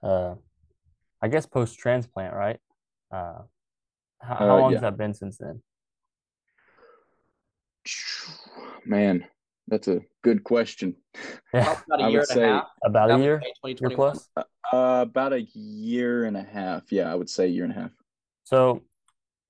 uh, 0.02 0.36
I 1.22 1.28
guess 1.28 1.46
post 1.46 1.78
transplant, 1.78 2.34
right? 2.34 2.58
Uh, 3.12 3.42
how, 4.22 4.36
how 4.36 4.50
Uh, 4.56 4.60
long 4.62 4.72
yeah. 4.72 4.76
has 4.78 4.82
that 4.84 4.96
been 4.98 5.14
since 5.14 5.38
then? 5.38 5.62
Man, 8.86 9.26
that's 9.68 9.90
a 9.90 10.00
good 10.22 10.46
question. 10.46 10.96
Yeah, 11.54 11.82
About 11.86 12.00
a 12.00 12.04
I 12.04 12.08
year 12.10 12.20
would 12.22 12.30
and 12.30 12.40
a 12.40 12.42
say- 12.42 12.48
half. 12.48 12.68
about 12.86 13.08
That 13.10 13.20
a 13.20 13.24
year, 13.24 13.42
May 13.66 13.76
year 13.78 13.90
plus. 13.90 14.30
Uh, 14.38 14.44
about 14.72 15.34
a 15.34 15.42
year 15.54 16.24
and 16.24 16.38
a 16.38 16.44
half. 16.44 16.92
Yeah, 16.94 17.12
I 17.12 17.16
would 17.16 17.30
say 17.30 17.46
a 17.46 17.50
year 17.50 17.66
and 17.66 17.74
a 17.74 17.76
half. 17.82 17.92
So, 18.46 18.84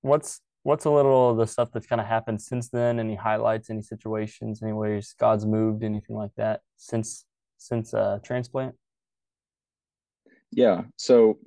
what's 0.02 0.40
what's 0.64 0.86
a 0.86 0.90
little 0.90 1.30
of 1.30 1.36
the 1.36 1.46
stuff 1.46 1.70
that's 1.72 1.86
kind 1.86 2.00
of 2.00 2.06
happened 2.06 2.42
since 2.42 2.68
then? 2.70 2.98
Any 2.98 3.14
highlights, 3.14 3.70
any 3.70 3.82
situations, 3.82 4.62
any 4.62 4.72
ways 4.72 5.14
God's 5.18 5.46
moved, 5.46 5.84
anything 5.84 6.16
like 6.16 6.32
that 6.36 6.60
since 6.76 7.24
since 7.58 7.94
uh 7.94 8.18
transplant? 8.24 8.74
Yeah, 10.50 10.82
so 10.96 11.38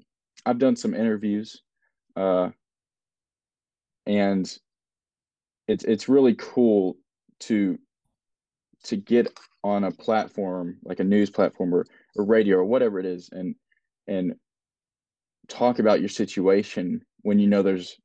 I've 0.46 0.60
done 0.60 0.76
some 0.76 0.94
interviews, 0.94 1.62
uh, 2.16 2.50
and 4.06 4.58
it's 5.68 5.84
it's 5.84 6.08
really 6.08 6.36
cool 6.36 6.98
to 7.42 7.78
to 8.84 8.96
get 8.96 9.38
on 9.64 9.84
a 9.84 9.92
platform 9.92 10.78
like 10.84 11.00
a 11.00 11.04
news 11.04 11.30
platform 11.30 11.74
or, 11.74 11.86
or 12.16 12.24
radio 12.24 12.58
or 12.58 12.66
whatever 12.66 13.00
it 13.00 13.06
is, 13.06 13.30
and 13.32 13.56
and 14.08 14.36
talk 15.48 15.80
about 15.80 16.02
your 16.02 16.10
situation 16.10 17.02
when 17.22 17.40
you 17.40 17.48
know 17.48 17.64
there's 17.64 17.98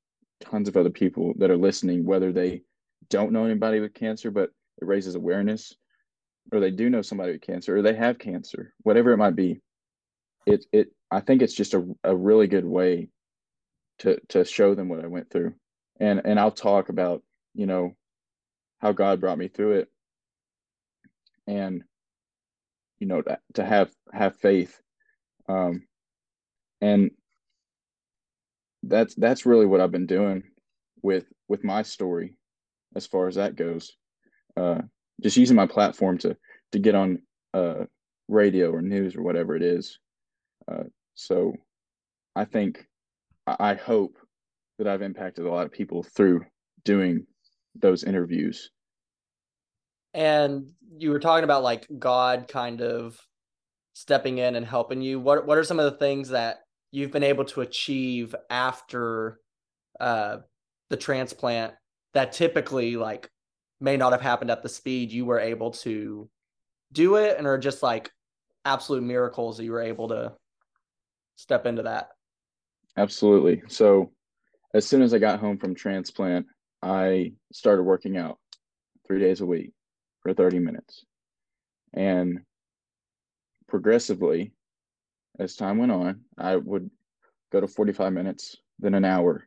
tons 0.43 0.69
of 0.69 0.77
other 0.79 0.91
people 0.91 1.35
that 1.39 1.51
are 1.51 1.59
listening, 1.59 2.07
whether 2.07 2.33
they 2.33 2.63
don't 3.11 3.33
know 3.33 3.47
anybody 3.47 3.81
with 3.81 3.95
cancer, 3.95 4.31
but 4.31 4.51
it 4.83 4.87
raises 4.87 5.17
awareness, 5.17 5.75
or 6.53 6.61
they 6.61 6.71
do 6.73 6.91
know 6.91 7.03
somebody 7.03 7.33
with 7.33 7.43
cancer, 7.43 7.77
or 7.79 7.83
they 7.83 7.95
have 7.95 8.19
cancer, 8.19 8.75
whatever 8.83 9.13
it 9.13 9.19
might 9.19 9.37
be 9.37 9.61
it 10.47 10.65
it 10.73 10.89
I 11.11 11.21
think 11.21 11.43
it's 11.43 11.55
just 11.55 11.75
a, 11.75 11.87
a 12.05 12.15
really 12.17 12.47
good 12.47 12.65
way 12.65 13.09
to 14.01 14.21
to 14.31 14.45
show 14.45 14.75
them 14.75 14.89
what 14.89 15.05
I 15.05 15.09
went 15.09 15.31
through. 15.31 15.55
And 16.01 16.23
and 16.25 16.39
I'll 16.41 16.51
talk 16.53 16.89
about, 16.89 17.23
you 17.55 17.67
know, 17.67 17.95
how 18.81 18.93
God 18.93 19.21
brought 19.21 19.39
me 19.39 19.49
through 19.49 19.73
it 19.81 19.89
and 21.47 21.85
you 23.01 23.07
know 23.07 23.23
to, 23.23 23.39
to 23.55 23.65
have 23.65 23.91
have 24.13 24.37
faith. 24.37 24.81
Um 25.49 25.85
and 26.81 27.13
that's 28.83 29.15
that's 29.15 29.47
really 29.47 29.67
what 29.67 29.81
I've 29.81 29.93
been 29.93 30.07
doing 30.07 30.43
with 31.03 31.25
with 31.49 31.65
my 31.65 31.83
story 31.83 32.37
as 32.95 33.07
far 33.07 33.29
as 33.29 33.37
that 33.37 33.57
goes. 33.57 33.93
Uh 34.57 34.83
just 35.21 35.37
using 35.37 35.57
my 35.57 35.67
platform 35.67 36.19
to 36.19 36.37
to 36.73 36.79
get 36.79 36.95
on 36.95 37.23
uh 37.55 37.85
radio 38.29 38.71
or 38.71 38.83
news 38.83 39.15
or 39.15 39.23
whatever 39.23 39.55
it 39.55 39.63
is. 39.63 39.99
Uh, 40.71 40.85
so 41.15 41.55
I 42.35 42.45
think, 42.45 42.87
I 43.47 43.75
hope 43.75 44.19
that 44.79 44.87
I've 44.87 45.03
impacted 45.03 45.45
a 45.45 45.51
lot 45.51 45.67
of 45.67 45.73
people 45.73 46.03
through 46.03 46.43
doing 46.85 47.27
those 47.75 48.05
interviews. 48.05 48.71
And 50.15 50.71
you 50.97 51.11
were 51.11 51.19
talking 51.19 51.45
about 51.45 51.63
like 51.63 51.87
God 51.99 52.47
kind 52.49 52.81
of 52.81 53.19
stepping 53.95 54.39
in 54.39 54.57
and 54.57 54.67
helping 54.67 55.01
you. 55.01 55.19
What 55.19 55.47
what 55.47 55.59
are 55.59 55.65
some 55.65 55.79
of 55.81 55.91
the 55.91 55.99
things 55.99 56.31
that 56.31 56.61
you've 56.93 57.11
been 57.11 57.25
able 57.25 57.45
to 57.45 57.61
achieve 57.61 58.35
after 58.49 59.41
uh 59.99 60.39
the 60.91 60.97
transplant 60.97 61.75
that 62.15 62.33
typically 62.33 62.97
like 62.97 63.29
may 63.81 63.97
not 63.97 64.13
have 64.13 64.21
happened 64.21 64.51
at 64.51 64.63
the 64.63 64.69
speed 64.69 65.11
you 65.11 65.25
were 65.25 65.41
able 65.41 65.73
to 65.73 66.29
do 66.93 67.17
it 67.17 67.37
and 67.39 67.47
are 67.47 67.59
just 67.59 67.83
like 67.83 68.11
absolute 68.65 69.03
miracles 69.03 69.57
that 69.57 69.65
you 69.65 69.73
were 69.73 69.83
able 69.83 70.09
to 70.09 70.33
step 71.37 71.67
into 71.67 71.83
that. 71.83 72.11
Absolutely. 72.97 73.63
So 73.69 74.13
as 74.75 74.87
soon 74.87 75.03
as 75.03 75.15
I 75.15 75.19
got 75.19 75.41
home 75.41 75.59
from 75.59 75.75
transplant, 75.75 76.47
I 76.83 77.33
started 77.53 77.83
working 77.83 78.17
out 78.17 78.39
three 79.07 79.21
days 79.21 79.41
a 79.41 79.47
week 79.47 79.73
for 80.21 80.35
30 80.35 80.59
minutes. 80.59 81.05
And 81.95 82.41
progressively, 83.69 84.53
as 85.39 85.57
time 85.57 85.79
went 85.79 85.93
on, 85.93 86.23
I 86.39 86.57
would 86.57 86.91
go 87.51 87.61
to 87.61 87.69
45 87.69 88.13
minutes, 88.13 88.57
then 88.79 88.95
an 88.95 89.05
hour. 89.05 89.47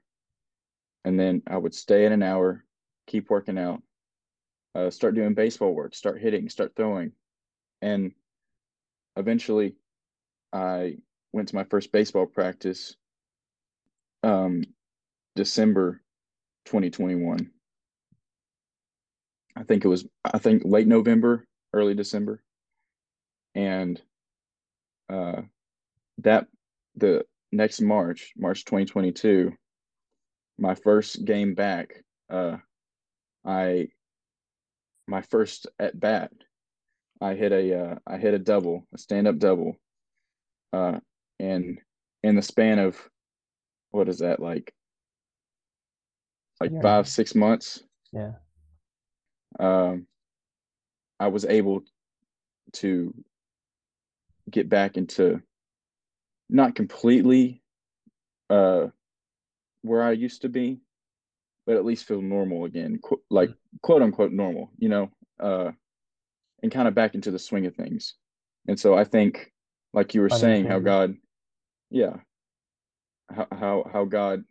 And 1.04 1.20
then 1.20 1.44
I 1.48 1.58
would 1.58 1.76
stay 1.76 2.06
at 2.06 2.12
an 2.12 2.24
hour, 2.24 2.64
keep 3.08 3.30
working 3.30 3.58
out, 3.58 3.82
uh, 4.74 4.90
start 4.90 5.16
doing 5.16 5.34
baseball 5.34 5.74
work, 5.74 5.96
start 5.96 6.22
hitting, 6.22 6.50
start 6.50 6.74
throwing. 6.76 7.12
And 7.82 8.14
eventually, 9.16 9.76
I 10.52 10.98
went 11.32 11.50
to 11.50 11.56
my 11.56 11.66
first 11.66 11.92
baseball 11.92 12.26
practice 12.26 12.96
um 14.24 14.64
December 15.36 16.02
2021. 16.66 17.52
I 19.56 19.64
think 19.64 19.86
it 19.86 19.88
was 19.88 20.06
I 20.24 20.40
think 20.40 20.64
late 20.66 20.88
November, 20.88 21.46
early 21.74 21.94
December. 21.94 22.42
And 23.54 24.02
uh 25.10 25.44
that 26.20 26.48
the 26.96 27.26
next 27.52 27.82
March, 27.82 28.34
March 28.38 28.66
2022, 28.66 29.54
my 30.58 30.76
first 30.76 31.26
game 31.26 31.54
back, 31.54 31.94
uh 32.30 32.58
I 33.46 33.90
my 35.08 35.22
first 35.22 35.68
at 35.80 36.00
bat, 36.00 36.32
I 37.22 37.36
hit 37.36 37.52
a 37.52 37.80
uh 37.80 37.96
I 38.08 38.18
hit 38.18 38.34
a 38.34 38.40
double, 38.40 38.88
a 38.94 38.98
stand-up 38.98 39.38
double. 39.38 39.76
Uh 40.74 41.00
and 41.40 41.80
in 42.24 42.36
the 42.36 42.42
span 42.42 42.80
of 42.80 42.98
what 43.92 44.10
is 44.10 44.20
that 44.20 44.40
like 44.40 44.74
like 46.62 46.72
Yeah. 46.72 46.82
five 46.82 47.08
six 47.08 47.36
months 47.36 47.84
Yeah. 48.12 48.34
um 49.60 50.08
i 51.20 51.28
was 51.28 51.46
able 51.46 51.84
to 52.74 53.14
get 54.50 54.68
back 54.70 54.98
into 54.98 55.42
not 56.50 56.76
completely 56.76 57.62
uh 58.50 58.88
where 59.82 60.04
i 60.04 60.12
used 60.12 60.42
to 60.42 60.50
be 60.50 60.80
but 61.66 61.76
at 61.76 61.86
least 61.86 62.06
feel 62.06 62.22
normal 62.22 62.66
again 62.66 63.00
qu- 63.02 63.22
like 63.30 63.50
quote 63.82 64.02
unquote 64.02 64.32
normal 64.32 64.70
you 64.78 64.90
know 64.90 65.10
uh 65.40 65.72
and 66.64 66.72
kind 66.72 66.88
of 66.88 66.96
back 66.96 67.14
into 67.16 67.30
the 67.32 67.38
swing 67.40 67.66
of 67.66 67.76
things. 67.76 68.16
And 68.68 68.80
so 68.80 68.96
i 68.96 69.04
think 69.04 69.52
like 69.94 70.14
you 70.16 70.22
were 70.22 70.30
saying 70.30 70.66
how 70.66 70.80
god 70.80 71.16
yeah 71.92 72.18
how 73.32 73.48
how, 73.52 73.90
how 73.92 74.06
god 74.06 74.44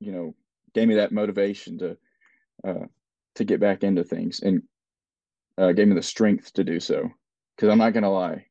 you 0.00 0.12
know 0.12 0.34
gave 0.74 0.88
me 0.88 0.94
that 0.96 1.12
motivation 1.12 1.78
to 1.78 1.96
uh 2.64 2.86
to 3.34 3.44
get 3.44 3.60
back 3.60 3.82
into 3.84 4.04
things 4.04 4.40
and 4.40 4.62
uh, 5.58 5.72
gave 5.72 5.88
me 5.88 5.94
the 5.94 6.02
strength 6.02 6.52
to 6.52 6.62
do 6.62 6.78
so. 6.78 7.10
Because 7.56 7.68
i'm 7.68 7.78
not 7.78 7.92
gonna 7.92 8.12
lie 8.12 8.46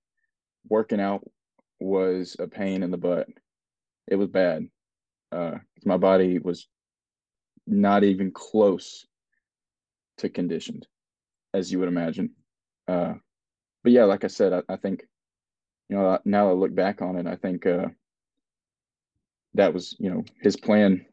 working 0.67 0.99
out 0.99 1.23
was 1.79 2.35
a 2.39 2.47
pain 2.47 2.83
in 2.83 2.91
the 2.91 2.97
butt. 2.97 3.27
It 4.07 4.15
was 4.15 4.29
bad. 4.29 4.67
Uh 5.31 5.57
my 5.85 5.97
body 5.97 6.39
was 6.39 6.67
not 7.65 8.03
even 8.03 8.31
close 8.31 9.05
to 10.17 10.29
conditioned 10.29 10.87
as 11.53 11.71
you 11.71 11.79
would 11.79 11.89
imagine. 11.89 12.31
Uh 12.87 13.15
but 13.83 13.91
yeah 13.91 14.05
like 14.05 14.23
i 14.23 14.27
said 14.27 14.51
i, 14.53 14.61
I 14.67 14.75
think 14.75 15.05
you 15.87 15.95
know 15.95 16.19
now 16.25 16.49
i 16.49 16.51
look 16.51 16.73
back 16.73 17.01
on 17.01 17.15
it 17.15 17.27
i 17.27 17.35
think 17.35 17.65
uh 17.65 17.87
that 19.53 19.73
was 19.73 19.95
you 19.99 20.09
know 20.09 20.25
his 20.41 20.57
plan 20.57 21.05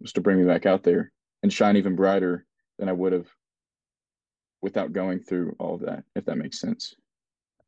was 0.00 0.12
to 0.12 0.20
bring 0.20 0.38
me 0.38 0.44
back 0.44 0.64
out 0.64 0.82
there 0.82 1.12
and 1.42 1.52
shine 1.52 1.76
even 1.76 1.96
brighter 1.96 2.46
than 2.78 2.88
i 2.88 2.92
would 2.92 3.12
have 3.12 3.26
without 4.62 4.92
going 4.92 5.20
through 5.20 5.56
all 5.58 5.74
of 5.74 5.80
that 5.80 6.04
if 6.14 6.24
that 6.26 6.36
makes 6.36 6.60
sense. 6.60 6.94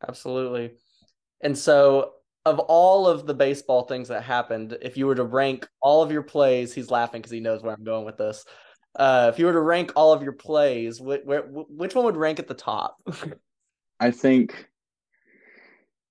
Absolutely. 0.06 0.72
And 1.40 1.56
so, 1.56 2.12
of 2.44 2.58
all 2.58 3.06
of 3.06 3.26
the 3.26 3.34
baseball 3.34 3.82
things 3.82 4.08
that 4.08 4.22
happened, 4.22 4.76
if 4.82 4.96
you 4.96 5.06
were 5.06 5.14
to 5.14 5.24
rank 5.24 5.68
all 5.80 6.02
of 6.02 6.10
your 6.10 6.22
plays, 6.22 6.74
he's 6.74 6.90
laughing 6.90 7.20
because 7.20 7.32
he 7.32 7.40
knows 7.40 7.62
where 7.62 7.74
I'm 7.74 7.84
going 7.84 8.04
with 8.04 8.18
this. 8.18 8.44
Uh, 8.96 9.30
if 9.32 9.38
you 9.38 9.46
were 9.46 9.52
to 9.52 9.60
rank 9.60 9.92
all 9.96 10.12
of 10.12 10.22
your 10.22 10.32
plays, 10.32 10.98
wh- 10.98 11.24
wh- 11.24 11.70
which 11.70 11.94
one 11.94 12.04
would 12.04 12.16
rank 12.16 12.38
at 12.38 12.48
the 12.48 12.54
top? 12.54 12.96
I 14.00 14.10
think 14.10 14.68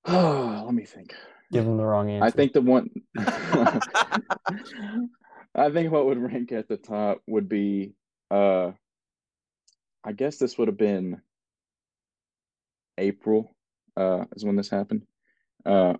Oh, 0.05 0.63
let 0.65 0.73
me 0.73 0.85
think. 0.85 1.13
Give 1.51 1.65
them 1.65 1.77
the 1.77 1.85
wrong 1.85 2.09
answer. 2.09 2.25
I 2.25 2.31
think 2.31 2.53
the 2.53 2.61
one 2.61 2.89
I 5.53 5.69
think 5.69 5.91
what 5.91 6.05
would 6.05 6.17
rank 6.17 6.51
at 6.53 6.67
the 6.69 6.77
top 6.77 7.21
would 7.27 7.49
be 7.49 7.93
uh 8.29 8.71
I 10.03 10.13
guess 10.13 10.37
this 10.37 10.57
would 10.57 10.67
have 10.69 10.77
been 10.77 11.21
April 12.97 13.53
uh 13.97 14.25
is 14.35 14.45
when 14.45 14.55
this 14.55 14.69
happened. 14.69 15.03
Uh 15.65 15.95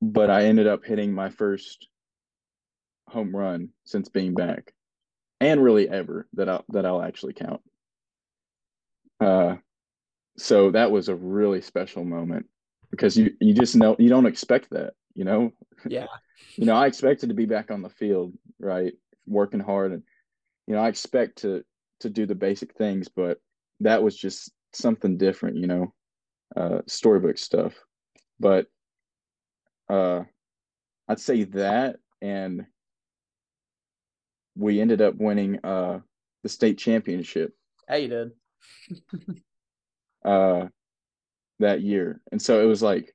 but 0.00 0.30
I 0.30 0.44
ended 0.44 0.66
up 0.66 0.84
hitting 0.84 1.12
my 1.12 1.30
first 1.30 1.88
home 3.08 3.34
run 3.34 3.70
since 3.84 4.08
being 4.08 4.34
back. 4.34 4.72
And 5.40 5.62
really 5.62 5.88
ever 5.88 6.26
that 6.34 6.48
I'll 6.48 6.64
that 6.70 6.84
I'll 6.84 7.02
actually 7.02 7.32
count. 7.32 7.60
Uh 9.20 9.56
so 10.36 10.70
that 10.72 10.90
was 10.90 11.08
a 11.08 11.14
really 11.14 11.60
special 11.60 12.04
moment 12.04 12.46
because 12.90 13.16
you 13.16 13.32
you 13.40 13.54
just 13.54 13.76
know 13.76 13.96
you 13.98 14.08
don't 14.08 14.26
expect 14.26 14.70
that, 14.70 14.94
you 15.14 15.24
know? 15.24 15.52
Yeah. 15.86 16.06
you 16.56 16.66
know, 16.66 16.74
I 16.74 16.86
expected 16.86 17.28
to 17.28 17.34
be 17.34 17.46
back 17.46 17.70
on 17.70 17.82
the 17.82 17.88
field, 17.88 18.32
right? 18.58 18.94
Working 19.26 19.60
hard 19.60 19.92
and 19.92 20.02
you 20.66 20.74
know, 20.74 20.80
I 20.80 20.88
expect 20.88 21.38
to 21.42 21.64
to 22.00 22.10
do 22.10 22.26
the 22.26 22.34
basic 22.34 22.74
things, 22.74 23.08
but 23.08 23.38
that 23.80 24.02
was 24.02 24.16
just 24.16 24.50
something 24.72 25.18
different, 25.18 25.56
you 25.56 25.68
know, 25.68 25.94
uh 26.56 26.80
storybook 26.86 27.38
stuff. 27.38 27.74
But 28.40 28.66
uh 29.88 30.22
I'd 31.08 31.20
say 31.20 31.44
that 31.44 31.96
and 32.20 32.66
we 34.56 34.80
ended 34.80 35.00
up 35.00 35.14
winning 35.16 35.60
uh 35.64 36.00
the 36.42 36.48
state 36.48 36.78
championship 36.78 37.54
Hey, 37.88 38.02
you 38.02 38.08
did. 38.08 39.42
uh 40.24 40.68
that 41.60 41.80
year. 41.82 42.20
And 42.30 42.40
so 42.40 42.62
it 42.62 42.66
was 42.66 42.82
like 42.82 43.14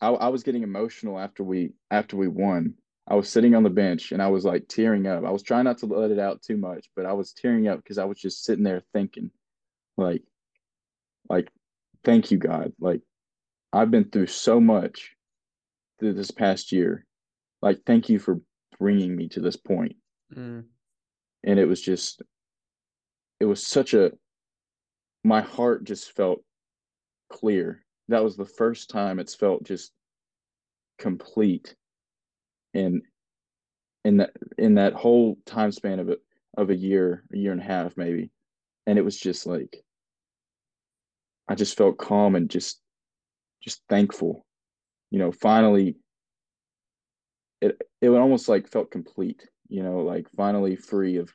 I, 0.00 0.08
I 0.08 0.28
was 0.28 0.42
getting 0.42 0.62
emotional 0.62 1.18
after 1.18 1.42
we 1.44 1.72
after 1.90 2.16
we 2.16 2.28
won. 2.28 2.74
I 3.08 3.14
was 3.14 3.28
sitting 3.28 3.54
on 3.54 3.64
the 3.64 3.70
bench 3.70 4.12
and 4.12 4.22
I 4.22 4.28
was 4.28 4.44
like 4.44 4.68
tearing 4.68 5.06
up. 5.06 5.24
I 5.24 5.30
was 5.30 5.42
trying 5.42 5.64
not 5.64 5.78
to 5.78 5.86
let 5.86 6.10
it 6.10 6.18
out 6.18 6.42
too 6.42 6.56
much, 6.56 6.88
but 6.94 7.06
I 7.06 7.12
was 7.12 7.32
tearing 7.32 7.66
up 7.66 7.78
because 7.82 7.98
I 7.98 8.04
was 8.04 8.18
just 8.20 8.44
sitting 8.44 8.62
there 8.62 8.82
thinking, 8.92 9.30
like, 9.96 10.22
like, 11.28 11.50
thank 12.04 12.30
you, 12.30 12.38
God. 12.38 12.72
Like, 12.78 13.00
I've 13.72 13.90
been 13.90 14.04
through 14.04 14.28
so 14.28 14.60
much 14.60 15.16
this 16.00 16.30
past 16.30 16.72
year. 16.72 17.04
Like, 17.62 17.80
thank 17.86 18.08
you 18.08 18.18
for 18.18 18.40
bringing 18.78 19.14
me 19.14 19.28
to 19.30 19.40
this 19.40 19.56
point. 19.56 19.96
Mm. 20.34 20.64
And 21.44 21.58
it 21.58 21.66
was 21.66 21.80
just, 21.80 22.22
it 23.38 23.44
was 23.44 23.66
such 23.66 23.94
a, 23.94 24.12
my 25.24 25.40
heart 25.40 25.84
just 25.84 26.12
felt 26.16 26.42
clear. 27.30 27.84
That 28.08 28.24
was 28.24 28.36
the 28.36 28.44
first 28.44 28.90
time 28.90 29.18
it's 29.18 29.34
felt 29.34 29.64
just 29.64 29.92
complete 30.98 31.74
in 32.74 33.02
in 34.04 34.18
that 34.18 34.30
in 34.58 34.74
that 34.74 34.92
whole 34.92 35.38
time 35.46 35.72
span 35.72 35.98
of 35.98 36.08
it 36.08 36.20
of 36.56 36.70
a 36.70 36.76
year, 36.76 37.24
a 37.32 37.36
year 37.36 37.52
and 37.52 37.60
a 37.60 37.64
half 37.64 37.96
maybe. 37.96 38.30
And 38.86 38.98
it 38.98 39.04
was 39.04 39.18
just 39.18 39.46
like 39.46 39.82
I 41.48 41.54
just 41.54 41.76
felt 41.76 41.98
calm 41.98 42.34
and 42.34 42.48
just 42.48 42.80
just 43.62 43.82
thankful. 43.88 44.46
You 45.10 45.18
know, 45.18 45.32
finally 45.32 45.96
it 47.60 47.80
it 48.00 48.08
almost 48.08 48.48
like 48.48 48.68
felt 48.68 48.90
complete, 48.90 49.46
you 49.68 49.82
know, 49.82 49.98
like 50.00 50.28
finally 50.36 50.76
free 50.76 51.16
of 51.16 51.32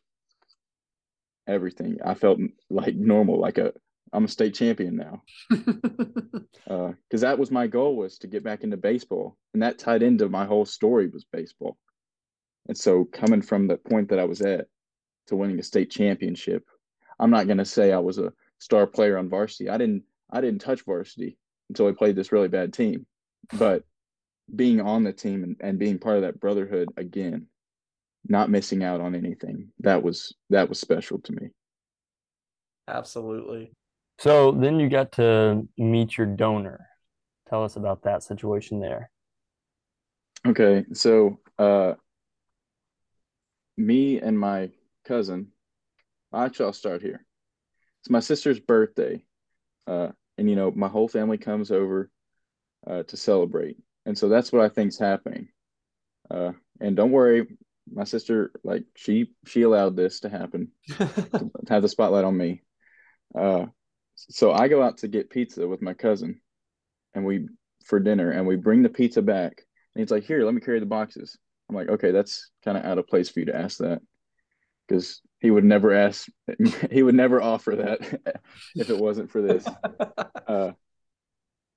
everything. 1.48 1.98
I 2.04 2.16
felt 2.16 2.40
like 2.70 2.96
normal, 2.96 3.40
like 3.40 3.58
a 3.58 3.74
I'm 4.14 4.26
a 4.26 4.30
state 4.30 4.56
champion 4.56 4.96
now. 4.96 5.22
Because 5.50 6.54
uh, 6.70 7.28
that 7.28 7.38
was 7.38 7.52
my 7.52 7.68
goal 7.68 7.98
was 7.98 8.18
to 8.20 8.28
get 8.28 8.44
back 8.44 8.64
into 8.64 8.78
baseball, 8.78 9.38
and 9.54 9.62
that 9.62 9.78
tied 9.78 10.04
into 10.04 10.30
my 10.30 10.46
whole 10.46 10.66
story 10.66 11.08
was 11.08 11.26
baseball. 11.32 11.78
And 12.68 12.78
so, 12.78 13.06
coming 13.06 13.42
from 13.42 13.68
the 13.68 13.78
point 13.78 14.10
that 14.10 14.20
I 14.20 14.26
was 14.26 14.42
at 14.42 14.68
to 15.28 15.36
winning 15.36 15.60
a 15.60 15.64
state 15.64 15.92
championship, 15.92 16.64
I'm 17.20 17.32
not 17.32 17.48
going 17.48 17.58
to 17.58 17.66
say 17.66 17.92
I 17.92 18.00
was 18.00 18.18
a 18.18 18.34
star 18.60 18.88
player 18.88 19.18
on 19.18 19.30
varsity. 19.30 19.70
I 19.70 19.78
didn't. 19.78 20.04
I 20.32 20.42
didn't 20.42 20.62
touch 20.62 20.84
varsity 20.86 21.38
until 21.70 21.88
I 21.88 21.92
played 21.92 22.16
this 22.16 22.32
really 22.32 22.48
bad 22.48 22.74
team. 22.74 23.06
But 23.54 23.84
being 24.54 24.82
on 24.82 25.04
the 25.04 25.14
team 25.14 25.44
and, 25.44 25.56
and 25.60 25.80
being 25.80 26.00
part 26.00 26.18
of 26.18 26.22
that 26.24 26.40
brotherhood 26.40 26.90
again, 26.98 27.48
not 28.28 28.50
missing 28.50 28.84
out 28.84 29.02
on 29.02 29.16
anything, 29.16 29.70
that 29.80 30.04
was 30.04 30.36
that 30.50 30.70
was 30.70 30.80
special 30.80 31.20
to 31.20 31.32
me. 31.34 31.50
Absolutely. 32.88 33.72
So 34.20 34.52
then 34.52 34.80
you 34.80 34.90
got 34.90 35.12
to 35.14 35.68
meet 35.78 36.18
your 36.18 36.28
donor. 36.28 36.88
Tell 37.50 37.64
us 37.64 37.76
about 37.76 38.04
that 38.04 38.24
situation 38.24 38.80
there. 38.80 39.10
Okay, 40.48 40.86
so 40.94 41.40
uh, 41.58 41.94
me 43.78 44.20
and 44.20 44.40
my 44.40 44.70
cousin, 45.06 45.48
actually, 46.34 46.68
I'll 46.68 46.74
start 46.74 47.02
here. 47.02 47.26
It's 48.02 48.10
my 48.10 48.20
sister's 48.20 48.60
birthday, 48.60 49.24
uh, 49.88 50.10
and 50.38 50.50
you 50.50 50.56
know 50.56 50.72
my 50.72 50.88
whole 50.88 51.08
family 51.08 51.38
comes 51.38 51.72
over 51.72 52.10
uh, 52.88 53.04
to 53.04 53.18
celebrate, 53.18 53.78
and 54.06 54.18
so 54.18 54.30
that's 54.30 54.52
what 54.52 54.62
I 54.62 54.70
think's 54.70 54.98
happening. 54.98 55.50
Uh, 56.30 56.52
and 56.80 56.96
don't 56.96 57.12
worry, 57.12 57.46
my 57.92 58.04
sister, 58.04 58.52
like 58.64 58.84
she 58.96 59.32
she 59.46 59.62
allowed 59.62 59.96
this 59.96 60.22
to 60.22 60.30
happen, 60.30 60.72
to 60.88 61.50
have 61.70 61.82
the 61.82 61.90
spotlight 61.90 62.26
on 62.26 62.36
me. 62.36 62.62
Uh, 63.38 63.66
so 64.16 64.52
I 64.52 64.68
go 64.68 64.82
out 64.82 65.00
to 65.00 65.08
get 65.08 65.30
pizza 65.30 65.68
with 65.68 65.82
my 65.82 65.94
cousin, 65.94 66.42
and 67.14 67.26
we 67.26 67.48
for 67.86 68.00
dinner, 68.00 68.32
and 68.32 68.48
we 68.48 68.56
bring 68.56 68.82
the 68.82 68.90
pizza 68.90 69.22
back, 69.22 69.64
and 69.94 70.02
he's 70.02 70.12
like, 70.12 70.24
"Here, 70.24 70.44
let 70.44 70.54
me 70.54 70.62
carry 70.62 70.80
the 70.80 70.86
boxes." 70.86 71.38
I'm 71.70 71.76
like, 71.76 71.90
"Okay, 71.90 72.12
that's 72.12 72.52
kind 72.64 72.78
of 72.78 72.86
out 72.86 72.98
of 72.98 73.08
place 73.08 73.30
for 73.30 73.40
you 73.40 73.46
to 73.48 73.56
ask 73.56 73.80
that, 73.80 74.02
because 74.88 75.22
he 75.40 75.52
would 75.52 75.66
never 75.66 75.94
ask, 75.94 76.28
he 76.92 77.04
would 77.04 77.16
never 77.16 77.42
offer 77.42 77.76
that 77.76 78.42
if 78.76 78.90
it 78.90 78.98
wasn't 78.98 79.32
for 79.32 79.42
this." 79.42 79.66
Uh, 80.48 80.72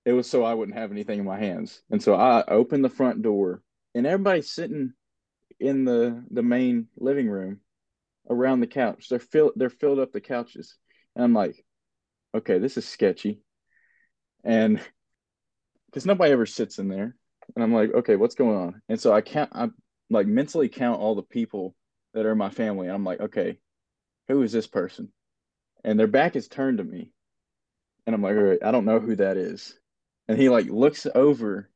it 0.08 0.12
was 0.12 0.28
so 0.28 0.44
I 0.44 0.54
wouldn't 0.54 0.78
have 0.78 0.92
anything 0.92 1.20
in 1.20 1.24
my 1.24 1.38
hands, 1.38 1.82
and 1.90 2.02
so 2.02 2.14
I 2.14 2.44
opened 2.48 2.84
the 2.84 2.88
front 2.88 3.22
door, 3.22 3.62
and 3.94 4.06
everybody's 4.06 4.50
sitting 4.50 4.92
in 5.60 5.84
the 5.84 6.24
the 6.30 6.42
main 6.42 6.88
living 6.96 7.28
room 7.28 7.60
around 8.30 8.60
the 8.60 8.66
couch. 8.66 9.08
They're 9.08 9.18
filled 9.18 9.52
they're 9.56 9.70
filled 9.70 9.98
up 9.98 10.12
the 10.12 10.20
couches, 10.20 10.76
and 11.14 11.24
I'm 11.24 11.34
like, 11.34 11.64
okay, 12.34 12.58
this 12.58 12.76
is 12.76 12.86
sketchy. 12.86 13.40
And 14.44 14.80
because 15.86 16.06
nobody 16.06 16.32
ever 16.32 16.46
sits 16.46 16.78
in 16.78 16.88
there. 16.88 17.14
And 17.54 17.64
I'm 17.64 17.72
like, 17.72 17.92
okay, 17.92 18.16
what's 18.16 18.34
going 18.34 18.56
on? 18.56 18.82
And 18.88 19.00
so 19.00 19.12
I 19.12 19.20
can't, 19.20 19.50
I 19.54 19.68
like 20.10 20.26
mentally 20.26 20.68
count 20.68 21.00
all 21.00 21.14
the 21.14 21.22
people 21.22 21.74
that 22.14 22.26
are 22.26 22.34
my 22.34 22.50
family. 22.50 22.86
And 22.86 22.94
I'm 22.94 23.04
like, 23.04 23.20
okay, 23.20 23.58
who 24.28 24.42
is 24.42 24.52
this 24.52 24.66
person? 24.66 25.10
And 25.84 25.98
their 25.98 26.06
back 26.06 26.36
is 26.36 26.48
turned 26.48 26.78
to 26.78 26.84
me. 26.84 27.12
And 28.06 28.14
I'm 28.14 28.22
like, 28.22 28.36
all 28.36 28.42
right, 28.42 28.58
I 28.62 28.70
don't 28.70 28.84
know 28.84 29.00
who 29.00 29.16
that 29.16 29.36
is. 29.36 29.78
And 30.28 30.38
he 30.38 30.48
like 30.48 30.66
looks 30.66 31.06
over 31.14 31.70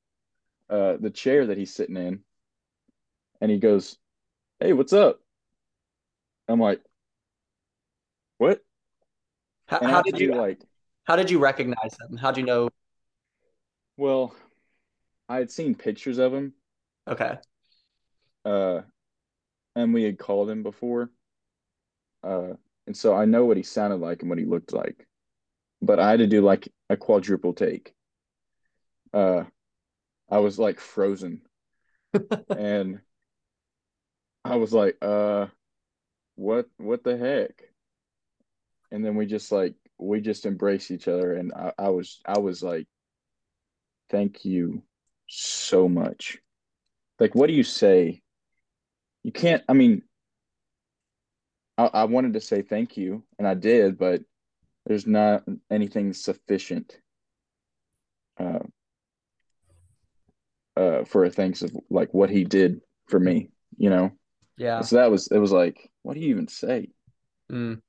uh, 0.68 0.96
the 1.00 1.10
chair 1.10 1.46
that 1.46 1.58
he's 1.58 1.74
sitting 1.74 1.96
in 1.96 2.20
and 3.40 3.50
he 3.50 3.58
goes, 3.58 3.96
hey, 4.60 4.72
what's 4.72 4.92
up? 4.92 5.20
I'm 6.48 6.60
like, 6.60 6.80
what? 8.38 8.60
How, 9.66 9.80
how 9.82 10.02
did 10.02 10.18
you 10.18 10.34
like? 10.34 10.60
How 11.04 11.16
did 11.16 11.30
you 11.30 11.38
recognize 11.38 11.96
him? 12.00 12.16
How 12.16 12.30
did 12.30 12.40
you 12.40 12.46
know? 12.46 12.68
Well, 13.96 14.34
I 15.28 15.36
had 15.36 15.50
seen 15.50 15.74
pictures 15.74 16.18
of 16.18 16.32
him. 16.32 16.52
Okay. 17.08 17.38
Uh, 18.44 18.82
and 19.74 19.94
we 19.94 20.02
had 20.04 20.18
called 20.18 20.50
him 20.50 20.62
before. 20.62 21.10
Uh, 22.22 22.52
and 22.86 22.96
so 22.96 23.14
I 23.14 23.24
know 23.24 23.44
what 23.44 23.56
he 23.56 23.62
sounded 23.62 24.00
like 24.00 24.22
and 24.22 24.28
what 24.28 24.38
he 24.38 24.44
looked 24.44 24.72
like, 24.72 25.06
but 25.80 25.98
I 25.98 26.10
had 26.10 26.18
to 26.20 26.26
do 26.26 26.40
like 26.40 26.68
a 26.90 26.96
quadruple 26.96 27.54
take. 27.54 27.94
Uh, 29.12 29.44
I 30.30 30.38
was 30.38 30.58
like 30.58 30.80
frozen, 30.80 31.42
and 32.56 33.00
I 34.44 34.56
was 34.56 34.72
like, 34.72 34.96
uh, 35.02 35.46
what, 36.36 36.68
what 36.78 37.04
the 37.04 37.16
heck? 37.16 37.62
and 38.92 39.04
then 39.04 39.16
we 39.16 39.26
just 39.26 39.50
like 39.50 39.74
we 39.98 40.20
just 40.20 40.46
embrace 40.46 40.90
each 40.90 41.08
other 41.08 41.34
and 41.34 41.52
I, 41.54 41.72
I 41.78 41.88
was 41.88 42.20
I 42.26 42.38
was 42.38 42.62
like 42.62 42.86
thank 44.10 44.44
you 44.44 44.82
so 45.26 45.88
much. 45.88 46.38
Like 47.18 47.34
what 47.34 47.46
do 47.46 47.54
you 47.54 47.62
say? 47.62 48.20
You 49.22 49.32
can't 49.32 49.64
I 49.68 49.72
mean 49.72 50.02
I, 51.78 51.86
I 51.86 52.04
wanted 52.04 52.34
to 52.34 52.40
say 52.40 52.62
thank 52.62 52.96
you 52.96 53.24
and 53.38 53.48
I 53.48 53.54
did 53.54 53.98
but 53.98 54.22
there's 54.84 55.06
not 55.06 55.44
anything 55.70 56.12
sufficient 56.12 56.98
uh, 58.38 58.58
uh, 60.76 61.04
for 61.04 61.24
a 61.24 61.30
thanks 61.30 61.62
of 61.62 61.76
like 61.90 62.12
what 62.12 62.30
he 62.30 62.44
did 62.44 62.80
for 63.08 63.20
me, 63.20 63.50
you 63.76 63.90
know? 63.90 64.10
Yeah. 64.56 64.80
So 64.82 64.96
that 64.96 65.10
was, 65.10 65.28
it 65.28 65.38
was 65.38 65.52
like, 65.52 65.90
what 66.02 66.14
do 66.14 66.20
you 66.20 66.30
even 66.30 66.48
say? 66.48 66.88
Mm. 67.50 67.80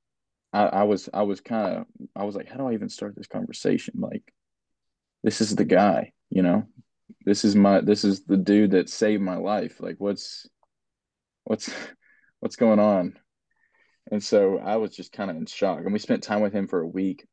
I, 0.54 0.66
I 0.66 0.82
was 0.84 1.08
I 1.12 1.22
was 1.22 1.40
kind 1.40 1.78
of 1.78 1.86
I 2.14 2.24
was 2.24 2.36
like, 2.36 2.48
how 2.48 2.56
do 2.56 2.68
I 2.68 2.74
even 2.74 2.88
start 2.88 3.16
this 3.16 3.26
conversation? 3.26 3.94
Like, 3.98 4.22
this 5.24 5.40
is 5.40 5.56
the 5.56 5.64
guy. 5.64 6.12
you 6.30 6.42
know, 6.42 6.64
this 7.24 7.44
is 7.44 7.56
my 7.56 7.80
this 7.80 8.04
is 8.04 8.24
the 8.24 8.36
dude 8.36 8.70
that 8.70 8.88
saved 8.88 9.22
my 9.22 9.36
life. 9.36 9.80
Like 9.80 9.96
what's 9.98 10.48
what's 11.42 11.70
what's 12.40 12.56
going 12.56 12.78
on? 12.78 13.18
And 14.12 14.22
so 14.22 14.58
I 14.58 14.76
was 14.76 14.94
just 14.94 15.12
kind 15.12 15.30
of 15.30 15.36
in 15.36 15.46
shock. 15.46 15.80
And 15.80 15.92
we 15.92 15.98
spent 15.98 16.22
time 16.22 16.40
with 16.40 16.52
him 16.52 16.68
for 16.68 16.80
a 16.80 16.88
week. 16.88 17.26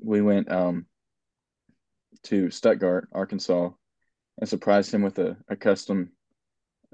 We 0.00 0.20
went 0.20 0.52
um 0.52 0.86
to 2.24 2.50
Stuttgart, 2.50 3.08
Arkansas, 3.12 3.70
and 4.38 4.48
surprised 4.48 4.92
him 4.92 5.02
with 5.02 5.18
a, 5.18 5.36
a 5.48 5.56
custom 5.56 6.12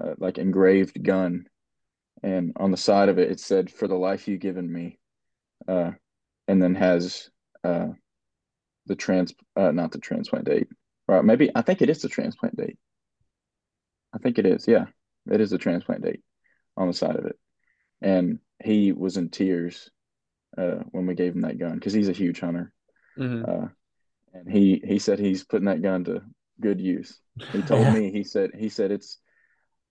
uh, 0.03 0.13
like 0.17 0.37
engraved 0.37 1.01
gun. 1.03 1.45
And 2.21 2.53
on 2.55 2.71
the 2.71 2.77
side 2.77 3.09
of 3.09 3.19
it, 3.19 3.31
it 3.31 3.39
said, 3.39 3.69
"For 3.71 3.87
the 3.87 3.95
life 3.95 4.27
you've 4.27 4.39
given 4.39 4.71
me," 4.71 4.99
uh, 5.67 5.91
and 6.47 6.61
then 6.61 6.75
has 6.75 7.29
uh, 7.63 7.87
the 8.85 8.95
trans 8.95 9.33
uh, 9.55 9.71
not 9.71 9.91
the 9.91 9.99
transplant 9.99 10.45
date, 10.45 10.67
right? 11.07 11.23
Maybe 11.23 11.51
I 11.53 11.61
think 11.61 11.81
it 11.81 11.89
is 11.89 12.01
the 12.01 12.09
transplant 12.09 12.55
date. 12.55 12.77
I 14.13 14.19
think 14.19 14.37
it 14.37 14.45
is. 14.45 14.67
Yeah, 14.67 14.85
it 15.29 15.41
is 15.41 15.49
the 15.49 15.57
transplant 15.57 16.03
date 16.03 16.21
on 16.77 16.87
the 16.87 16.93
side 16.93 17.15
of 17.15 17.25
it. 17.25 17.37
And 18.01 18.39
he 18.63 18.91
was 18.91 19.17
in 19.17 19.29
tears 19.29 19.89
uh, 20.57 20.83
when 20.91 21.05
we 21.05 21.15
gave 21.15 21.35
him 21.35 21.41
that 21.41 21.57
gun 21.57 21.75
because 21.75 21.93
he's 21.93 22.09
a 22.09 22.13
huge 22.13 22.39
hunter. 22.39 22.71
Mhm. 23.17 23.47
Uh, 23.47 23.67
and 24.33 24.49
he 24.49 24.81
he 24.85 24.99
said 24.99 25.19
he's 25.19 25.43
putting 25.43 25.65
that 25.65 25.81
gun 25.81 26.03
to 26.05 26.21
good 26.61 26.79
use. 26.81 27.19
He 27.51 27.61
told 27.63 27.87
Yeah. 27.87 27.93
me 27.93 28.11
he 28.11 28.23
said 28.23 28.51
he 28.57 28.69
said 28.69 28.91
it's 28.91 29.19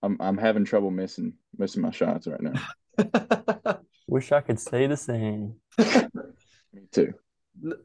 I'm 0.03 0.17
I'm 0.21 0.39
having 0.39 0.65
trouble 0.65 0.91
missing 0.91 1.35
missing 1.57 1.83
my 1.83 1.91
shots 1.91 2.27
right 2.27 2.41
now. 2.41 2.61
Wish 4.07 4.33
I 4.33 4.41
could 4.41 4.61
say 4.61 4.87
the 4.87 4.97
same. 4.97 5.57
Me 5.79 6.83
too. 6.93 7.15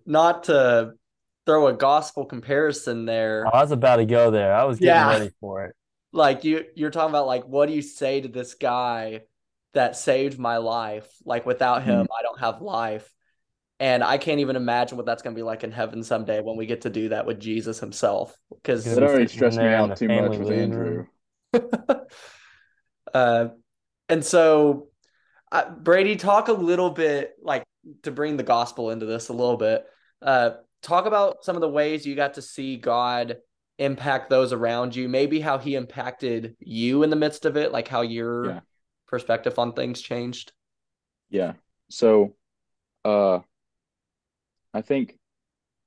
Not 0.05 0.45
to 0.45 0.93
throw 1.45 1.67
a 1.67 1.73
gospel 1.73 2.25
comparison 2.25 3.05
there. 3.05 3.45
I 3.53 3.61
was 3.61 3.71
about 3.71 3.97
to 3.97 4.05
go 4.05 4.31
there. 4.31 4.53
I 4.53 4.63
was 4.65 4.79
getting 4.79 5.01
Yeah. 5.01 5.09
ready 5.09 5.31
for 5.39 5.65
it. 5.65 5.75
like 6.13 6.43
you 6.43 6.65
you're 6.75 6.91
talking 6.91 7.09
about 7.11 7.27
like 7.27 7.43
what 7.45 7.67
do 7.67 7.73
you 7.73 7.81
say 7.81 8.21
to 8.21 8.27
this 8.29 8.53
guy 8.55 9.21
that 9.73 9.95
saved 9.97 10.39
my 10.39 10.57
life 10.57 11.07
like 11.25 11.45
without 11.45 11.83
him 11.83 12.05
hmm. 12.05 12.11
i 12.17 12.21
don't 12.23 12.39
have 12.39 12.61
life 12.61 13.11
and 13.79 14.03
i 14.03 14.17
can't 14.17 14.39
even 14.39 14.55
imagine 14.55 14.97
what 14.97 15.05
that's 15.05 15.21
going 15.21 15.35
to 15.35 15.39
be 15.39 15.43
like 15.43 15.63
in 15.63 15.71
heaven 15.71 16.03
someday 16.03 16.41
when 16.41 16.57
we 16.57 16.65
get 16.65 16.81
to 16.81 16.89
do 16.89 17.09
that 17.09 17.25
with 17.25 17.39
jesus 17.39 17.79
himself 17.79 18.35
because 18.49 18.85
It 18.87 19.01
already 19.03 19.27
stressed 19.27 19.59
me 19.59 19.67
out 19.67 19.95
too 19.97 20.09
much 20.09 20.37
with 20.37 20.47
living 20.47 20.63
Andrew. 20.63 21.05
uh 23.13 23.47
and 24.09 24.23
so 24.23 24.87
uh, 25.51 25.69
brady 25.69 26.15
talk 26.15 26.47
a 26.49 26.53
little 26.53 26.89
bit 26.89 27.35
like 27.41 27.63
to 28.03 28.11
bring 28.11 28.35
the 28.37 28.43
gospel 28.43 28.89
into 28.89 29.05
this 29.05 29.29
a 29.29 29.33
little 29.33 29.57
bit 29.57 29.85
uh 30.21 30.51
talk 30.81 31.05
about 31.05 31.43
some 31.43 31.55
of 31.55 31.61
the 31.61 31.69
ways 31.69 32.05
you 32.05 32.15
got 32.15 32.33
to 32.33 32.41
see 32.41 32.75
god 32.77 33.37
impact 33.79 34.29
those 34.29 34.51
around 34.53 34.95
you 34.95 35.07
maybe 35.07 35.39
how 35.39 35.57
he 35.57 35.75
impacted 35.75 36.55
you 36.59 37.03
in 37.03 37.09
the 37.09 37.15
midst 37.15 37.45
of 37.45 37.55
it 37.55 37.71
like 37.71 37.87
how 37.87 38.01
your 38.01 38.45
Yeah. 38.45 38.59
perspective 39.07 39.57
on 39.57 39.73
things 39.73 40.01
changed 40.01 40.51
Yeah. 41.29 41.53
So, 41.89 42.35
uh, 43.05 43.39
I 44.77 44.81
think 44.81 45.17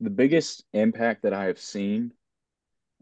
the 0.00 0.10
biggest 0.10 0.64
impact 0.72 1.22
that 1.22 1.32
I 1.32 1.44
have 1.44 1.60
seen, 1.60 2.10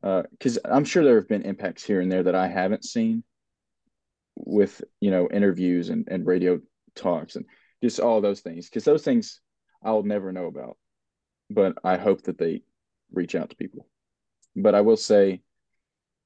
uh, 0.03 0.25
because 0.31 0.59
I'm 0.63 0.85
sure 0.85 1.03
there 1.03 1.17
have 1.17 1.29
been 1.29 1.43
impacts 1.43 1.83
here 1.83 2.03
and 2.03 2.13
there 2.13 2.25
that 2.25 2.35
I 2.35 2.47
haven't 2.47 2.85
seen 2.85 3.25
with, 4.37 4.85
you 5.01 5.11
know, 5.11 5.31
interviews 5.33 5.89
and, 5.89 6.07
and 6.11 6.27
radio 6.27 6.61
talks 6.95 7.37
and 7.37 7.47
just 7.83 8.01
all 8.01 8.21
those 8.21 8.41
things, 8.41 8.69
because 8.69 8.85
those 8.85 9.03
things 9.03 9.41
I'll 9.83 10.03
never 10.03 10.31
know 10.31 10.45
about, 10.45 10.77
but 11.49 11.79
I 11.83 11.97
hope 11.97 12.21
that 12.25 12.37
they 12.37 12.65
reach 13.11 13.35
out 13.35 13.49
to 13.49 13.57
people. 13.57 13.87
But 14.55 14.75
I 14.75 14.83
will 14.83 14.99
say, 14.99 15.41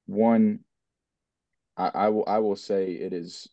one, 0.07 0.65
I, 1.77 1.91
I 1.95 2.09
will 2.09 2.25
I 2.27 2.39
will 2.39 2.57
say 2.57 2.95
it 2.95 3.13
is 3.13 3.49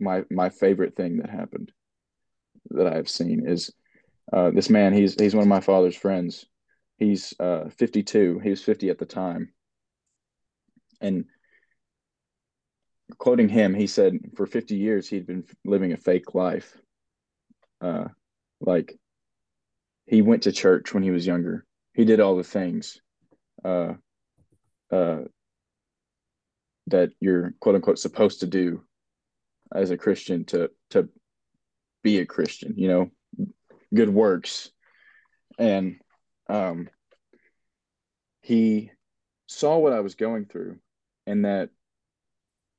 my 0.00 0.24
my 0.28 0.48
favorite 0.48 0.96
thing 0.96 1.18
that 1.18 1.30
happened 1.30 1.70
that 2.70 2.88
I've 2.88 3.08
seen 3.08 3.46
is 3.46 3.72
uh, 4.32 4.50
this 4.50 4.70
man. 4.70 4.92
He's 4.92 5.14
he's 5.14 5.34
one 5.34 5.42
of 5.42 5.48
my 5.48 5.60
father's 5.60 5.96
friends. 5.96 6.46
He's 6.98 7.34
uh, 7.38 7.68
52. 7.76 8.40
He 8.40 8.50
was 8.50 8.62
50 8.62 8.90
at 8.90 8.98
the 8.98 9.06
time, 9.06 9.52
and 11.00 11.26
quoting 13.18 13.48
him, 13.48 13.74
he 13.74 13.86
said, 13.86 14.18
"For 14.36 14.46
50 14.46 14.76
years, 14.76 15.08
he'd 15.08 15.26
been 15.26 15.44
living 15.64 15.92
a 15.92 15.96
fake 15.96 16.34
life. 16.34 16.76
Uh, 17.80 18.08
like 18.60 18.98
he 20.06 20.22
went 20.22 20.44
to 20.44 20.52
church 20.52 20.94
when 20.94 21.02
he 21.02 21.10
was 21.10 21.26
younger. 21.26 21.64
He 21.94 22.04
did 22.04 22.20
all 22.20 22.36
the 22.36 22.44
things 22.44 23.00
uh, 23.64 23.94
uh, 24.90 25.20
that 26.88 27.10
you're 27.20 27.54
quote 27.60 27.74
unquote 27.74 27.98
supposed 27.98 28.40
to 28.40 28.46
do 28.46 28.82
as 29.74 29.90
a 29.90 29.96
Christian 29.96 30.44
to 30.46 30.70
to 30.90 31.08
be 32.02 32.18
a 32.18 32.26
Christian. 32.26 32.74
You 32.76 32.88
know, 32.88 33.10
good 33.94 34.08
works, 34.08 34.70
and 35.58 35.96
um, 36.48 36.88
he 38.42 38.90
saw 39.46 39.78
what 39.78 39.92
I 39.92 40.00
was 40.00 40.14
going 40.14 40.46
through, 40.46 40.78
and 41.26 41.44
that 41.44 41.70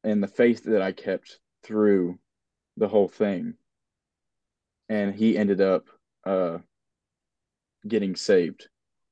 and 0.03 0.21
the 0.21 0.27
faith 0.27 0.63
that 0.65 0.81
I 0.81 0.91
kept 0.91 1.39
through 1.63 2.19
the 2.77 2.87
whole 2.87 3.07
thing, 3.07 3.55
and 4.89 5.13
he 5.13 5.37
ended 5.37 5.61
up 5.61 5.85
uh, 6.25 6.59
getting 7.87 8.15
saved 8.15 8.67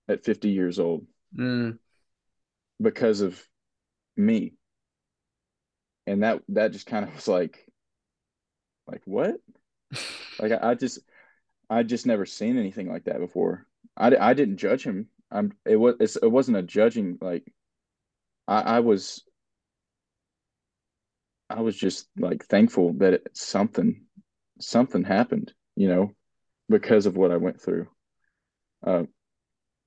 at 0.07 0.23
50 0.23 0.49
years 0.49 0.79
old. 0.79 1.05
Mm, 1.35 1.79
because 2.81 3.21
of 3.21 3.41
me. 4.15 4.53
And 6.07 6.23
that 6.23 6.41
that 6.49 6.71
just 6.71 6.85
kind 6.85 7.05
of 7.05 7.15
was 7.15 7.27
like 7.27 7.65
like 8.87 9.01
what? 9.05 9.35
Like 10.37 10.51
I, 10.51 10.71
I 10.71 10.73
just 10.73 10.99
I 11.69 11.83
just 11.83 12.05
never 12.05 12.25
seen 12.25 12.57
anything 12.57 12.89
like 12.89 13.05
that 13.05 13.19
before. 13.19 13.65
I, 13.97 14.15
I 14.15 14.33
didn't 14.33 14.57
judge 14.57 14.83
him. 14.83 15.07
I'm 15.31 15.53
it 15.65 15.75
was 15.75 15.95
it's, 15.99 16.15
it 16.15 16.31
wasn't 16.31 16.57
a 16.57 16.63
judging 16.63 17.17
like 17.21 17.51
I 18.47 18.61
I 18.61 18.79
was 18.81 19.23
I 21.49 21.61
was 21.61 21.75
just 21.75 22.07
like 22.17 22.45
thankful 22.45 22.93
that 22.93 23.13
it, 23.13 23.27
something 23.33 24.03
something 24.59 25.03
happened 25.03 25.53
you 25.75 25.87
know 25.87 26.11
because 26.69 27.05
of 27.05 27.17
what 27.17 27.31
I 27.31 27.37
went 27.37 27.61
through. 27.61 27.87
Uh 28.85 29.03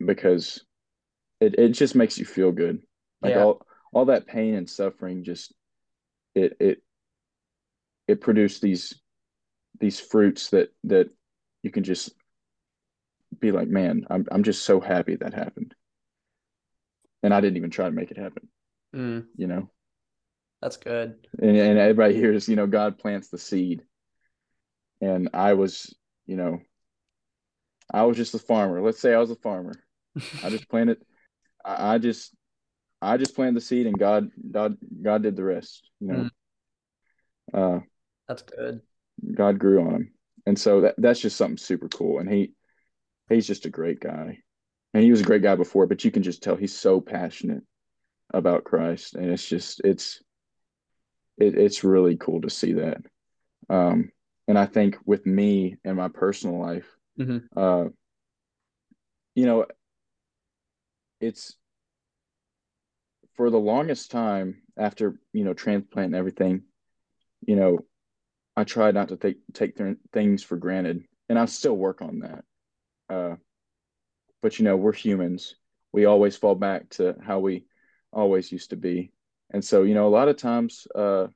because 0.05 0.65
it, 1.41 1.59
it 1.59 1.69
just 1.71 1.95
makes 1.95 2.19
you 2.19 2.25
feel 2.25 2.53
good. 2.53 2.83
Like 3.23 3.35
Yeah. 3.35 3.45
all 3.45 3.67
all 3.93 4.07
that 4.07 4.27
pain 4.27 4.55
and 4.55 4.69
suffering 4.69 5.25
just 5.25 5.55
it 6.35 6.57
it 6.61 6.83
it 8.07 8.21
produced 8.21 8.63
these 8.63 9.01
these 9.81 10.01
fruits 10.01 10.51
that 10.51 10.71
that 10.85 11.11
you 11.69 11.73
can 11.73 11.85
just 11.85 12.15
be 13.41 13.53
like 13.53 13.69
man 13.69 14.07
i'm 14.09 14.27
i'm 14.33 14.43
just 14.43 14.65
so 14.65 14.81
happy 14.81 15.17
that 15.17 15.35
happened. 15.35 15.75
And 17.23 17.35
i 17.35 17.43
didn't 17.43 17.59
even 17.59 17.69
try 17.71 17.85
to 17.85 17.95
make 17.95 18.11
it 18.11 18.17
happen 18.17 18.49
mm, 18.97 19.27
you 19.37 19.47
know? 19.47 19.69
That's 20.63 20.79
good. 20.79 21.27
and, 21.39 21.59
and 21.59 21.79
everybody 21.79 22.15
hears 22.15 22.49
you 22.49 22.57
know 22.57 22.67
god 22.67 22.99
plants 22.99 23.29
the 23.29 23.37
seed. 23.37 23.83
And 25.03 25.29
i 25.35 25.53
was 25.53 25.95
you 26.25 26.37
know 26.37 26.61
i 27.93 28.05
was 28.05 28.17
just 28.17 28.35
a 28.35 28.39
farmer. 28.39 28.81
Let's 28.81 28.99
say 28.99 29.13
i 29.13 29.19
was 29.19 29.31
a 29.31 29.37
farmer. 29.37 29.75
I 30.43 30.49
just 30.49 30.71
planted 30.71 31.05
i, 31.63 31.97
I 31.97 31.99
just 31.99 32.35
i 33.03 33.19
just 33.19 33.35
planted 33.35 33.57
the 33.57 33.61
seed 33.61 33.87
and 33.87 33.99
god 33.99 34.31
god 34.51 34.79
god 35.03 35.23
did 35.23 35.37
the 35.37 35.45
rest 35.45 35.83
you 36.01 36.09
know? 36.09 36.29
Uh 37.53 37.81
That's 38.27 38.43
good. 38.43 38.81
God 39.35 39.59
grew 39.59 39.87
on 39.87 39.95
him. 39.95 40.13
And 40.49 40.59
so 40.59 40.81
that 40.81 40.95
that's 40.97 41.21
just 41.21 41.37
something 41.37 41.59
super 41.59 41.91
cool. 41.91 42.21
And 42.21 42.33
he 42.33 42.53
he's 43.29 43.47
just 43.47 43.67
a 43.67 43.71
great 43.71 44.01
guy. 44.01 44.39
And 44.95 45.05
he 45.05 45.11
was 45.11 45.21
a 45.21 45.25
great 45.25 45.43
guy 45.43 45.57
before, 45.57 45.87
but 45.87 46.03
you 46.07 46.11
can 46.11 46.23
just 46.23 46.43
tell 46.43 46.57
he's 46.57 46.75
so 46.75 47.03
passionate 47.03 47.65
about 48.33 48.65
Christ. 48.65 49.15
And 49.15 49.31
it's 49.31 49.47
just 49.47 49.83
it's 49.85 50.23
it, 51.37 51.55
it's 51.55 51.85
really 51.85 52.17
cool 52.17 52.41
to 52.41 52.49
see 52.49 52.73
that. 52.73 53.03
Um 53.69 54.11
and 54.49 54.59
I 54.59 54.65
think 54.65 54.97
with 55.05 55.27
me 55.27 55.77
and 55.85 55.99
my 55.99 56.09
personal 56.09 56.59
life, 56.59 56.97
Mhm. 57.19 57.47
uh 57.55 57.91
you 59.35 59.45
know, 59.45 59.67
it's 61.21 61.57
for 63.35 63.51
the 63.51 63.61
longest 63.61 64.11
time 64.11 64.63
after, 64.79 65.21
you 65.35 65.45
know, 65.45 65.53
transplant 65.53 66.07
and 66.07 66.15
everything, 66.15 66.63
you 67.47 67.55
know, 67.55 67.81
I 68.59 68.65
try 68.65 68.91
not 68.91 69.11
to 69.11 69.17
take 69.17 69.37
take 69.53 69.77
th- 69.77 69.99
things 70.13 70.43
for 70.43 70.57
granted, 70.57 71.05
and 71.29 71.39
I 71.39 71.45
still 71.45 71.77
work 71.77 72.03
on 72.03 72.19
that. 72.19 72.45
Uh, 73.09 73.37
but 74.43 74.59
you 74.59 74.65
know, 74.65 74.77
we're 74.77 74.93
humans. 74.93 75.55
We 75.93 76.07
always 76.07 76.37
fall 76.37 76.57
back 76.57 76.89
to 76.91 77.15
how 77.25 77.39
we 77.39 77.67
always 78.13 78.51
used 78.51 78.71
to 78.71 78.77
be, 78.77 79.13
and 79.51 79.65
so 79.65 79.85
you 79.85 79.95
know, 79.95 80.09
a 80.09 80.17
lot 80.17 80.27
of 80.27 80.39
times, 80.39 80.89
uh, 80.93 81.29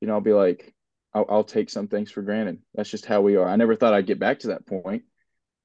you 0.00 0.08
know, 0.08 0.14
I'll 0.14 0.20
be 0.20 0.32
like, 0.32 0.74
I'll, 1.14 1.26
I'll 1.28 1.44
take 1.44 1.70
some 1.70 1.86
things 1.86 2.10
for 2.10 2.22
granted. 2.22 2.58
That's 2.74 2.90
just 2.90 3.06
how 3.06 3.20
we 3.20 3.36
are. 3.36 3.48
I 3.48 3.54
never 3.54 3.76
thought 3.76 3.94
I'd 3.94 4.06
get 4.08 4.18
back 4.18 4.40
to 4.40 4.48
that 4.48 4.66
point, 4.66 5.04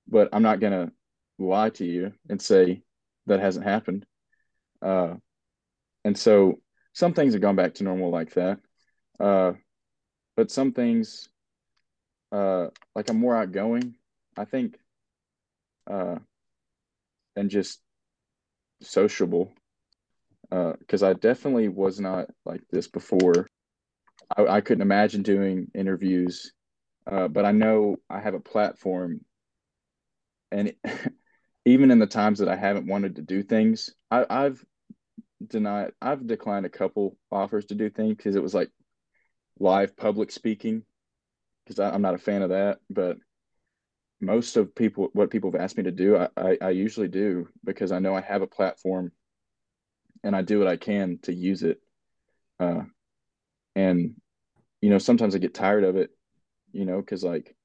but 0.08 0.30
I'm 0.34 0.43
not 0.43 0.60
gonna 0.60 0.91
lie 1.39 1.72
to 1.72 1.86
you 1.86 2.14
and 2.30 2.39
say 2.39 2.84
that 3.26 3.39
hasn't 3.39 3.66
happened. 3.66 4.06
Uh, 4.84 5.16
and 6.06 6.16
so 6.16 6.60
some 6.93 7.16
things 7.16 7.34
have 7.34 7.41
gone 7.41 7.56
back 7.56 7.74
to 7.76 7.84
normal 7.84 8.12
like 8.12 8.36
that. 8.36 8.60
Uh, 9.20 9.54
but 10.36 10.51
some 10.51 10.71
things, 10.71 11.29
uh, 12.31 12.67
like 12.95 13.09
I'm 13.09 13.19
more 13.19 13.36
outgoing, 13.36 13.95
I 14.38 14.45
think, 14.45 14.77
uh, 15.89 16.17
and 17.36 17.49
just 17.49 17.81
sociable. 18.81 19.51
Because 20.49 21.03
uh, 21.03 21.09
I 21.09 21.13
definitely 21.13 21.67
was 21.67 21.99
not 21.99 22.29
like 22.45 22.61
this 22.71 22.88
before. 22.88 23.47
I, 24.36 24.45
I 24.45 24.61
couldn't 24.61 24.81
imagine 24.84 25.23
doing 25.23 25.71
interviews, 25.73 26.53
uh, 27.07 27.27
but 27.27 27.45
I 27.45 27.51
know 27.51 27.97
I 28.09 28.19
have 28.19 28.36
a 28.36 28.39
platform, 28.39 29.21
and 30.51 30.69
it, 30.69 30.77
even 31.65 31.91
in 31.91 31.99
the 31.99 32.07
times 32.07 32.39
that 32.39 32.49
I 32.49 32.55
haven't 32.55 32.88
wanted 32.88 33.15
to 33.15 33.21
do 33.21 33.41
things, 33.41 33.93
I, 34.11 34.25
I've 34.29 34.63
denied, 35.47 35.91
I've 36.01 36.27
declined 36.27 36.65
a 36.65 36.69
couple 36.69 37.17
offers 37.31 37.65
to 37.65 37.75
do 37.75 37.89
things 37.89 38.17
because 38.17 38.36
it 38.36 38.43
was 38.43 38.53
like 38.53 38.69
live 39.64 39.95
public 39.95 40.32
speaking, 40.32 40.84
because 41.66 41.80
I'm 41.80 42.01
not 42.01 42.16
a 42.16 42.20
fan 42.20 42.41
of 42.41 42.49
that. 42.49 42.80
But 42.89 43.18
most 44.22 44.57
of 44.57 44.76
people, 44.76 45.09
what 45.14 45.32
people 45.32 45.51
have 45.51 45.61
asked 45.61 45.78
me 45.78 45.84
to 45.84 45.91
do, 45.91 46.18
I, 46.18 46.28
I, 46.38 46.57
I 46.61 46.70
usually 46.72 47.07
do 47.07 47.47
because 47.64 47.91
I 47.91 47.99
know 47.99 48.14
I 48.14 48.22
have 48.22 48.41
a 48.41 48.47
platform, 48.47 49.11
and 50.24 50.36
I 50.36 50.41
do 50.41 50.59
what 50.59 50.68
I 50.68 50.78
can 50.78 51.20
to 51.24 51.34
use 51.34 51.64
it. 51.64 51.80
Uh, 52.59 52.84
and 53.76 54.16
you 54.82 54.89
know, 54.89 54.99
sometimes 54.99 55.34
I 55.34 55.39
get 55.39 55.53
tired 55.53 55.86
of 55.86 55.95
it, 55.95 56.11
you 56.74 56.86
know, 56.86 56.99
because 56.99 57.24
like, 57.24 57.55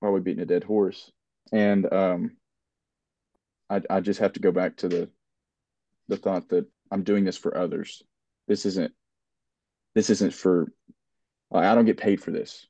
why 0.00 0.08
are 0.08 0.12
we 0.12 0.20
beating 0.20 0.42
a 0.42 0.46
dead 0.46 0.64
horse? 0.64 1.12
And 1.52 1.92
um, 1.92 2.36
I 3.68 3.82
I 3.90 4.00
just 4.00 4.20
have 4.20 4.32
to 4.32 4.40
go 4.40 4.50
back 4.50 4.78
to 4.78 4.88
the 4.88 5.10
the 6.08 6.16
thought 6.16 6.48
that 6.48 6.66
I'm 6.90 7.04
doing 7.04 7.24
this 7.24 7.36
for 7.36 7.56
others. 7.56 8.02
This 8.48 8.66
isn't 8.66 8.92
this 9.94 10.10
isn't 10.10 10.34
for 10.34 10.72
I 11.58 11.74
don't 11.74 11.84
get 11.84 11.98
paid 11.98 12.22
for 12.22 12.30
this. 12.30 12.66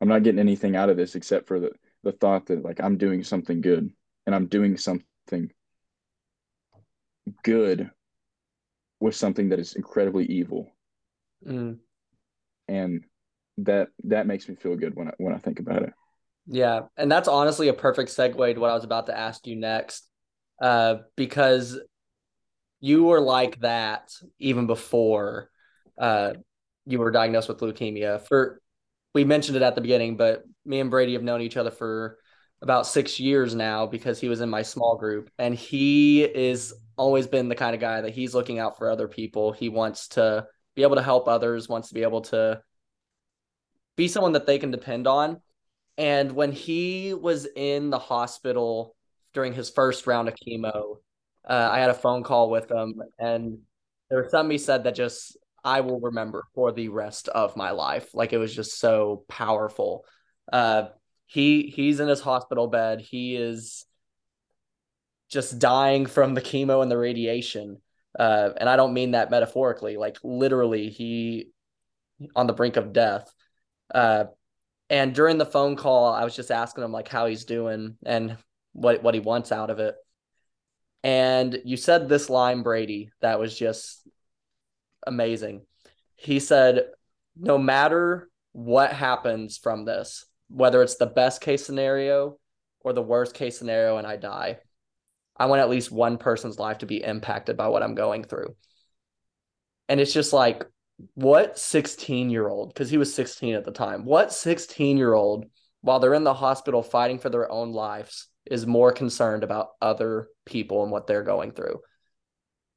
I'm 0.00 0.08
not 0.08 0.22
getting 0.22 0.40
anything 0.40 0.76
out 0.76 0.90
of 0.90 0.96
this 0.96 1.14
except 1.14 1.46
for 1.46 1.60
the 1.60 1.72
the 2.02 2.12
thought 2.12 2.46
that 2.46 2.64
like 2.64 2.80
I'm 2.80 2.96
doing 2.96 3.22
something 3.22 3.60
good 3.60 3.90
and 4.26 4.34
I'm 4.34 4.46
doing 4.46 4.76
something 4.76 5.50
good 7.42 7.90
with 8.98 9.14
something 9.14 9.50
that 9.50 9.58
is 9.58 9.74
incredibly 9.74 10.24
evil. 10.26 10.70
Mm. 11.46 11.78
And 12.68 13.04
that 13.58 13.88
that 14.04 14.26
makes 14.26 14.48
me 14.48 14.54
feel 14.54 14.76
good 14.76 14.94
when 14.94 15.08
I 15.08 15.12
when 15.18 15.34
I 15.34 15.38
think 15.38 15.58
about 15.58 15.82
it. 15.82 15.92
Yeah, 16.46 16.82
and 16.96 17.12
that's 17.12 17.28
honestly 17.28 17.68
a 17.68 17.74
perfect 17.74 18.10
segue 18.10 18.54
to 18.54 18.60
what 18.60 18.70
I 18.70 18.74
was 18.74 18.84
about 18.84 19.06
to 19.06 19.16
ask 19.16 19.46
you 19.46 19.56
next. 19.56 20.08
Uh, 20.60 20.96
because 21.16 21.78
you 22.80 23.04
were 23.04 23.20
like 23.20 23.60
that 23.60 24.12
even 24.38 24.66
before 24.66 25.50
uh, 25.98 26.32
you 26.86 26.98
were 26.98 27.10
diagnosed 27.10 27.48
with 27.48 27.58
leukemia. 27.58 28.26
For 28.26 28.60
we 29.14 29.24
mentioned 29.24 29.56
it 29.56 29.62
at 29.62 29.74
the 29.74 29.80
beginning, 29.80 30.16
but 30.16 30.44
me 30.64 30.80
and 30.80 30.90
Brady 30.90 31.14
have 31.14 31.22
known 31.22 31.40
each 31.40 31.56
other 31.56 31.70
for 31.70 32.18
about 32.62 32.86
six 32.86 33.18
years 33.18 33.54
now 33.54 33.86
because 33.86 34.20
he 34.20 34.28
was 34.28 34.40
in 34.40 34.50
my 34.50 34.62
small 34.62 34.96
group, 34.96 35.30
and 35.38 35.54
he 35.54 36.22
is 36.22 36.74
always 36.96 37.26
been 37.26 37.48
the 37.48 37.54
kind 37.54 37.74
of 37.74 37.80
guy 37.80 38.02
that 38.02 38.12
he's 38.12 38.34
looking 38.34 38.58
out 38.58 38.76
for 38.76 38.90
other 38.90 39.08
people. 39.08 39.52
He 39.52 39.68
wants 39.68 40.08
to 40.08 40.46
be 40.76 40.82
able 40.82 40.96
to 40.96 41.02
help 41.02 41.28
others, 41.28 41.68
wants 41.68 41.88
to 41.88 41.94
be 41.94 42.02
able 42.02 42.20
to 42.22 42.60
be 43.96 44.08
someone 44.08 44.32
that 44.32 44.46
they 44.46 44.58
can 44.58 44.70
depend 44.70 45.06
on. 45.06 45.40
And 45.96 46.32
when 46.32 46.52
he 46.52 47.14
was 47.14 47.46
in 47.56 47.90
the 47.90 47.98
hospital 47.98 48.94
during 49.34 49.52
his 49.52 49.70
first 49.70 50.06
round 50.06 50.28
of 50.28 50.34
chemo, 50.34 50.96
uh, 51.48 51.68
I 51.72 51.80
had 51.80 51.90
a 51.90 51.94
phone 51.94 52.22
call 52.22 52.50
with 52.50 52.70
him, 52.70 53.02
and 53.18 53.58
there 54.08 54.22
was 54.22 54.30
something 54.30 54.50
he 54.50 54.58
said 54.58 54.84
that 54.84 54.94
just 54.94 55.36
I 55.64 55.80
will 55.80 56.00
remember 56.00 56.44
for 56.54 56.72
the 56.72 56.88
rest 56.88 57.28
of 57.28 57.56
my 57.56 57.70
life. 57.70 58.14
Like 58.14 58.32
it 58.32 58.38
was 58.38 58.54
just 58.54 58.78
so 58.78 59.24
powerful. 59.28 60.04
Uh, 60.52 60.88
he 61.26 61.72
he's 61.74 62.00
in 62.00 62.08
his 62.08 62.20
hospital 62.20 62.66
bed. 62.66 63.00
He 63.00 63.36
is 63.36 63.84
just 65.30 65.58
dying 65.58 66.06
from 66.06 66.34
the 66.34 66.40
chemo 66.40 66.82
and 66.82 66.90
the 66.90 66.98
radiation. 66.98 67.80
Uh, 68.18 68.50
and 68.56 68.68
I 68.68 68.76
don't 68.76 68.94
mean 68.94 69.12
that 69.12 69.30
metaphorically. 69.30 69.96
Like 69.96 70.18
literally, 70.24 70.90
he 70.90 71.50
on 72.34 72.46
the 72.46 72.52
brink 72.52 72.76
of 72.76 72.92
death. 72.92 73.32
Uh, 73.94 74.24
and 74.88 75.14
during 75.14 75.38
the 75.38 75.46
phone 75.46 75.76
call, 75.76 76.12
I 76.12 76.24
was 76.24 76.34
just 76.34 76.50
asking 76.50 76.84
him 76.84 76.92
like 76.92 77.08
how 77.08 77.26
he's 77.26 77.44
doing 77.44 77.96
and 78.04 78.36
what 78.72 79.02
what 79.02 79.14
he 79.14 79.20
wants 79.20 79.52
out 79.52 79.70
of 79.70 79.78
it. 79.78 79.94
And 81.02 81.60
you 81.64 81.76
said 81.76 82.08
this 82.08 82.28
line, 82.28 82.62
Brady, 82.62 83.10
that 83.20 83.38
was 83.38 83.56
just 83.56 84.06
amazing. 85.06 85.62
He 86.16 86.40
said, 86.40 86.84
no 87.36 87.58
matter 87.58 88.28
what 88.52 88.92
happens 88.92 89.58
from 89.58 89.84
this, 89.84 90.26
whether 90.48 90.82
it's 90.82 90.96
the 90.96 91.06
best 91.06 91.40
case 91.40 91.64
scenario 91.64 92.38
or 92.80 92.92
the 92.92 93.02
worst 93.02 93.34
case 93.34 93.58
scenario, 93.58 93.96
and 93.96 94.06
I 94.06 94.16
die, 94.16 94.58
I 95.36 95.46
want 95.46 95.60
at 95.60 95.70
least 95.70 95.90
one 95.90 96.18
person's 96.18 96.58
life 96.58 96.78
to 96.78 96.86
be 96.86 97.02
impacted 97.02 97.56
by 97.56 97.68
what 97.68 97.82
I'm 97.82 97.94
going 97.94 98.24
through. 98.24 98.54
And 99.88 100.00
it's 100.00 100.12
just 100.12 100.32
like, 100.32 100.64
what 101.14 101.58
16 101.58 102.30
year 102.30 102.48
old, 102.48 102.74
because 102.74 102.90
he 102.90 102.98
was 102.98 103.14
16 103.14 103.54
at 103.54 103.64
the 103.64 103.72
time, 103.72 104.04
what 104.04 104.32
16 104.32 104.96
year 104.98 105.14
old, 105.14 105.46
while 105.80 105.98
they're 105.98 106.14
in 106.14 106.24
the 106.24 106.34
hospital 106.34 106.82
fighting 106.82 107.18
for 107.18 107.30
their 107.30 107.50
own 107.50 107.72
lives, 107.72 108.28
is 108.46 108.66
more 108.66 108.92
concerned 108.92 109.44
about 109.44 109.68
other 109.80 110.28
people 110.44 110.82
and 110.82 110.92
what 110.92 111.06
they're 111.06 111.22
going 111.22 111.52
through. 111.52 111.80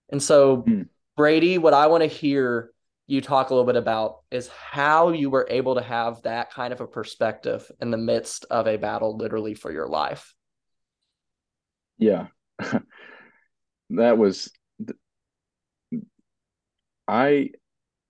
And 0.09 0.21
so, 0.21 0.57
mm. 0.57 0.87
Brady, 1.15 1.57
what 1.57 1.73
I 1.73 1.87
want 1.87 2.01
to 2.01 2.07
hear 2.07 2.71
you 3.05 3.21
talk 3.21 3.49
a 3.49 3.53
little 3.53 3.65
bit 3.65 3.75
about 3.75 4.19
is 4.31 4.47
how 4.47 5.09
you 5.09 5.29
were 5.29 5.47
able 5.49 5.75
to 5.75 5.81
have 5.81 6.21
that 6.23 6.51
kind 6.51 6.73
of 6.73 6.81
a 6.81 6.87
perspective 6.87 7.69
in 7.81 7.91
the 7.91 7.97
midst 7.97 8.45
of 8.49 8.67
a 8.67 8.77
battle, 8.77 9.17
literally 9.17 9.53
for 9.53 9.71
your 9.71 9.87
life. 9.87 10.33
Yeah. 11.97 12.27
that 13.91 14.17
was, 14.17 14.51
I, 17.07 17.49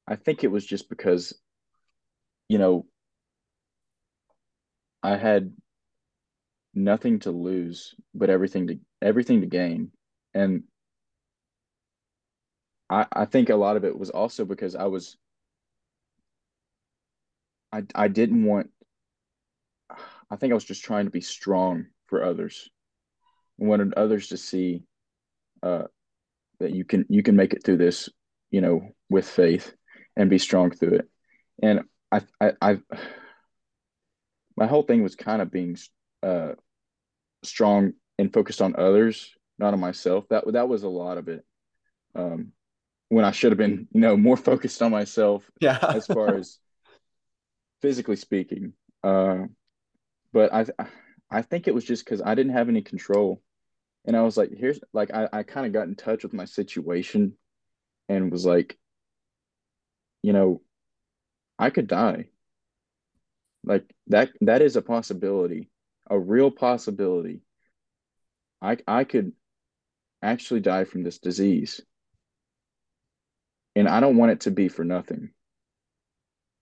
I 0.08 0.16
think 0.16 0.43
it 0.43 0.51
was 0.51 0.66
just 0.66 0.89
because, 0.89 1.34
you 2.47 2.58
know, 2.58 2.86
I 5.01 5.18
had 5.18 5.51
nothing 6.74 7.20
to 7.20 7.32
lose 7.32 7.93
but 8.16 8.30
everything 8.30 8.68
to 8.68 8.80
everything 9.01 9.41
to 9.41 9.47
gain 9.47 9.91
and 10.34 10.64
i 12.94 13.06
i 13.12 13.26
think 13.26 13.50
a 13.50 13.56
lot 13.56 13.78
of 13.78 13.84
it 13.84 13.98
was 13.98 14.10
also 14.10 14.46
because 14.46 14.76
i 14.76 14.86
was 14.86 15.18
i 17.72 17.84
i 17.96 18.08
didn't 18.08 18.46
want 18.46 18.70
i 20.32 20.36
think 20.36 20.52
i 20.52 20.54
was 20.54 20.64
just 20.64 20.84
trying 20.84 21.06
to 21.06 21.12
be 21.12 21.22
strong 21.22 21.86
for 22.08 22.24
others 22.24 22.70
I 23.62 23.66
wanted 23.66 23.94
others 23.94 24.28
to 24.30 24.38
see 24.38 24.84
uh 25.62 25.84
that 26.60 26.74
you 26.74 26.86
can 26.86 27.06
you 27.10 27.24
can 27.24 27.36
make 27.36 27.54
it 27.54 27.64
through 27.64 27.78
this 27.78 28.10
you 28.52 28.62
know 28.62 28.89
with 29.10 29.28
faith 29.28 29.74
and 30.16 30.30
be 30.30 30.38
strong 30.38 30.72
through 30.72 30.96
it 31.00 31.10
and 31.62 31.82
i 32.12 32.22
i 32.41 32.52
i 32.62 32.80
my 34.56 34.68
whole 34.68 34.84
thing 34.84 35.04
was 35.04 35.16
kind 35.16 35.41
of 35.41 35.52
being 35.52 35.78
uh, 36.22 36.54
strong 37.44 37.94
and 38.20 38.34
focused 38.34 38.62
on 38.62 38.76
others, 38.78 39.34
not 39.58 39.74
on 39.74 39.80
myself. 39.80 40.26
That 40.30 40.52
that 40.54 40.70
was 40.70 40.84
a 40.84 40.89
lot 40.89 41.18
of 41.18 41.28
it. 41.28 41.44
Um, 42.16 42.52
when 43.14 43.26
I 43.26 43.32
should 43.32 43.51
have 43.51 43.57
been, 43.57 43.88
you 43.91 44.01
know, 44.01 44.18
more 44.18 44.38
focused 44.38 44.82
on 44.82 44.91
myself. 44.91 45.49
Yeah. 45.59 45.80
as 45.82 46.07
far 46.07 46.36
as 46.36 46.59
physically 47.82 48.16
speaking, 48.16 48.74
uh, 49.03 49.43
but 50.32 50.53
I 50.53 50.66
I 51.30 51.41
think 51.41 51.68
it 51.68 51.74
was 51.74 51.86
just 51.86 52.05
because 52.05 52.22
I 52.22 52.36
didn't 52.36 52.53
have 52.53 52.70
any 52.70 52.82
control, 52.82 53.41
and 54.05 54.16
I 54.16 54.22
was 54.22 54.38
like, 54.38 54.51
here's 54.51 54.80
like 54.93 55.14
I 55.14 55.28
I 55.32 55.43
kind 55.43 55.66
of 55.66 55.74
got 55.74 55.88
in 55.88 55.95
touch 55.95 56.24
with 56.24 56.34
my 56.34 56.45
situation, 56.45 57.34
and 58.09 58.32
was 58.32 58.45
like, 58.45 58.78
you 60.22 60.34
know, 60.34 60.61
I 61.59 61.70
could 61.70 61.88
die. 61.88 62.30
Like 63.66 63.86
that 64.07 64.30
that 64.41 64.61
is 64.61 64.76
a 64.76 64.82
possibility 64.82 65.70
a 66.09 66.20
real 66.20 66.51
possibility. 66.51 67.41
I 68.61 68.78
I 68.88 69.03
could 69.03 69.34
actually 70.22 70.61
die 70.61 70.86
from 70.86 71.03
this 71.03 71.20
disease. 71.20 71.82
And 73.76 73.88
I 73.88 73.99
don't 73.99 74.17
want 74.17 74.32
it 74.32 74.41
to 74.41 74.51
be 74.51 74.67
for 74.67 74.84
nothing. 74.84 75.32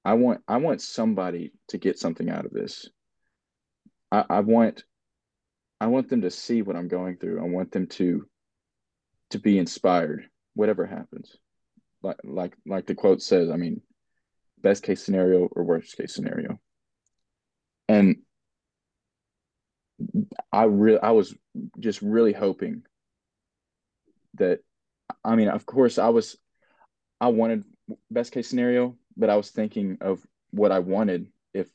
I 0.03 0.13
want 0.13 0.41
I 0.47 0.57
want 0.57 0.81
somebody 0.81 1.51
to 1.69 1.77
get 1.77 1.99
something 1.99 2.29
out 2.29 2.45
of 2.45 2.51
this. 2.51 2.89
I, 4.11 4.25
I 4.29 4.39
want 4.39 4.83
I 5.79 5.87
want 5.87 6.09
them 6.09 6.21
to 6.21 6.31
see 6.31 6.61
what 6.61 6.75
I'm 6.75 6.87
going 6.87 7.17
through. 7.17 7.41
I 7.41 7.47
want 7.47 7.71
them 7.71 7.87
to 7.87 8.25
to 9.31 9.39
be 9.39 9.57
inspired, 9.59 10.25
whatever 10.53 10.85
happens. 10.85 11.35
Like 12.01 12.17
like 12.23 12.55
like 12.65 12.87
the 12.87 12.95
quote 12.95 13.21
says, 13.21 13.49
I 13.49 13.57
mean, 13.57 13.81
best 14.59 14.83
case 14.83 15.03
scenario 15.03 15.47
or 15.51 15.63
worst 15.63 15.95
case 15.97 16.13
scenario. 16.13 16.59
And 17.87 18.17
I 20.51 20.63
really 20.63 20.99
I 20.99 21.11
was 21.11 21.35
just 21.79 22.01
really 22.01 22.33
hoping 22.33 22.83
that 24.35 24.59
I 25.23 25.35
mean, 25.35 25.49
of 25.49 25.65
course, 25.65 25.97
I 25.97 26.09
was, 26.09 26.37
I 27.21 27.27
wanted 27.27 27.63
best 28.09 28.31
case 28.31 28.49
scenario, 28.49 28.97
but 29.15 29.29
I 29.29 29.37
was 29.37 29.51
thinking 29.51 29.99
of 30.01 30.25
what 30.49 30.71
I 30.71 30.79
wanted 30.79 31.27
if 31.53 31.69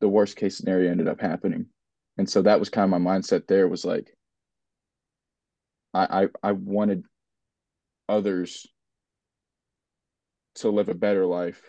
the 0.00 0.08
worst 0.08 0.36
case 0.36 0.58
scenario 0.58 0.90
ended 0.90 1.08
up 1.08 1.20
happening. 1.20 1.66
And 2.18 2.28
so 2.28 2.42
that 2.42 2.60
was 2.60 2.68
kind 2.68 2.84
of 2.84 3.00
my 3.00 3.12
mindset 3.12 3.46
there 3.46 3.66
was 3.66 3.84
like, 3.84 4.14
I, 5.94 6.24
I, 6.24 6.48
I 6.50 6.52
wanted 6.52 7.04
others 8.08 8.66
to 10.56 10.68
live 10.68 10.90
a 10.90 10.94
better 10.94 11.24
life 11.26 11.62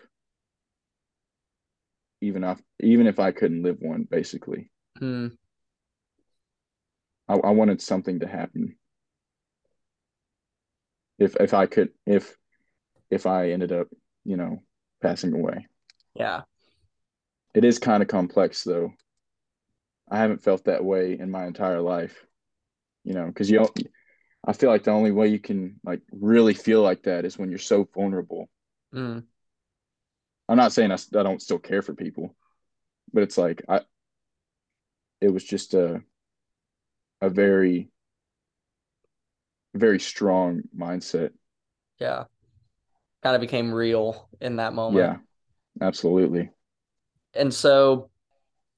even 2.21 2.43
if 2.43 2.61
even 2.81 3.07
if 3.07 3.19
I 3.19 3.31
couldn't 3.31 3.63
live 3.63 3.77
one 3.79 4.07
basically 4.09 4.69
Hmm. 4.99 5.27
I, 7.27 7.35
I 7.35 7.49
wanted 7.51 7.81
something 7.81 8.19
to 8.19 8.27
happen 8.27 8.75
if 11.17 11.35
if 11.37 11.53
I 11.53 11.65
could 11.65 11.89
if 12.05 12.37
if 13.09 13.25
I 13.25 13.51
ended 13.51 13.71
up 13.71 13.87
you 14.23 14.37
know 14.37 14.61
passing 15.01 15.33
away 15.33 15.67
Yeah. 16.15 16.43
it 17.53 17.63
is 17.63 17.79
kind 17.79 18.01
of 18.01 18.09
complex 18.09 18.63
though 18.63 18.93
I 20.09 20.17
haven't 20.17 20.43
felt 20.43 20.65
that 20.65 20.83
way 20.85 21.17
in 21.19 21.31
my 21.31 21.45
entire 21.45 21.81
life 21.81 22.25
you 23.03 23.13
know 23.13 23.25
because 23.27 23.49
you 23.49 23.59
don't 23.59 23.77
I 24.47 24.53
feel 24.53 24.69
like 24.69 24.83
the 24.83 24.91
only 24.91 25.11
way 25.11 25.27
you 25.27 25.39
can 25.39 25.79
like 25.83 26.01
really 26.11 26.53
feel 26.53 26.81
like 26.81 27.03
that 27.03 27.25
is 27.25 27.37
when 27.37 27.49
you're 27.49 27.59
so 27.59 27.87
vulnerable 27.93 28.49
Mm. 28.93 29.23
I'm 30.47 30.57
not 30.57 30.71
saying 30.71 30.91
I, 30.91 30.95
I 30.95 31.23
don't 31.23 31.41
still 31.41 31.59
care 31.59 31.81
for 31.81 31.93
people, 31.93 32.35
but 33.11 33.23
it's 33.23 33.37
like 33.37 33.63
I 33.67 33.81
it 35.21 35.29
was 35.29 35.43
just 35.43 35.73
a 35.73 36.01
a 37.21 37.29
very 37.29 37.89
very 39.73 39.99
strong 39.99 40.61
mindset. 40.77 41.31
Yeah. 41.99 42.25
Kind 43.25 43.35
of 43.35 43.41
became 43.41 43.73
real 43.73 44.29
in 44.39 44.57
that 44.57 44.73
moment. 44.73 45.03
Yeah. 45.79 45.85
Absolutely. 45.85 46.51
And 47.33 47.51
so 47.51 48.11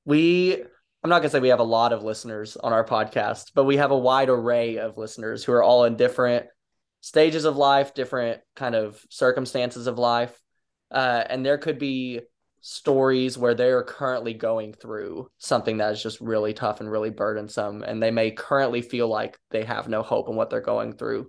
we, 0.05 0.55
I'm 0.55 1.09
not 1.09 1.19
going 1.19 1.23
to 1.23 1.29
say 1.31 1.41
we 1.41 1.49
have 1.49 1.59
a 1.59 1.63
lot 1.63 1.91
of 1.91 2.01
listeners 2.01 2.55
on 2.55 2.71
our 2.71 2.85
podcast, 2.85 3.51
but 3.53 3.65
we 3.65 3.75
have 3.75 3.91
a 3.91 3.97
wide 3.97 4.29
array 4.29 4.77
of 4.77 4.97
listeners 4.97 5.43
who 5.43 5.51
are 5.51 5.61
all 5.61 5.83
in 5.83 5.97
different 5.97 6.45
stages 7.01 7.43
of 7.43 7.57
life, 7.57 7.93
different 7.93 8.39
kind 8.55 8.73
of 8.73 9.03
circumstances 9.09 9.85
of 9.85 9.99
life. 9.99 10.41
Uh, 10.89 11.25
and 11.29 11.45
there 11.45 11.57
could 11.57 11.77
be 11.77 12.21
stories 12.61 13.37
where 13.37 13.53
they're 13.53 13.83
currently 13.83 14.33
going 14.33 14.71
through 14.71 15.29
something 15.39 15.79
that 15.79 15.91
is 15.91 16.01
just 16.01 16.21
really 16.21 16.53
tough 16.53 16.79
and 16.79 16.89
really 16.89 17.09
burdensome. 17.09 17.83
And 17.83 18.01
they 18.01 18.11
may 18.11 18.31
currently 18.31 18.81
feel 18.81 19.09
like 19.09 19.37
they 19.51 19.65
have 19.65 19.89
no 19.89 20.03
hope 20.03 20.29
in 20.29 20.37
what 20.37 20.49
they're 20.49 20.61
going 20.61 20.93
through. 20.93 21.27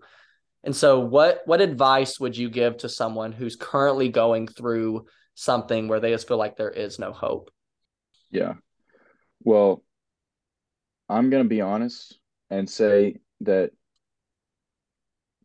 And 0.64 0.74
so 0.74 1.00
what 1.00 1.42
what 1.46 1.60
advice 1.60 2.18
would 2.18 2.36
you 2.36 2.50
give 2.50 2.78
to 2.78 2.88
someone 2.88 3.32
who's 3.32 3.56
currently 3.56 4.08
going 4.08 4.48
through 4.48 5.06
something 5.34 5.88
where 5.88 6.00
they 6.00 6.10
just 6.10 6.28
feel 6.28 6.36
like 6.36 6.56
there 6.56 6.70
is 6.70 6.98
no 6.98 7.12
hope? 7.12 7.50
Yeah. 8.30 8.54
Well, 9.42 9.82
I'm 11.08 11.30
going 11.30 11.44
to 11.44 11.48
be 11.48 11.60
honest 11.60 12.18
and 12.50 12.68
say 12.68 13.16
that 13.42 13.70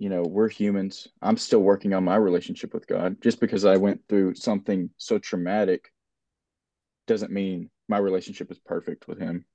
you 0.03 0.09
know, 0.09 0.23
we're 0.23 0.49
humans. 0.49 1.07
I'm 1.21 1.37
still 1.37 1.61
working 1.61 1.93
on 1.93 2.03
my 2.03 2.17
relationship 2.17 2.73
with 2.73 2.87
God. 2.87 3.21
Just 3.21 3.39
because 3.39 3.63
I 3.63 3.77
went 3.77 4.01
through 4.09 4.35
something 4.35 4.89
so 4.97 5.17
traumatic 5.17 5.93
doesn't 7.07 7.31
mean 7.31 7.69
my 7.87 7.99
relationship 7.99 8.51
is 8.51 8.59
perfect 8.59 9.07
with 9.07 9.17
him. 9.17 9.45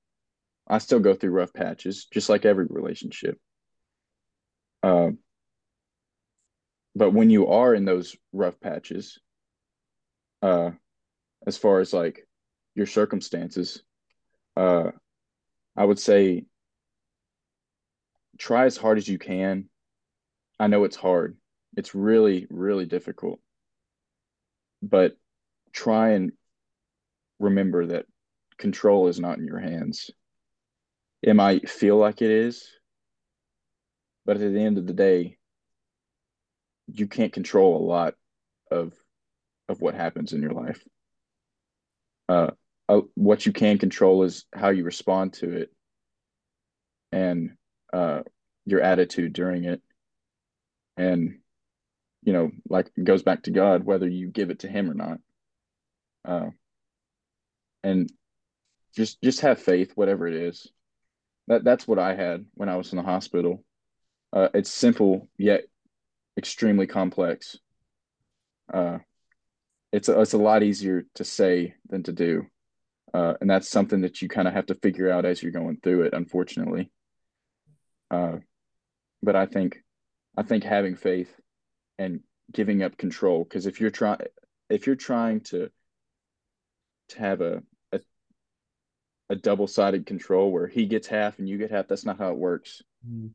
I 0.67 0.79
still 0.79 0.99
go 0.99 1.13
through 1.13 1.31
rough 1.31 1.53
patches, 1.53 2.07
just 2.11 2.29
like 2.29 2.45
every 2.45 2.65
relationship. 2.67 3.37
Uh, 4.81 5.11
but 6.99 7.11
when 7.11 7.29
you 7.29 7.47
are 7.47 7.73
in 7.73 7.85
those 7.85 8.17
rough 8.33 8.59
patches, 8.59 9.19
uh, 10.41 10.71
as 11.47 11.57
far 11.57 11.79
as 11.79 11.93
like 11.93 12.27
your 12.75 12.87
circumstances, 12.87 13.81
uh, 14.57 14.91
I 15.77 15.85
would 15.85 15.97
say 15.97 16.43
try 18.37 18.65
as 18.65 18.75
hard 18.75 18.97
as 18.97 19.07
you 19.07 19.17
can. 19.17 19.69
I 20.59 20.67
know 20.67 20.83
it's 20.83 20.97
hard. 20.97 21.37
It's 21.77 21.95
really, 21.95 22.47
really 22.49 22.85
difficult. 22.85 23.39
But 24.81 25.15
try 25.71 26.09
and 26.09 26.33
remember 27.39 27.85
that 27.85 28.07
control 28.57 29.07
is 29.07 29.21
not 29.21 29.37
in 29.37 29.45
your 29.45 29.59
hands. 29.59 30.11
It 31.21 31.33
might 31.33 31.69
feel 31.69 31.95
like 31.95 32.21
it 32.21 32.29
is, 32.29 32.67
but 34.25 34.35
at 34.35 34.51
the 34.51 34.59
end 34.59 34.77
of 34.77 34.85
the 34.85 34.93
day, 34.93 35.37
you 36.93 37.07
can't 37.07 37.33
control 37.33 37.77
a 37.77 37.85
lot 37.85 38.15
of 38.71 38.93
of 39.67 39.81
what 39.81 39.93
happens 39.93 40.33
in 40.33 40.41
your 40.41 40.53
life. 40.53 40.83
Uh, 42.27 42.51
uh, 42.87 43.01
what 43.15 43.45
you 43.45 43.53
can 43.53 43.77
control 43.77 44.23
is 44.23 44.45
how 44.53 44.69
you 44.69 44.83
respond 44.83 45.33
to 45.33 45.51
it 45.51 45.71
and 47.11 47.51
uh, 47.93 48.21
your 48.65 48.81
attitude 48.81 49.33
during 49.33 49.65
it, 49.65 49.81
and 50.97 51.39
you 52.23 52.33
know, 52.33 52.51
like 52.67 52.91
it 52.95 53.03
goes 53.03 53.23
back 53.23 53.43
to 53.43 53.51
God 53.51 53.83
whether 53.83 54.07
you 54.07 54.27
give 54.27 54.49
it 54.49 54.59
to 54.59 54.67
Him 54.67 54.89
or 54.89 54.93
not. 54.93 55.19
Uh, 56.25 56.49
and 57.83 58.11
just 58.95 59.21
just 59.21 59.41
have 59.41 59.61
faith, 59.61 59.91
whatever 59.95 60.27
it 60.27 60.35
is. 60.35 60.67
That 61.47 61.63
that's 61.63 61.87
what 61.87 61.99
I 61.99 62.15
had 62.15 62.45
when 62.53 62.69
I 62.69 62.75
was 62.75 62.91
in 62.91 62.97
the 62.97 63.03
hospital. 63.03 63.63
Uh, 64.31 64.49
it's 64.53 64.69
simple 64.69 65.27
yet 65.37 65.63
extremely 66.39 66.87
complex. 66.87 67.57
Uh, 68.73 68.97
it's 69.91 70.09
a, 70.09 70.19
it's 70.19 70.33
a 70.33 70.37
lot 70.37 70.63
easier 70.63 71.05
to 71.15 71.23
say 71.23 71.75
than 71.87 72.01
to 72.03 72.11
do, 72.11 72.47
uh, 73.13 73.35
and 73.39 73.49
that's 73.49 73.69
something 73.69 74.01
that 74.01 74.21
you 74.21 74.29
kind 74.29 74.47
of 74.47 74.53
have 74.55 74.67
to 74.67 74.75
figure 74.75 75.11
out 75.11 75.25
as 75.25 75.43
you're 75.43 75.51
going 75.51 75.77
through 75.83 76.03
it. 76.03 76.13
Unfortunately, 76.13 76.89
uh, 78.09 78.37
but 79.21 79.35
I 79.35 79.45
think 79.45 79.83
I 80.37 80.43
think 80.43 80.63
having 80.63 80.95
faith 80.95 81.33
and 81.97 82.21
giving 82.51 82.81
up 82.81 82.97
control 82.97 83.43
because 83.43 83.67
if 83.67 83.79
you're 83.79 83.91
trying 83.91 84.19
if 84.69 84.87
you're 84.87 84.95
trying 84.95 85.41
to 85.41 85.69
to 87.09 87.19
have 87.19 87.41
a 87.41 87.63
a, 87.91 87.99
a 89.29 89.35
double 89.35 89.67
sided 89.67 90.05
control 90.05 90.51
where 90.51 90.67
he 90.67 90.85
gets 90.85 91.07
half 91.07 91.39
and 91.39 91.49
you 91.49 91.57
get 91.57 91.71
half, 91.71 91.87
that's 91.87 92.05
not 92.05 92.17
how 92.17 92.29
it 92.29 92.37
works. 92.37 92.81
Mm. 93.07 93.31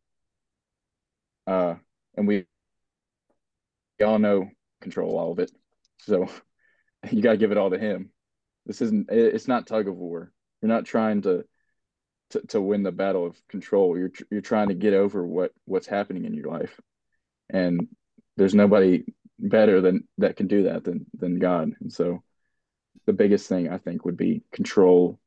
Uh, 1.46 1.74
and 2.16 2.26
we, 2.26 2.36
we 2.36 2.44
all 4.03 4.18
know 4.18 4.49
control 4.80 5.18
all 5.18 5.32
of 5.32 5.38
it, 5.38 5.51
so 6.01 6.28
you 7.11 7.22
got 7.22 7.32
to 7.32 7.38
give 7.38 7.53
it 7.53 7.59
all 7.59 7.70
to 7.70 7.78
him. 7.78 8.11
This 8.66 8.80
isn't 8.80 9.11
it's 9.11 9.49
not 9.49 9.66
tug 9.66 9.88
of 9.88 9.97
war. 9.97 10.32
You're 10.62 10.72
not 10.72 10.86
trying 10.86 11.22
to 11.22 11.45
to, 12.30 12.40
to 12.49 12.61
win 12.61 12.82
the 12.82 12.92
battle 12.92 13.26
of 13.26 13.36
control. 13.49 13.99
You're 13.99 14.12
you're 14.30 14.40
trying 14.40 14.68
to 14.68 14.74
get 14.74 14.95
over 14.95 15.26
what 15.26 15.53
what's 15.64 15.86
happening 15.86 16.24
in 16.24 16.34
your 16.34 16.49
life, 16.51 16.80
and 17.51 17.88
there's 18.36 18.55
nobody 18.55 19.05
better 19.38 19.80
than 19.80 20.09
that 20.18 20.36
can 20.36 20.47
do 20.47 20.64
that 20.64 20.84
than 20.84 21.07
than 21.14 21.38
God. 21.38 21.72
And 21.80 21.92
so, 21.92 22.22
the 23.07 23.12
biggest 23.12 23.49
thing 23.49 23.68
I 23.68 23.78
think 23.78 24.05
would 24.05 24.16
be 24.16 24.42
control. 24.53 25.18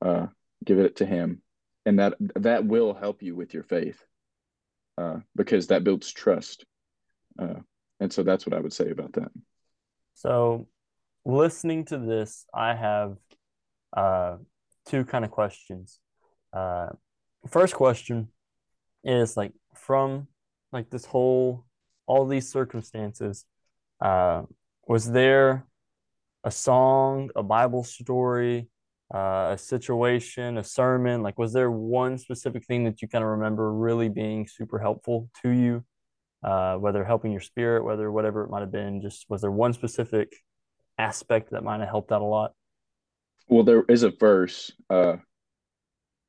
Uh, 0.00 0.26
give 0.64 0.78
it 0.78 0.96
to 0.96 1.06
Him, 1.06 1.42
and 1.86 1.98
that 1.98 2.14
that 2.36 2.64
will 2.64 2.94
help 2.94 3.22
you 3.22 3.36
with 3.36 3.54
your 3.54 3.64
faith, 3.64 4.02
uh, 4.96 5.18
because 5.36 5.68
that 5.68 5.84
builds 5.84 6.12
trust. 6.12 6.64
Uh, 7.38 7.60
and 8.00 8.12
so 8.12 8.22
that's 8.22 8.46
what 8.46 8.54
I 8.54 8.60
would 8.60 8.72
say 8.72 8.90
about 8.90 9.12
that. 9.14 9.30
So, 10.14 10.68
listening 11.24 11.84
to 11.86 11.98
this, 11.98 12.46
I 12.54 12.74
have 12.74 13.16
uh, 13.96 14.36
two 14.86 15.04
kind 15.04 15.24
of 15.24 15.30
questions. 15.30 16.00
Uh, 16.52 16.88
first 17.48 17.74
question 17.74 18.28
is 19.04 19.36
like 19.36 19.52
from 19.74 20.26
like 20.72 20.90
this 20.90 21.04
whole 21.04 21.64
all 22.08 22.26
these 22.26 22.50
circumstances, 22.50 23.44
uh, 24.00 24.42
was 24.86 25.10
there 25.12 25.66
a 26.42 26.50
song, 26.50 27.30
a 27.36 27.42
Bible 27.42 27.84
story, 27.84 28.68
uh, 29.14 29.50
a 29.52 29.58
situation, 29.58 30.56
a 30.56 30.64
sermon? 30.64 31.22
Like, 31.22 31.38
was 31.38 31.52
there 31.52 31.70
one 31.70 32.16
specific 32.16 32.64
thing 32.64 32.84
that 32.84 33.02
you 33.02 33.08
kind 33.08 33.22
of 33.22 33.30
remember 33.30 33.72
really 33.72 34.08
being 34.08 34.46
super 34.46 34.78
helpful 34.78 35.28
to 35.42 35.50
you? 35.50 35.84
Uh, 36.42 36.76
whether 36.76 37.04
helping 37.04 37.32
your 37.32 37.40
spirit, 37.40 37.84
whether 37.84 38.10
whatever 38.10 38.44
it 38.44 38.50
might 38.50 38.60
have 38.60 38.70
been, 38.70 39.02
just 39.02 39.26
was 39.28 39.40
there 39.40 39.50
one 39.50 39.72
specific 39.72 40.32
aspect 40.96 41.50
that 41.50 41.64
might 41.64 41.80
have 41.80 41.88
helped 41.88 42.12
out 42.12 42.22
a 42.22 42.24
lot? 42.24 42.52
Well, 43.48 43.64
there 43.64 43.82
is 43.88 44.02
a 44.02 44.10
verse, 44.10 44.70
uh, 44.90 45.16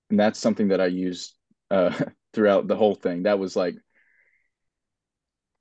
and 0.10 0.20
that's 0.20 0.39
something 0.39 0.70
that 0.70 0.82
I 0.82 0.88
used 0.88 1.36
uh, 1.70 1.93
throughout 2.34 2.68
the 2.68 2.76
whole 2.76 2.95
thing. 2.95 3.24
That 3.24 3.39
was 3.39 3.55
like 3.55 3.76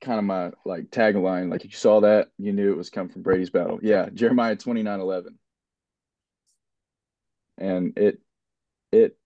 kind 0.01 0.19
of 0.19 0.25
my 0.25 0.53
like 0.65 0.91
tagline. 0.91 1.51
Like 1.51 1.65
if 1.65 1.73
you 1.73 1.77
saw 1.77 2.01
that, 2.01 2.29
you 2.39 2.53
knew 2.53 2.73
it 2.73 2.77
was 2.79 2.91
come 2.91 3.09
from 3.09 3.23
Brady's 3.23 3.51
battle. 3.51 3.81
Yeah, 3.83 4.09
Jeremiah 4.13 4.57
twenty 4.57 4.83
nine 4.83 5.01
eleven, 5.01 5.39
and 7.59 7.99
it 7.99 8.21
it 8.93 9.19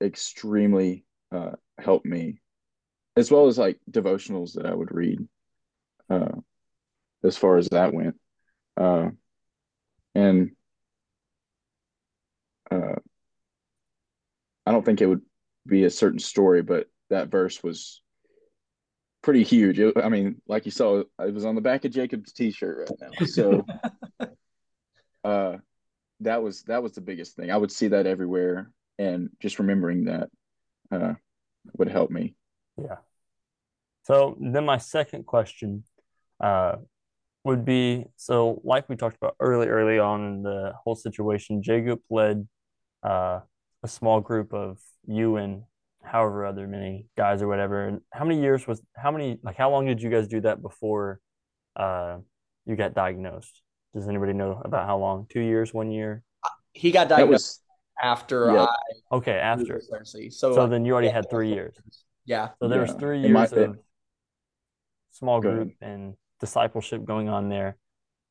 extremely 0.00 1.04
uh, 1.32 1.52
helped 1.78 2.06
me 2.06 2.41
as 3.16 3.30
well 3.30 3.46
as 3.46 3.58
like 3.58 3.78
devotionals 3.90 4.54
that 4.54 4.66
I 4.66 4.74
would 4.74 4.92
read. 4.92 5.26
Uh, 6.10 6.40
as 7.24 7.36
far 7.36 7.56
as 7.56 7.68
that 7.68 7.94
went, 7.94 8.16
uh, 8.76 9.08
and 10.14 10.50
uh, 12.70 12.96
I 14.66 14.72
don't 14.72 14.84
think 14.84 15.00
it 15.00 15.06
would 15.06 15.22
be 15.66 15.84
a 15.84 15.90
certain 15.90 16.18
story, 16.18 16.62
but 16.62 16.88
that 17.10 17.28
verse 17.28 17.62
was 17.62 18.02
pretty 19.22 19.44
huge. 19.44 19.78
It, 19.78 19.96
I 19.96 20.08
mean, 20.08 20.42
like 20.46 20.64
you 20.64 20.70
saw, 20.70 21.00
it 21.20 21.34
was 21.34 21.44
on 21.44 21.54
the 21.54 21.60
back 21.60 21.84
of 21.84 21.92
Jacob's 21.92 22.32
t-shirt 22.32 22.90
right 22.90 22.98
now. 23.00 23.26
So, 23.26 23.66
uh, 25.24 25.56
that 26.20 26.42
was 26.42 26.62
that 26.64 26.82
was 26.82 26.92
the 26.92 27.00
biggest 27.00 27.36
thing. 27.36 27.50
I 27.50 27.56
would 27.56 27.72
see 27.72 27.88
that 27.88 28.06
everywhere, 28.06 28.70
and 28.98 29.30
just 29.40 29.58
remembering 29.58 30.04
that 30.04 30.28
uh, 30.90 31.14
would 31.76 31.88
help 31.88 32.10
me. 32.10 32.34
Yeah. 32.76 32.96
So 34.04 34.36
then 34.40 34.64
my 34.64 34.78
second 34.78 35.26
question 35.26 35.84
uh, 36.40 36.76
would 37.44 37.64
be 37.64 38.06
so 38.16 38.60
like 38.64 38.88
we 38.88 38.96
talked 38.96 39.16
about 39.16 39.36
early 39.40 39.68
early 39.68 39.98
on 39.98 40.24
in 40.24 40.42
the 40.42 40.72
whole 40.82 40.94
situation, 40.96 41.62
Jacob 41.62 42.00
led 42.10 42.46
uh, 43.02 43.40
a 43.82 43.88
small 43.88 44.20
group 44.20 44.52
of 44.52 44.78
you 45.06 45.36
and 45.36 45.62
however 46.02 46.46
other 46.46 46.66
many 46.66 47.06
guys 47.16 47.42
or 47.42 47.48
whatever. 47.48 47.88
And 47.88 48.00
how 48.12 48.24
many 48.24 48.40
years 48.40 48.66
was 48.66 48.82
how 48.96 49.10
many 49.10 49.38
like 49.42 49.56
how 49.56 49.70
long 49.70 49.86
did 49.86 50.02
you 50.02 50.10
guys 50.10 50.28
do 50.28 50.40
that 50.40 50.62
before 50.62 51.20
uh, 51.76 52.18
you 52.66 52.76
got 52.76 52.94
diagnosed? 52.94 53.62
Does 53.94 54.08
anybody 54.08 54.32
know 54.32 54.60
about 54.64 54.86
how 54.86 54.98
long? 54.98 55.26
Two 55.28 55.40
years, 55.40 55.74
one 55.74 55.90
year? 55.90 56.22
He 56.72 56.90
got 56.90 57.08
diagnosed 57.08 57.30
was, 57.30 57.60
after 58.02 58.58
I. 58.58 58.66
Okay, 59.12 59.32
after. 59.32 59.82
So, 60.30 60.54
so 60.54 60.66
then 60.66 60.84
you 60.86 60.92
already 60.92 61.08
yeah, 61.08 61.14
had 61.14 61.30
three 61.30 61.52
years. 61.52 61.76
Yeah. 62.24 62.50
So 62.60 62.68
there 62.68 62.78
yeah. 62.78 62.92
was 62.92 63.00
three 63.00 63.20
years 63.20 63.32
my, 63.32 63.44
of 63.44 63.78
small 65.10 65.40
group 65.40 65.72
and 65.80 66.14
discipleship 66.40 67.04
going 67.04 67.28
on 67.28 67.48
there. 67.48 67.76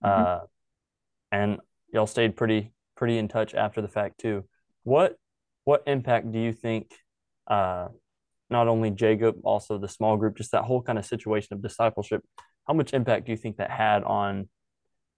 Mm-hmm. 0.03 0.23
Uh, 0.23 0.39
and 1.31 1.59
y'all 1.93 2.07
stayed 2.07 2.35
pretty 2.35 2.73
pretty 2.95 3.17
in 3.17 3.27
touch 3.27 3.53
after 3.53 3.81
the 3.81 3.87
fact 3.87 4.19
too. 4.19 4.45
What 4.83 5.15
what 5.63 5.83
impact 5.87 6.31
do 6.31 6.39
you 6.39 6.53
think 6.53 6.93
uh, 7.47 7.87
not 8.49 8.67
only 8.67 8.91
Jacob, 8.91 9.37
also 9.43 9.77
the 9.77 9.87
small 9.87 10.17
group, 10.17 10.37
just 10.37 10.51
that 10.51 10.63
whole 10.63 10.81
kind 10.81 10.99
of 10.99 11.05
situation 11.05 11.53
of 11.53 11.61
discipleship, 11.61 12.23
how 12.67 12.73
much 12.73 12.93
impact 12.93 13.25
do 13.25 13.31
you 13.31 13.37
think 13.37 13.57
that 13.57 13.71
had 13.71 14.03
on 14.03 14.49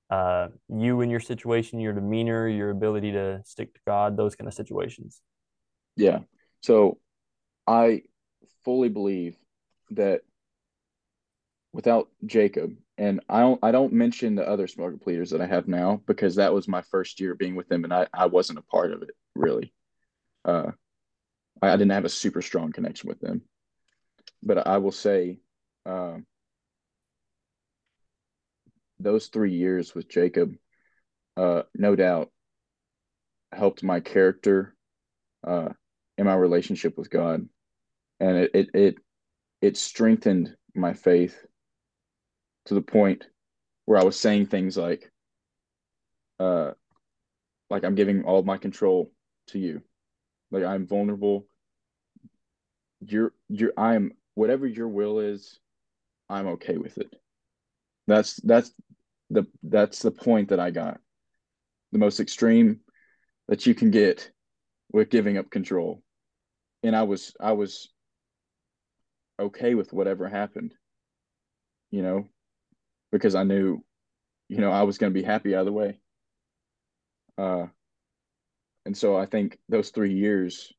uh, 0.10 0.50
you 0.70 1.02
and 1.02 1.10
your 1.10 1.20
situation, 1.20 1.80
your 1.80 1.94
demeanor, 1.94 2.48
your 2.48 2.70
ability 2.70 3.14
to 3.14 3.42
stick 3.46 3.74
to 3.74 3.80
God, 3.88 4.18
those 4.18 4.36
kind 4.36 4.48
of 4.48 4.54
situations? 4.54 5.22
Yeah. 5.96 6.20
So 6.62 7.00
I 7.66 8.04
fully 8.64 8.90
believe 8.90 9.36
that 9.92 10.22
without 11.72 12.10
Jacob, 12.26 12.76
and 12.98 13.22
I 13.28 13.40
don't 13.42 13.60
I 13.64 13.72
don't 13.72 13.94
mention 13.94 14.36
the 14.36 14.48
other 14.48 14.68
small 14.68 14.92
pleaders 14.98 15.32
that 15.32 15.42
I 15.42 15.48
have 15.48 15.68
now 15.68 16.02
because 16.06 16.36
that 16.36 16.54
was 16.54 16.68
my 16.68 16.82
first 16.82 17.20
year 17.20 17.36
being 17.36 17.56
with 17.56 17.68
them 17.68 17.84
and 17.84 17.94
I, 17.94 18.08
I 18.14 18.28
wasn't 18.28 18.60
a 18.60 18.64
part 18.64 18.92
of 18.92 19.02
it 19.02 19.12
really. 19.36 19.74
Uh, 20.46 20.72
I, 21.62 21.70
I 21.70 21.72
didn't 21.72 21.92
have 21.92 22.06
a 22.06 22.10
super 22.10 22.42
strong 22.42 22.72
connection 22.72 23.08
with 23.10 23.20
them. 23.20 23.42
But 24.44 24.68
I 24.68 24.78
will 24.78 24.92
say 24.92 25.40
um, 25.86 26.26
those 29.00 29.28
three 29.28 29.54
years 29.54 29.96
with 29.96 30.10
Jacob, 30.10 30.56
uh, 31.38 31.64
no 31.76 31.96
doubt, 31.96 32.30
helped 33.52 33.84
my 33.84 34.00
character 34.00 34.76
uh, 35.46 35.70
in 36.18 36.26
my 36.26 36.36
relationship 36.36 36.98
with 36.98 37.10
God, 37.10 37.48
and 38.20 38.38
it 38.38 38.52
it 38.54 38.70
it, 38.74 38.96
it 39.62 39.78
strengthened 39.78 40.56
my 40.76 40.94
faith 40.94 41.38
to 42.66 42.74
the 42.74 42.82
point 42.82 43.28
where 43.86 44.00
I 44.00 44.04
was 44.04 44.20
saying 44.20 44.48
things 44.48 44.78
like, 44.78 45.12
uh, 46.40 46.72
like 47.70 47.84
I'm 47.84 47.96
giving 47.96 48.24
all 48.24 48.44
my 48.44 48.58
control 48.58 49.12
to 49.48 49.60
you, 49.60 49.82
like 50.52 50.64
I'm 50.64 50.88
vulnerable. 50.88 51.48
You're 53.06 53.34
you're 53.50 53.74
I'm 53.78 54.14
whatever 54.36 54.66
your 54.66 54.88
will 54.88 55.20
is, 55.20 55.60
I'm 56.30 56.48
okay 56.48 56.78
with 56.78 56.98
it. 56.98 57.14
That's 58.08 58.36
that's 58.38 58.72
the 59.30 59.46
that's 59.64 60.02
the 60.02 60.12
point 60.12 60.50
that 60.50 60.60
I 60.60 60.72
got. 60.72 61.00
The 61.92 62.00
most 62.00 62.20
extreme 62.20 62.80
that 63.48 63.66
you 63.66 63.76
can 63.76 63.92
get 63.92 64.32
with 64.92 65.10
giving 65.10 65.38
up 65.38 65.50
control. 65.50 66.02
And 66.82 66.96
I 66.96 67.04
was 67.04 67.36
I 67.40 67.54
was 67.54 67.93
okay 69.40 69.76
with 69.76 69.94
whatever 69.94 70.28
happened. 70.28 70.74
You 71.92 72.02
know, 72.02 72.30
because 73.12 73.36
I 73.36 73.44
knew, 73.44 73.84
you 74.50 74.58
know, 74.58 74.72
I 74.72 74.84
was 74.84 74.98
going 74.98 75.14
to 75.14 75.20
be 75.20 75.26
happy 75.26 75.56
either 75.56 75.72
way. 75.72 76.00
Uh, 77.38 77.68
and 78.86 78.98
so 78.98 79.16
I 79.16 79.26
think 79.26 79.58
those 79.70 79.90
three 79.90 80.14
years 80.14 80.74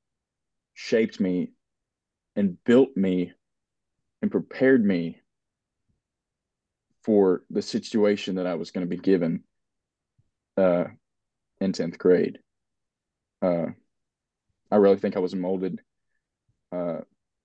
shaped 0.75 1.21
me 1.21 1.53
and 2.37 2.63
built 2.65 2.97
me 2.97 3.33
and 4.21 4.31
prepared 4.31 4.85
me 4.85 5.21
for 7.05 7.43
the 7.51 7.63
situation 7.63 8.37
that 8.37 8.47
I 8.47 8.55
was 8.55 8.71
going 8.71 8.87
to 8.87 8.97
be 8.97 9.01
given 9.01 9.45
uh, 10.57 10.85
in 11.61 11.73
10th 11.73 11.99
grade. 11.99 12.39
Uh, 13.43 13.67
I 14.71 14.77
really 14.77 14.97
think 14.97 15.17
I 15.17 15.21
was 15.21 15.35
molded. 15.35 15.81
Uh, 16.73 17.01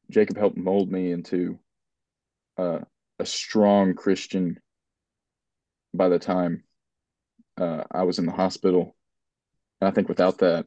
Jacob 0.10 0.38
helped 0.38 0.58
mold 0.58 0.92
me 0.92 1.12
into 1.12 1.60
uh, 2.58 2.80
a 3.20 3.26
strong 3.26 3.94
Christian 3.94 4.60
by 5.94 6.10
the 6.10 6.20
time 6.20 6.64
uh, 7.58 7.84
I 7.92 8.04
was 8.04 8.20
in 8.20 8.26
the 8.26 8.32
hospital. 8.32 8.96
And 9.82 9.88
I 9.88 9.92
think 9.92 10.10
without 10.10 10.40
that, 10.40 10.66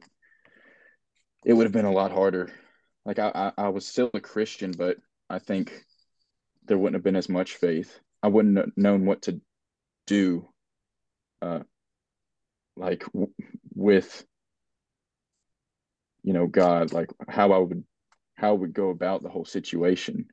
it 1.45 1.53
would 1.53 1.65
have 1.65 1.73
been 1.73 1.85
a 1.85 1.91
lot 1.91 2.11
harder. 2.11 2.51
Like 3.05 3.19
I, 3.19 3.31
I, 3.35 3.65
I 3.65 3.69
was 3.69 3.85
still 3.85 4.09
a 4.13 4.19
Christian, 4.19 4.71
but 4.71 4.97
I 5.29 5.39
think 5.39 5.73
there 6.65 6.77
wouldn't 6.77 6.95
have 6.95 7.03
been 7.03 7.15
as 7.15 7.29
much 7.29 7.55
faith. 7.55 7.99
I 8.21 8.29
wouldn't 8.29 8.57
have 8.57 8.71
known 8.77 9.05
what 9.05 9.23
to 9.23 9.41
do, 10.07 10.47
uh, 11.41 11.59
like 12.77 13.03
w- 13.13 13.33
with, 13.75 14.25
you 16.23 16.33
know, 16.33 16.47
God, 16.47 16.93
like 16.93 17.09
how 17.27 17.51
I 17.51 17.57
would, 17.57 17.83
how 18.43 18.49
I 18.49 18.57
would 18.57 18.73
go 18.73 18.89
about 18.89 19.23
the 19.23 19.29
whole 19.29 19.45
situation. 19.45 20.27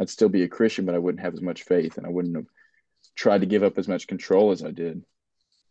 I'd 0.00 0.08
still 0.08 0.30
be 0.30 0.44
a 0.44 0.48
Christian, 0.48 0.86
but 0.86 0.94
I 0.94 0.98
wouldn't 0.98 1.22
have 1.22 1.34
as 1.34 1.42
much 1.42 1.64
faith, 1.64 1.98
and 1.98 2.06
I 2.06 2.08
wouldn't 2.10 2.36
have 2.36 2.46
tried 3.14 3.42
to 3.42 3.46
give 3.46 3.62
up 3.62 3.76
as 3.76 3.86
much 3.86 4.06
control 4.06 4.50
as 4.50 4.64
I 4.64 4.70
did. 4.70 5.04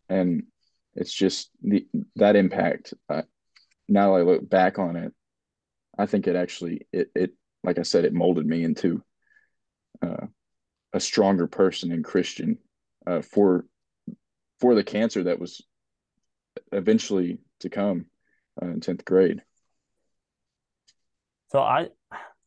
And 0.08 0.44
it's 0.94 1.14
just 1.14 1.50
the 1.64 1.88
that 2.16 2.36
impact. 2.36 2.94
Uh, 3.10 3.24
now 3.88 4.16
I 4.16 4.22
look 4.22 4.48
back 4.48 4.78
on 4.78 4.98
it, 4.98 5.14
I 5.98 6.06
think 6.06 6.28
it 6.28 6.36
actually 6.36 6.88
it 6.94 7.10
it 7.16 7.32
like 7.64 7.80
I 7.80 7.84
said, 7.84 8.06
it 8.06 8.14
molded 8.14 8.46
me 8.46 8.64
into 8.64 9.04
uh, 10.02 10.28
a 10.94 11.00
stronger 11.00 11.48
person 11.48 11.92
and 11.92 12.06
Christian 12.06 12.60
uh, 13.08 13.22
for 13.22 13.66
for 14.60 14.76
the 14.76 14.84
cancer 14.84 15.24
that 15.24 15.40
was 15.40 15.62
eventually 16.72 17.40
to 17.62 17.70
come 17.70 18.06
uh, 18.62 18.68
in 18.68 18.80
tenth 18.80 19.04
grade. 19.04 19.42
So 21.50 21.60
I, 21.60 21.89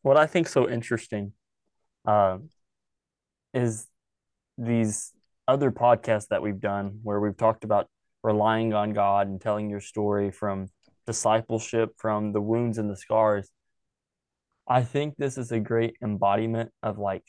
what 0.01 0.17
I 0.17 0.27
think 0.27 0.47
so 0.47 0.69
interesting, 0.69 1.33
uh, 2.05 2.37
is 3.53 3.87
these 4.57 5.11
other 5.47 5.71
podcasts 5.71 6.27
that 6.29 6.41
we've 6.41 6.59
done 6.59 6.99
where 7.03 7.19
we've 7.19 7.37
talked 7.37 7.63
about 7.63 7.87
relying 8.23 8.73
on 8.73 8.93
God 8.93 9.27
and 9.27 9.39
telling 9.39 9.69
your 9.69 9.81
story 9.81 10.31
from 10.31 10.67
discipleship, 11.05 11.91
from 11.97 12.31
the 12.31 12.41
wounds 12.41 12.77
and 12.77 12.89
the 12.89 12.95
scars. 12.95 13.49
I 14.67 14.83
think 14.83 15.15
this 15.17 15.37
is 15.37 15.51
a 15.51 15.59
great 15.59 15.95
embodiment 16.01 16.71
of 16.81 16.97
like 16.97 17.25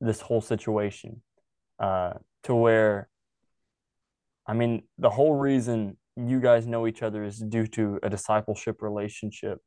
this 0.00 0.20
whole 0.20 0.40
situation 0.40 1.22
uh, 1.78 2.14
to 2.42 2.54
where, 2.54 3.08
I 4.46 4.54
mean, 4.54 4.82
the 4.98 5.10
whole 5.10 5.34
reason 5.34 5.96
you 6.16 6.40
guys 6.40 6.66
know 6.66 6.86
each 6.88 7.02
other 7.02 7.24
is 7.24 7.38
due 7.38 7.68
to 7.68 8.00
a 8.02 8.10
discipleship 8.10 8.82
relationship. 8.82 9.58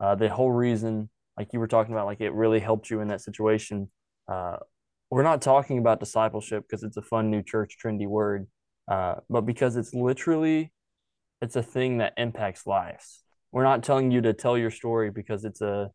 Uh, 0.00 0.14
the 0.14 0.28
whole 0.28 0.50
reason, 0.50 1.10
like 1.36 1.52
you 1.52 1.60
were 1.60 1.68
talking 1.68 1.92
about, 1.92 2.06
like 2.06 2.20
it 2.20 2.32
really 2.32 2.60
helped 2.60 2.90
you 2.90 3.00
in 3.00 3.08
that 3.08 3.20
situation. 3.20 3.90
Uh, 4.26 4.56
we're 5.10 5.22
not 5.22 5.42
talking 5.42 5.78
about 5.78 6.00
discipleship 6.00 6.64
because 6.66 6.82
it's 6.82 6.96
a 6.96 7.02
fun 7.02 7.30
new 7.30 7.42
church 7.42 7.76
trendy 7.82 8.06
word, 8.06 8.46
uh, 8.88 9.16
but 9.28 9.42
because 9.42 9.76
it's 9.76 9.92
literally 9.92 10.72
it's 11.42 11.56
a 11.56 11.62
thing 11.62 11.98
that 11.98 12.14
impacts 12.16 12.66
lives. 12.66 13.22
We're 13.52 13.64
not 13.64 13.82
telling 13.82 14.10
you 14.10 14.20
to 14.22 14.32
tell 14.32 14.56
your 14.56 14.70
story 14.70 15.10
because 15.10 15.44
it's 15.44 15.60
a 15.60 15.90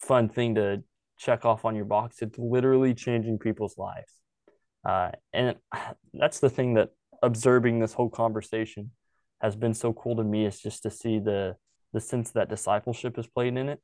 fun 0.00 0.28
thing 0.28 0.54
to 0.54 0.82
check 1.18 1.44
off 1.44 1.64
on 1.64 1.74
your 1.74 1.84
box. 1.84 2.22
It's 2.22 2.38
literally 2.38 2.94
changing 2.94 3.38
people's 3.38 3.76
lives, 3.76 4.12
uh, 4.88 5.10
and 5.32 5.56
that's 6.14 6.40
the 6.40 6.50
thing 6.50 6.74
that 6.74 6.90
observing 7.22 7.80
this 7.80 7.92
whole 7.92 8.08
conversation 8.08 8.92
has 9.42 9.56
been 9.56 9.74
so 9.74 9.92
cool 9.92 10.16
to 10.16 10.24
me 10.24 10.46
is 10.46 10.60
just 10.60 10.82
to 10.84 10.90
see 10.90 11.18
the 11.18 11.56
the 11.92 12.00
sense 12.00 12.30
that 12.32 12.48
discipleship 12.48 13.18
is 13.18 13.26
played 13.26 13.56
in 13.56 13.68
it. 13.68 13.80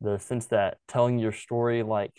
the 0.00 0.18
sense 0.18 0.46
that 0.46 0.78
telling 0.88 1.18
your 1.18 1.32
story, 1.32 1.82
like 1.82 2.12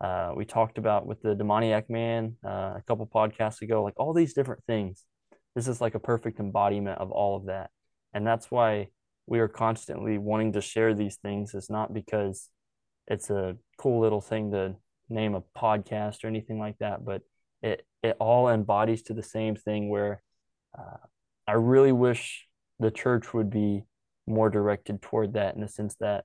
uh, 0.00 0.32
we 0.36 0.44
talked 0.44 0.78
about 0.78 1.06
with 1.06 1.20
the 1.22 1.34
demoniac 1.34 1.88
man 1.88 2.36
uh, 2.44 2.74
a 2.76 2.82
couple 2.86 3.06
podcasts 3.06 3.62
ago, 3.62 3.82
like 3.82 3.94
all 3.96 4.12
these 4.12 4.34
different 4.34 4.62
things. 4.66 5.04
This 5.54 5.68
is 5.68 5.80
like 5.80 5.94
a 5.94 6.00
perfect 6.00 6.38
embodiment 6.38 7.00
of 7.00 7.10
all 7.10 7.36
of 7.36 7.46
that. 7.46 7.70
And 8.12 8.26
that's 8.26 8.50
why 8.50 8.88
we 9.26 9.40
are 9.40 9.48
constantly 9.48 10.18
wanting 10.18 10.52
to 10.52 10.60
share 10.60 10.94
these 10.94 11.16
things. 11.16 11.54
It's 11.54 11.70
not 11.70 11.92
because 11.94 12.48
it's 13.06 13.30
a 13.30 13.56
cool 13.78 14.00
little 14.00 14.20
thing 14.20 14.50
to 14.52 14.76
name 15.08 15.34
a 15.34 15.42
podcast 15.56 16.24
or 16.24 16.28
anything 16.28 16.58
like 16.58 16.78
that, 16.78 17.04
but 17.04 17.22
it, 17.62 17.86
it 18.02 18.16
all 18.20 18.48
embodies 18.48 19.02
to 19.04 19.14
the 19.14 19.22
same 19.22 19.56
thing 19.56 19.88
where 19.88 20.22
uh, 20.78 20.98
I 21.46 21.52
really 21.52 21.92
wish 21.92 22.46
the 22.78 22.90
church 22.90 23.32
would 23.32 23.50
be 23.50 23.84
more 24.26 24.50
directed 24.50 25.02
toward 25.02 25.34
that 25.34 25.54
in 25.54 25.60
the 25.60 25.68
sense 25.68 25.96
that 26.00 26.24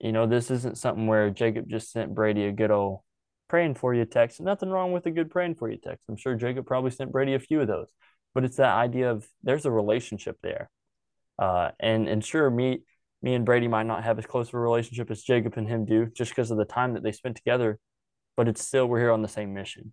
you 0.00 0.12
know, 0.12 0.26
this 0.26 0.50
isn't 0.50 0.78
something 0.78 1.06
where 1.06 1.30
Jacob 1.30 1.68
just 1.68 1.92
sent 1.92 2.14
Brady 2.14 2.46
a 2.46 2.52
good 2.52 2.70
old 2.70 3.00
praying 3.48 3.74
for 3.74 3.94
you 3.94 4.04
text. 4.06 4.40
Nothing 4.40 4.70
wrong 4.70 4.92
with 4.92 5.04
a 5.06 5.10
good 5.10 5.30
praying 5.30 5.56
for 5.56 5.70
you 5.70 5.76
text. 5.76 6.04
I'm 6.08 6.16
sure 6.16 6.34
Jacob 6.34 6.66
probably 6.66 6.90
sent 6.90 7.12
Brady 7.12 7.34
a 7.34 7.38
few 7.38 7.60
of 7.60 7.68
those, 7.68 7.88
but 8.34 8.44
it's 8.44 8.56
that 8.56 8.74
idea 8.74 9.10
of 9.10 9.28
there's 9.42 9.66
a 9.66 9.70
relationship 9.70 10.38
there. 10.42 10.70
Uh, 11.38 11.70
and 11.78 12.08
and 12.08 12.24
sure, 12.24 12.50
me 12.50 12.82
me 13.22 13.34
and 13.34 13.44
Brady 13.44 13.68
might 13.68 13.86
not 13.86 14.04
have 14.04 14.18
as 14.18 14.24
close 14.24 14.48
of 14.48 14.54
a 14.54 14.58
relationship 14.58 15.10
as 15.10 15.22
Jacob 15.22 15.54
and 15.58 15.68
him 15.68 15.84
do, 15.84 16.06
just 16.06 16.30
because 16.30 16.50
of 16.50 16.56
the 16.56 16.64
time 16.64 16.94
that 16.94 17.02
they 17.02 17.12
spent 17.12 17.36
together. 17.36 17.78
But 18.36 18.48
it's 18.48 18.66
still 18.66 18.86
we're 18.86 19.00
here 19.00 19.12
on 19.12 19.22
the 19.22 19.28
same 19.28 19.52
mission, 19.52 19.92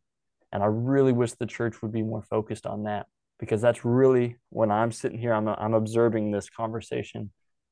and 0.54 0.64
I 0.64 0.68
really 0.68 1.12
wish 1.12 1.34
the 1.34 1.46
church 1.46 1.82
would 1.82 1.92
be 1.92 2.04
more 2.04 2.22
focused 2.22 2.66
on 2.66 2.84
that 2.84 3.08
because 3.40 3.62
that's 3.62 3.86
really 3.86 4.38
when 4.50 4.72
I'm 4.72 4.92
sitting 4.92 5.20
here, 5.20 5.34
I'm 5.34 5.48
I'm 5.48 5.74
observing 5.74 6.32
this 6.32 6.50
conversation. 6.50 7.32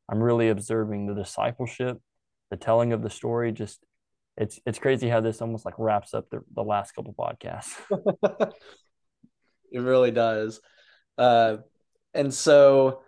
I'm 0.09 0.21
really 0.21 0.49
observing 0.49 1.07
the 1.07 1.15
discipleship 1.15 1.99
the 2.49 2.57
telling 2.57 2.93
of 2.93 3.01
the 3.01 3.09
story 3.09 3.51
just 3.51 3.83
it's 4.37 4.59
it's 4.65 4.79
crazy 4.79 5.09
how 5.09 5.21
this 5.21 5.41
almost 5.41 5.65
like 5.65 5.75
wraps 5.77 6.13
up 6.13 6.29
the, 6.29 6.41
the 6.53 6.63
last 6.63 6.91
couple 6.91 7.13
podcasts 7.13 7.73
it 9.71 9.79
really 9.79 10.11
does 10.11 10.61
uh 11.17 11.57
and 12.13 12.33
so 12.33 13.01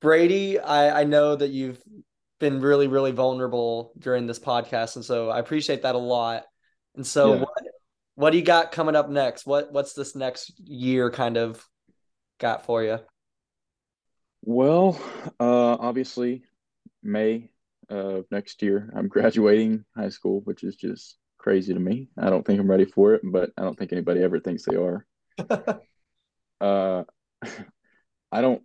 brady 0.00 0.58
i 0.58 1.00
i 1.00 1.04
know 1.04 1.34
that 1.34 1.50
you've 1.50 1.80
been 2.38 2.60
really 2.60 2.86
really 2.86 3.12
vulnerable 3.12 3.92
during 3.98 4.26
this 4.26 4.38
podcast 4.38 4.96
and 4.96 5.04
so 5.04 5.28
i 5.28 5.38
appreciate 5.38 5.82
that 5.82 5.96
a 5.96 5.98
lot 5.98 6.44
and 6.94 7.06
so 7.06 7.34
yeah. 7.34 7.40
what 7.40 7.67
what 8.18 8.30
do 8.30 8.38
you 8.38 8.44
got 8.44 8.72
coming 8.72 8.96
up 8.96 9.08
next 9.08 9.46
what 9.46 9.72
what's 9.72 9.92
this 9.92 10.16
next 10.16 10.58
year 10.60 11.10
kind 11.10 11.36
of 11.36 11.64
got 12.40 12.64
for 12.64 12.82
you 12.82 12.98
well 14.42 15.00
uh 15.40 15.76
obviously 15.80 16.42
may 17.02 17.50
of 17.90 18.24
next 18.30 18.62
year. 18.62 18.92
I'm 18.94 19.08
graduating 19.08 19.84
high 19.96 20.10
school, 20.10 20.40
which 20.44 20.62
is 20.64 20.76
just 20.76 21.16
crazy 21.38 21.72
to 21.72 21.80
me. 21.80 22.08
I 22.18 22.30
don't 22.30 22.44
think 22.44 22.60
I'm 22.60 22.70
ready 22.70 22.84
for 22.84 23.14
it, 23.14 23.22
but 23.24 23.50
I 23.56 23.62
don't 23.62 23.78
think 23.78 23.92
anybody 23.92 24.22
ever 24.22 24.40
thinks 24.40 24.64
they 24.64 24.76
are. 24.76 25.06
uh, 26.60 27.04
I 28.32 28.40
don't, 28.40 28.62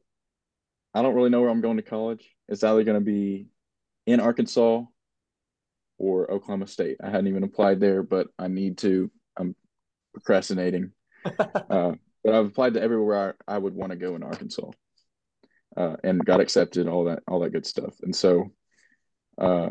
I 0.94 1.02
don't 1.02 1.16
really 1.16 1.30
know 1.30 1.42
where 1.42 1.50
I'm 1.50 1.62
going 1.62 1.78
to 1.78 1.84
college. 1.84 2.30
It's 2.50 2.64
either 2.64 2.84
going 2.84 3.00
to 3.00 3.06
be 3.06 3.48
in 4.06 4.20
Arkansas 4.20 4.82
or 5.98 6.32
Oklahoma 6.32 6.68
State. 6.68 6.98
I 7.02 7.10
hadn't 7.10 7.28
even 7.28 7.44
applied 7.44 7.80
there, 7.80 8.04
but 8.04 8.28
I 8.38 8.48
need 8.48 8.80
to. 8.80 9.10
I'm 9.38 9.56
procrastinating. 10.14 10.92
uh, 11.26 11.94
but 12.24 12.34
I've 12.34 12.46
applied 12.46 12.76
to 12.76 12.82
everywhere 12.82 13.36
I, 13.48 13.56
I 13.56 13.58
would 13.58 13.74
want 13.74 13.92
to 13.92 13.98
go 13.98 14.16
in 14.16 14.24
Arkansas, 14.24 14.72
uh, 15.76 15.96
and 16.04 16.24
got 16.24 16.40
accepted. 16.40 16.88
All 16.88 17.06
that, 17.06 17.24
all 17.28 17.40
that 17.42 17.52
good 17.52 17.66
stuff. 17.66 17.96
And 18.02 18.16
so 18.16 18.52
uh, 19.38 19.70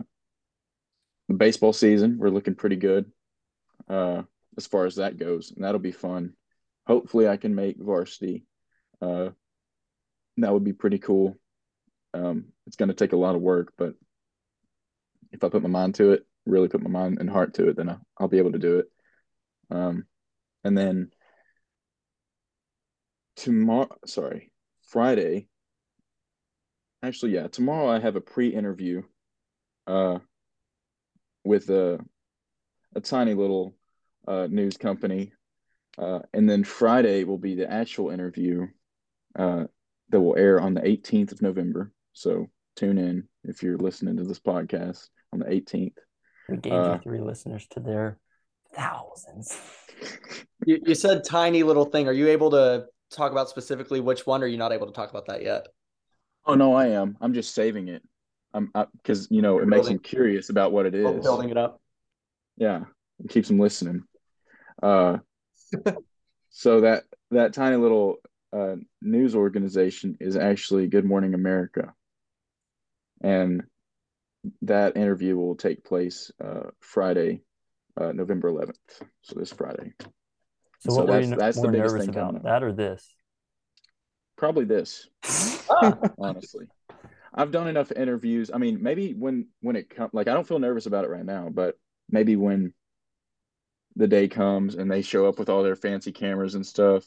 the 1.28 1.34
baseball 1.34 1.72
season, 1.72 2.18
we're 2.18 2.30
looking 2.30 2.54
pretty 2.54 2.76
good 2.76 3.10
uh, 3.88 4.22
as 4.56 4.66
far 4.66 4.86
as 4.86 4.96
that 4.96 5.18
goes, 5.18 5.52
and 5.52 5.64
that'll 5.64 5.80
be 5.80 5.92
fun. 5.92 6.34
Hopefully, 6.86 7.28
I 7.28 7.36
can 7.36 7.54
make 7.54 7.76
varsity. 7.78 8.44
Uh, 9.00 9.30
that 10.38 10.52
would 10.52 10.64
be 10.64 10.72
pretty 10.72 10.98
cool. 10.98 11.36
Um, 12.14 12.46
it's 12.66 12.76
going 12.76 12.88
to 12.88 12.94
take 12.94 13.12
a 13.12 13.16
lot 13.16 13.34
of 13.34 13.40
work, 13.40 13.72
but 13.78 13.94
if 15.30 15.42
I 15.42 15.48
put 15.48 15.62
my 15.62 15.68
mind 15.68 15.94
to 15.96 16.12
it, 16.12 16.26
really 16.44 16.68
put 16.68 16.82
my 16.82 16.90
mind 16.90 17.18
and 17.20 17.30
heart 17.30 17.54
to 17.54 17.68
it, 17.68 17.76
then 17.76 17.88
I'll, 17.88 18.00
I'll 18.18 18.28
be 18.28 18.38
able 18.38 18.52
to 18.52 18.58
do 18.58 18.78
it. 18.78 18.86
Um, 19.72 20.04
and 20.64 20.76
then 20.76 21.10
tomorrow, 23.36 23.88
sorry, 24.06 24.52
Friday. 24.82 25.48
Actually, 27.02 27.32
yeah, 27.32 27.48
tomorrow 27.48 27.88
I 27.88 27.98
have 27.98 28.16
a 28.16 28.20
pre-interview 28.20 29.02
uh, 29.86 30.18
with 31.44 31.70
a 31.70 31.98
a 32.94 33.00
tiny 33.00 33.32
little 33.32 33.74
uh, 34.28 34.46
news 34.50 34.76
company, 34.76 35.32
uh, 35.98 36.20
and 36.34 36.48
then 36.48 36.62
Friday 36.62 37.24
will 37.24 37.38
be 37.38 37.54
the 37.54 37.70
actual 37.70 38.10
interview 38.10 38.66
uh, 39.36 39.64
that 40.10 40.20
will 40.20 40.36
air 40.36 40.60
on 40.60 40.74
the 40.74 40.82
18th 40.82 41.32
of 41.32 41.40
November. 41.40 41.90
So 42.12 42.50
tune 42.76 42.98
in 42.98 43.26
if 43.44 43.62
you're 43.62 43.78
listening 43.78 44.18
to 44.18 44.24
this 44.24 44.38
podcast 44.38 45.08
on 45.32 45.38
the 45.38 45.46
18th. 45.46 45.96
We 46.48 46.58
gained 46.58 46.74
uh, 46.76 46.98
three 46.98 47.20
listeners 47.20 47.66
to 47.70 47.80
their 47.80 48.18
thousands. 48.74 49.58
you, 50.66 50.80
you 50.84 50.94
said 50.94 51.24
tiny 51.24 51.62
little 51.62 51.84
thing. 51.84 52.08
Are 52.08 52.12
you 52.12 52.28
able 52.28 52.50
to 52.50 52.86
talk 53.10 53.32
about 53.32 53.48
specifically 53.48 54.00
which 54.00 54.26
one? 54.26 54.42
Or 54.42 54.46
are 54.46 54.48
you 54.48 54.56
not 54.56 54.72
able 54.72 54.86
to 54.86 54.92
talk 54.92 55.10
about 55.10 55.26
that 55.26 55.42
yet? 55.42 55.68
Oh 56.46 56.54
no, 56.54 56.74
I 56.74 56.88
am. 56.88 57.16
I'm 57.20 57.34
just 57.34 57.54
saving 57.54 57.88
it. 57.88 58.02
I'm 58.54 58.70
because 58.96 59.28
you 59.30 59.42
know 59.42 59.54
You're 59.54 59.62
it 59.62 59.68
makes 59.68 59.88
them 59.88 59.98
curious 59.98 60.50
about 60.50 60.72
what 60.72 60.86
it 60.86 60.94
is. 60.94 61.22
Building 61.22 61.50
it 61.50 61.56
up. 61.56 61.80
Yeah, 62.56 62.84
it 63.24 63.30
keeps 63.30 63.48
them 63.48 63.58
listening. 63.58 64.04
Uh, 64.82 65.18
so 66.50 66.80
that 66.82 67.04
that 67.30 67.54
tiny 67.54 67.76
little 67.76 68.16
uh, 68.52 68.76
news 69.00 69.34
organization 69.34 70.16
is 70.20 70.36
actually 70.36 70.88
Good 70.88 71.04
Morning 71.04 71.34
America, 71.34 71.94
and 73.22 73.62
that 74.62 74.96
interview 74.96 75.36
will 75.36 75.54
take 75.54 75.84
place 75.84 76.30
uh, 76.44 76.70
Friday, 76.80 77.42
uh, 78.00 78.12
November 78.12 78.50
11th. 78.50 78.74
So 79.22 79.38
this 79.38 79.52
Friday. 79.52 79.92
So, 80.80 80.90
so 80.90 80.96
what 80.96 81.06
that's, 81.06 81.26
were 81.26 81.32
you 81.32 81.36
that's 81.36 81.56
more 81.58 81.70
the 81.70 81.78
nervous 81.78 82.08
about, 82.08 82.42
that 82.42 82.62
or 82.62 82.72
this? 82.72 83.06
Probably 84.36 84.64
this, 84.64 85.08
honestly. 86.18 86.66
I've 87.34 87.50
done 87.50 87.68
enough 87.68 87.92
interviews. 87.92 88.50
I 88.52 88.58
mean, 88.58 88.82
maybe 88.82 89.14
when 89.14 89.48
when 89.60 89.76
it 89.76 89.88
comes, 89.88 90.10
like 90.12 90.28
I 90.28 90.34
don't 90.34 90.46
feel 90.46 90.58
nervous 90.58 90.86
about 90.86 91.04
it 91.04 91.10
right 91.10 91.24
now, 91.24 91.48
but 91.52 91.78
maybe 92.10 92.36
when 92.36 92.74
the 93.96 94.08
day 94.08 94.28
comes 94.28 94.74
and 94.74 94.90
they 94.90 95.02
show 95.02 95.26
up 95.26 95.38
with 95.38 95.48
all 95.48 95.62
their 95.62 95.76
fancy 95.76 96.12
cameras 96.12 96.54
and 96.54 96.66
stuff, 96.66 97.04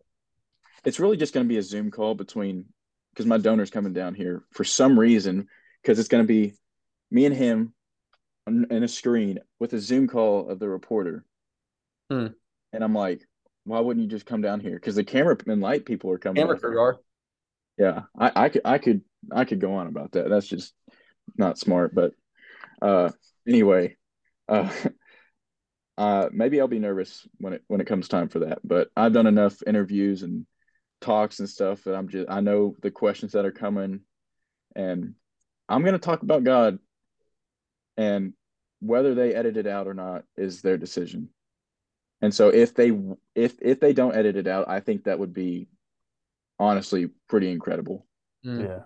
it's 0.84 1.00
really 1.00 1.16
just 1.16 1.34
going 1.34 1.46
to 1.46 1.48
be 1.48 1.58
a 1.58 1.62
Zoom 1.62 1.90
call 1.90 2.14
between 2.14 2.66
because 3.12 3.26
my 3.26 3.38
donor's 3.38 3.70
coming 3.70 3.92
down 3.92 4.14
here 4.14 4.44
for 4.52 4.64
some 4.64 4.98
reason 4.98 5.48
because 5.82 5.98
it's 5.98 6.08
going 6.08 6.22
to 6.22 6.28
be 6.28 6.54
me 7.10 7.26
and 7.26 7.34
him 7.34 7.60
on, 7.60 7.74
in 8.46 8.82
a 8.82 8.88
screen 8.88 9.38
with 9.60 9.72
a 9.72 9.78
Zoom 9.78 10.08
call 10.08 10.48
of 10.48 10.58
the 10.58 10.68
reporter, 10.68 11.24
hmm. 12.10 12.28
and 12.72 12.84
I'm 12.84 12.94
like, 12.94 13.26
why 13.64 13.80
wouldn't 13.80 14.02
you 14.04 14.10
just 14.10 14.26
come 14.26 14.40
down 14.40 14.60
here? 14.60 14.74
Because 14.74 14.96
the 14.96 15.04
camera 15.04 15.36
and 15.46 15.60
light 15.60 15.84
people 15.84 16.10
are 16.10 16.18
coming. 16.18 16.42
Camera 16.42 16.58
crew 16.58 16.80
are. 16.80 16.98
Yeah, 17.78 18.02
I, 18.18 18.32
I 18.34 18.48
could 18.48 18.62
I 18.64 18.78
could 18.78 19.02
I 19.30 19.44
could 19.44 19.60
go 19.60 19.74
on 19.74 19.86
about 19.86 20.12
that. 20.12 20.28
That's 20.28 20.46
just 20.46 20.74
not 21.36 21.58
smart. 21.58 21.94
But 21.94 22.12
uh, 22.80 23.10
anyway, 23.46 23.96
uh, 24.48 24.70
uh, 25.98 26.28
maybe 26.32 26.60
I'll 26.60 26.68
be 26.68 26.78
nervous 26.78 27.26
when 27.38 27.54
it 27.54 27.62
when 27.68 27.80
it 27.80 27.86
comes 27.86 28.08
time 28.08 28.28
for 28.28 28.40
that. 28.40 28.58
But 28.64 28.88
I've 28.96 29.12
done 29.12 29.26
enough 29.26 29.62
interviews 29.66 30.22
and 30.22 30.46
talks 31.00 31.40
and 31.40 31.48
stuff 31.48 31.84
that 31.84 31.94
I'm 31.94 32.08
just 32.08 32.28
I 32.28 32.40
know 32.40 32.76
the 32.82 32.90
questions 32.90 33.32
that 33.32 33.44
are 33.44 33.52
coming, 33.52 34.00
and 34.74 35.14
I'm 35.68 35.84
gonna 35.84 35.98
talk 35.98 36.22
about 36.22 36.44
God, 36.44 36.78
and 37.96 38.32
whether 38.80 39.14
they 39.14 39.34
edit 39.34 39.56
it 39.56 39.66
out 39.66 39.86
or 39.86 39.94
not 39.94 40.24
is 40.36 40.62
their 40.62 40.76
decision. 40.76 41.28
And 42.20 42.34
so 42.34 42.48
if 42.48 42.74
they 42.74 42.92
if 43.34 43.54
if 43.60 43.80
they 43.80 43.92
don't 43.92 44.14
edit 44.14 44.36
it 44.36 44.46
out, 44.46 44.68
I 44.68 44.80
think 44.80 45.04
that 45.04 45.18
would 45.18 45.32
be 45.34 45.68
honestly 46.58 47.08
pretty 47.28 47.50
incredible. 47.50 48.06
Mm. 48.44 48.68
Yeah 48.68 48.78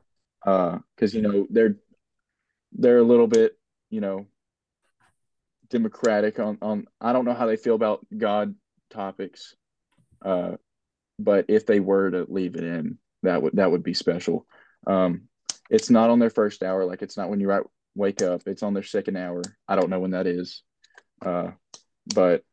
because 0.47 1.15
uh, 1.15 1.17
you 1.17 1.23
know 1.23 1.47
they're 1.51 1.77
they're 2.73 2.99
a 2.99 3.05
little 3.05 3.27
bit 3.27 3.59
you 3.91 4.01
know 4.01 4.27
democratic 5.69 6.39
on 6.39 6.57
on 6.63 6.87
I 7.01 7.13
don't 7.13 7.25
know 7.25 7.35
how 7.35 7.47
they 7.47 7.57
feel 7.57 7.75
about 7.75 8.07
God 8.17 8.55
topics, 8.91 9.57
uh, 10.25 10.53
but 11.19 11.47
if 11.49 11.67
they 11.67 11.81
were 11.81 12.11
to 12.13 12.27
leave 12.29 12.55
it 12.55 12.63
in, 12.63 12.99
that 13.25 13.43
would 13.43 13.57
that 13.57 13.71
would 13.71 13.83
be 13.83 13.95
special. 13.95 14.47
Um, 14.87 15.23
it's 15.69 15.91
not 15.91 16.11
on 16.11 16.21
their 16.21 16.31
first 16.31 16.63
hour, 16.63 16.85
like 16.85 17.03
it's 17.03 17.17
not 17.17 17.29
when 17.29 17.41
you 17.41 17.49
right, 17.49 17.63
wake 17.97 18.23
up. 18.23 18.43
It's 18.47 18.63
on 18.63 18.75
their 18.75 18.83
second 18.83 19.17
hour. 19.17 19.43
I 19.67 19.75
don't 19.75 19.91
know 19.91 19.99
when 19.99 20.13
that 20.13 20.27
is, 20.27 20.63
uh, 21.25 21.51
but 22.15 22.45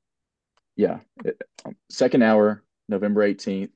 yeah, 0.75 0.99
it, 1.23 1.39
second 1.89 2.23
hour, 2.23 2.63
November 2.89 3.21
eighteenth. 3.23 3.75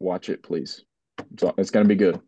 Watch 0.00 0.28
it, 0.28 0.42
please. 0.42 0.84
It's, 1.32 1.44
it's 1.56 1.70
going 1.70 1.84
to 1.84 1.88
be 1.88 1.94
good 1.94 2.20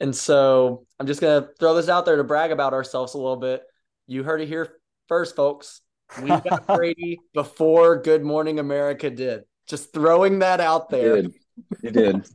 And 0.00 0.14
so 0.14 0.84
I'm 0.98 1.06
just 1.06 1.20
gonna 1.20 1.48
throw 1.58 1.74
this 1.74 1.88
out 1.88 2.04
there 2.04 2.16
to 2.16 2.24
brag 2.24 2.50
about 2.50 2.72
ourselves 2.72 3.14
a 3.14 3.18
little 3.18 3.36
bit. 3.36 3.62
You 4.06 4.24
heard 4.24 4.40
it 4.40 4.48
here 4.48 4.76
first, 5.08 5.36
folks. 5.36 5.80
We 6.20 6.28
got 6.28 6.66
Brady 6.66 7.20
before 7.32 8.02
Good 8.02 8.24
Morning 8.24 8.58
America 8.58 9.10
did. 9.10 9.44
Just 9.68 9.92
throwing 9.92 10.40
that 10.40 10.60
out 10.60 10.90
there. 10.90 11.16
It 11.16 11.22
did. 11.22 11.34
It 11.82 11.92
did. 11.92 12.26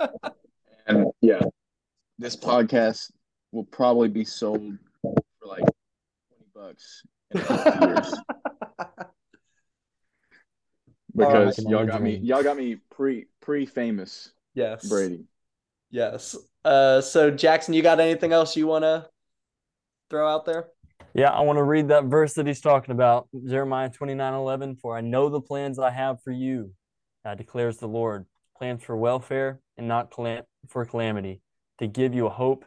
and 0.86 1.06
yeah, 1.20 1.42
this 2.18 2.36
podcast 2.36 3.10
will 3.52 3.64
probably 3.64 4.08
be 4.08 4.24
sold 4.24 4.78
for 5.02 5.46
like 5.46 5.60
20 5.60 5.72
bucks 6.54 7.02
in 7.30 7.40
a 7.40 7.44
couple 7.44 7.88
years. 7.88 8.14
Because 11.16 11.58
right. 11.58 11.68
y'all 11.68 11.86
got 11.86 12.00
me 12.00 12.16
y'all 12.18 12.44
got 12.44 12.56
me 12.56 12.76
pre 12.90 13.26
pre 13.40 13.66
famous 13.66 14.30
Yes. 14.54 14.88
Brady. 14.88 15.24
Yes. 15.90 16.36
Uh 16.64 17.00
so 17.00 17.30
Jackson, 17.30 17.74
you 17.74 17.82
got 17.82 17.98
anything 17.98 18.32
else 18.32 18.56
you 18.56 18.68
wanna 18.68 19.08
throw 20.10 20.28
out 20.28 20.44
there? 20.44 20.68
Yeah, 21.14 21.30
I 21.30 21.40
want 21.40 21.56
to 21.56 21.64
read 21.64 21.88
that 21.88 22.04
verse 22.04 22.34
that 22.34 22.46
he's 22.46 22.60
talking 22.60 22.92
about, 22.92 23.28
Jeremiah 23.48 23.88
29 23.88 24.34
11. 24.34 24.76
For 24.76 24.96
I 24.96 25.00
know 25.00 25.28
the 25.28 25.40
plans 25.40 25.78
I 25.78 25.90
have 25.90 26.22
for 26.22 26.30
you, 26.30 26.72
uh, 27.24 27.34
declares 27.34 27.78
the 27.78 27.88
Lord 27.88 28.26
plans 28.56 28.84
for 28.84 28.96
welfare 28.96 29.60
and 29.76 29.88
not 29.88 30.12
calam- 30.12 30.44
for 30.68 30.84
calamity, 30.84 31.40
to 31.78 31.86
give 31.86 32.14
you 32.14 32.26
a 32.26 32.30
hope 32.30 32.64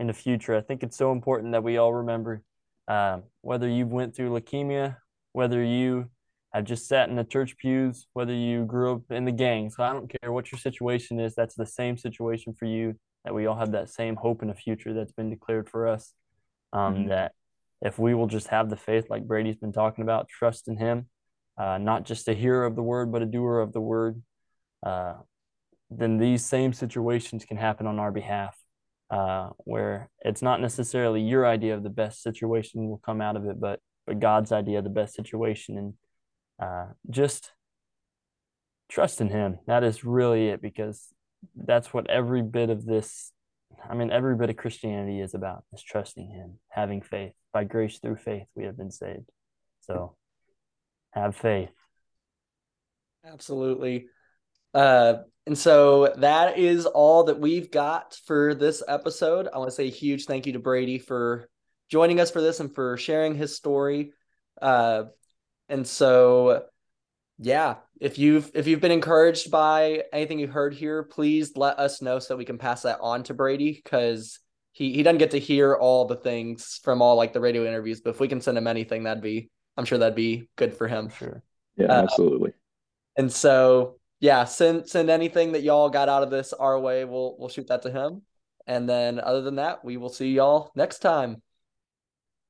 in 0.00 0.06
the 0.06 0.12
future. 0.14 0.56
I 0.56 0.62
think 0.62 0.82
it's 0.82 0.96
so 0.96 1.12
important 1.12 1.52
that 1.52 1.62
we 1.62 1.76
all 1.76 1.92
remember 1.92 2.42
um, 2.88 3.24
whether 3.42 3.68
you've 3.68 3.92
went 3.92 4.16
through 4.16 4.30
leukemia, 4.30 4.96
whether 5.32 5.62
you 5.62 6.10
have 6.52 6.64
just 6.64 6.88
sat 6.88 7.08
in 7.08 7.14
the 7.14 7.22
church 7.22 7.56
pews, 7.58 8.06
whether 8.14 8.32
you 8.32 8.64
grew 8.64 8.94
up 8.94 9.02
in 9.10 9.24
the 9.24 9.32
gangs. 9.32 9.76
So 9.76 9.84
I 9.84 9.92
don't 9.92 10.12
care 10.20 10.32
what 10.32 10.50
your 10.50 10.58
situation 10.58 11.20
is, 11.20 11.34
that's 11.34 11.54
the 11.54 11.66
same 11.66 11.96
situation 11.96 12.54
for 12.54 12.64
you, 12.64 12.96
that 13.24 13.34
we 13.34 13.46
all 13.46 13.56
have 13.56 13.72
that 13.72 13.90
same 13.90 14.16
hope 14.16 14.42
in 14.42 14.48
the 14.48 14.54
future 14.54 14.92
that's 14.94 15.12
been 15.12 15.30
declared 15.30 15.68
for 15.68 15.86
us. 15.86 16.14
Um, 16.72 16.94
Mhm. 16.94 17.08
That 17.08 17.32
if 17.82 17.98
we 17.98 18.14
will 18.14 18.26
just 18.26 18.48
have 18.48 18.70
the 18.70 18.76
faith 18.76 19.10
like 19.10 19.26
Brady's 19.26 19.56
been 19.56 19.72
talking 19.72 20.02
about, 20.02 20.28
trust 20.28 20.66
in 20.66 20.76
Him, 20.76 21.08
uh, 21.56 21.78
not 21.78 22.04
just 22.04 22.26
a 22.26 22.34
hearer 22.34 22.64
of 22.64 22.74
the 22.74 22.82
word, 22.82 23.12
but 23.12 23.22
a 23.22 23.26
doer 23.26 23.60
of 23.60 23.72
the 23.72 23.80
word, 23.80 24.22
uh, 24.82 25.16
then 25.90 26.18
these 26.18 26.44
same 26.44 26.72
situations 26.72 27.44
can 27.44 27.56
happen 27.56 27.86
on 27.86 27.98
our 27.98 28.12
behalf, 28.12 28.59
uh, 29.10 29.50
where 29.58 30.08
it's 30.20 30.42
not 30.42 30.60
necessarily 30.60 31.20
your 31.20 31.46
idea 31.46 31.74
of 31.74 31.82
the 31.82 31.90
best 31.90 32.22
situation 32.22 32.88
will 32.88 33.02
come 33.04 33.20
out 33.20 33.36
of 33.36 33.46
it, 33.46 33.60
but 33.60 33.80
but 34.06 34.20
God's 34.20 34.52
idea 34.52 34.78
of 34.78 34.84
the 34.84 34.90
best 34.90 35.14
situation, 35.14 35.78
and 35.78 35.94
uh, 36.60 36.92
just 37.08 37.52
trust 38.88 39.20
in 39.20 39.28
Him. 39.28 39.58
That 39.66 39.84
is 39.84 40.04
really 40.04 40.48
it, 40.48 40.62
because 40.62 41.06
that's 41.54 41.92
what 41.92 42.08
every 42.08 42.42
bit 42.42 42.70
of 42.70 42.84
this. 42.84 43.32
I 43.88 43.94
mean, 43.94 44.10
every 44.10 44.36
bit 44.36 44.50
of 44.50 44.56
Christianity 44.56 45.20
is 45.20 45.34
about 45.34 45.64
is 45.72 45.82
trusting 45.82 46.28
Him, 46.30 46.58
having 46.68 47.02
faith. 47.02 47.32
By 47.52 47.64
grace 47.64 47.98
through 47.98 48.16
faith, 48.16 48.46
we 48.54 48.64
have 48.64 48.76
been 48.76 48.90
saved. 48.92 49.28
So, 49.82 50.16
have 51.12 51.34
faith. 51.34 51.70
Absolutely. 53.24 54.06
Uh, 54.72 55.14
and 55.50 55.58
so 55.58 56.14
that 56.18 56.58
is 56.58 56.86
all 56.86 57.24
that 57.24 57.40
we've 57.40 57.72
got 57.72 58.16
for 58.24 58.54
this 58.54 58.84
episode. 58.86 59.48
I 59.52 59.58
want 59.58 59.68
to 59.68 59.74
say 59.74 59.88
a 59.88 59.90
huge 59.90 60.26
thank 60.26 60.46
you 60.46 60.52
to 60.52 60.60
Brady 60.60 61.00
for 61.00 61.48
joining 61.88 62.20
us 62.20 62.30
for 62.30 62.40
this 62.40 62.60
and 62.60 62.72
for 62.72 62.96
sharing 62.96 63.34
his 63.34 63.56
story. 63.56 64.12
Uh, 64.62 65.06
and 65.68 65.84
so, 65.84 66.66
yeah, 67.40 67.78
if 68.00 68.16
you've 68.16 68.48
if 68.54 68.68
you've 68.68 68.80
been 68.80 68.92
encouraged 68.92 69.50
by 69.50 70.04
anything 70.12 70.38
you 70.38 70.46
heard 70.46 70.72
here, 70.72 71.02
please 71.02 71.56
let 71.56 71.80
us 71.80 72.00
know 72.00 72.20
so 72.20 72.34
that 72.34 72.38
we 72.38 72.44
can 72.44 72.56
pass 72.56 72.82
that 72.82 73.00
on 73.00 73.24
to 73.24 73.34
Brady 73.34 73.72
because 73.72 74.38
he 74.70 74.92
he 74.92 75.02
doesn't 75.02 75.18
get 75.18 75.32
to 75.32 75.40
hear 75.40 75.74
all 75.74 76.04
the 76.04 76.14
things 76.14 76.78
from 76.84 77.02
all 77.02 77.16
like 77.16 77.32
the 77.32 77.40
radio 77.40 77.66
interviews. 77.66 78.00
But 78.00 78.10
if 78.10 78.20
we 78.20 78.28
can 78.28 78.40
send 78.40 78.56
him 78.56 78.68
anything, 78.68 79.02
that'd 79.02 79.20
be 79.20 79.50
I'm 79.76 79.84
sure 79.84 79.98
that'd 79.98 80.14
be 80.14 80.48
good 80.54 80.74
for 80.74 80.86
him. 80.86 81.08
Sure. 81.08 81.42
Yeah, 81.76 81.86
Uh, 81.86 82.02
absolutely. 82.04 82.52
And 83.16 83.32
so, 83.32 83.99
yeah, 84.20 84.44
send 84.44 84.88
send 84.88 85.10
anything 85.10 85.52
that 85.52 85.62
y'all 85.62 85.88
got 85.88 86.08
out 86.08 86.22
of 86.22 86.30
this 86.30 86.52
our 86.52 86.78
way. 86.78 87.04
We'll 87.04 87.36
we'll 87.38 87.48
shoot 87.48 87.68
that 87.68 87.82
to 87.82 87.90
him. 87.90 88.22
And 88.66 88.88
then 88.88 89.18
other 89.18 89.40
than 89.40 89.56
that, 89.56 89.84
we 89.84 89.96
will 89.96 90.10
see 90.10 90.32
y'all 90.32 90.70
next 90.76 90.98
time. 91.00 91.42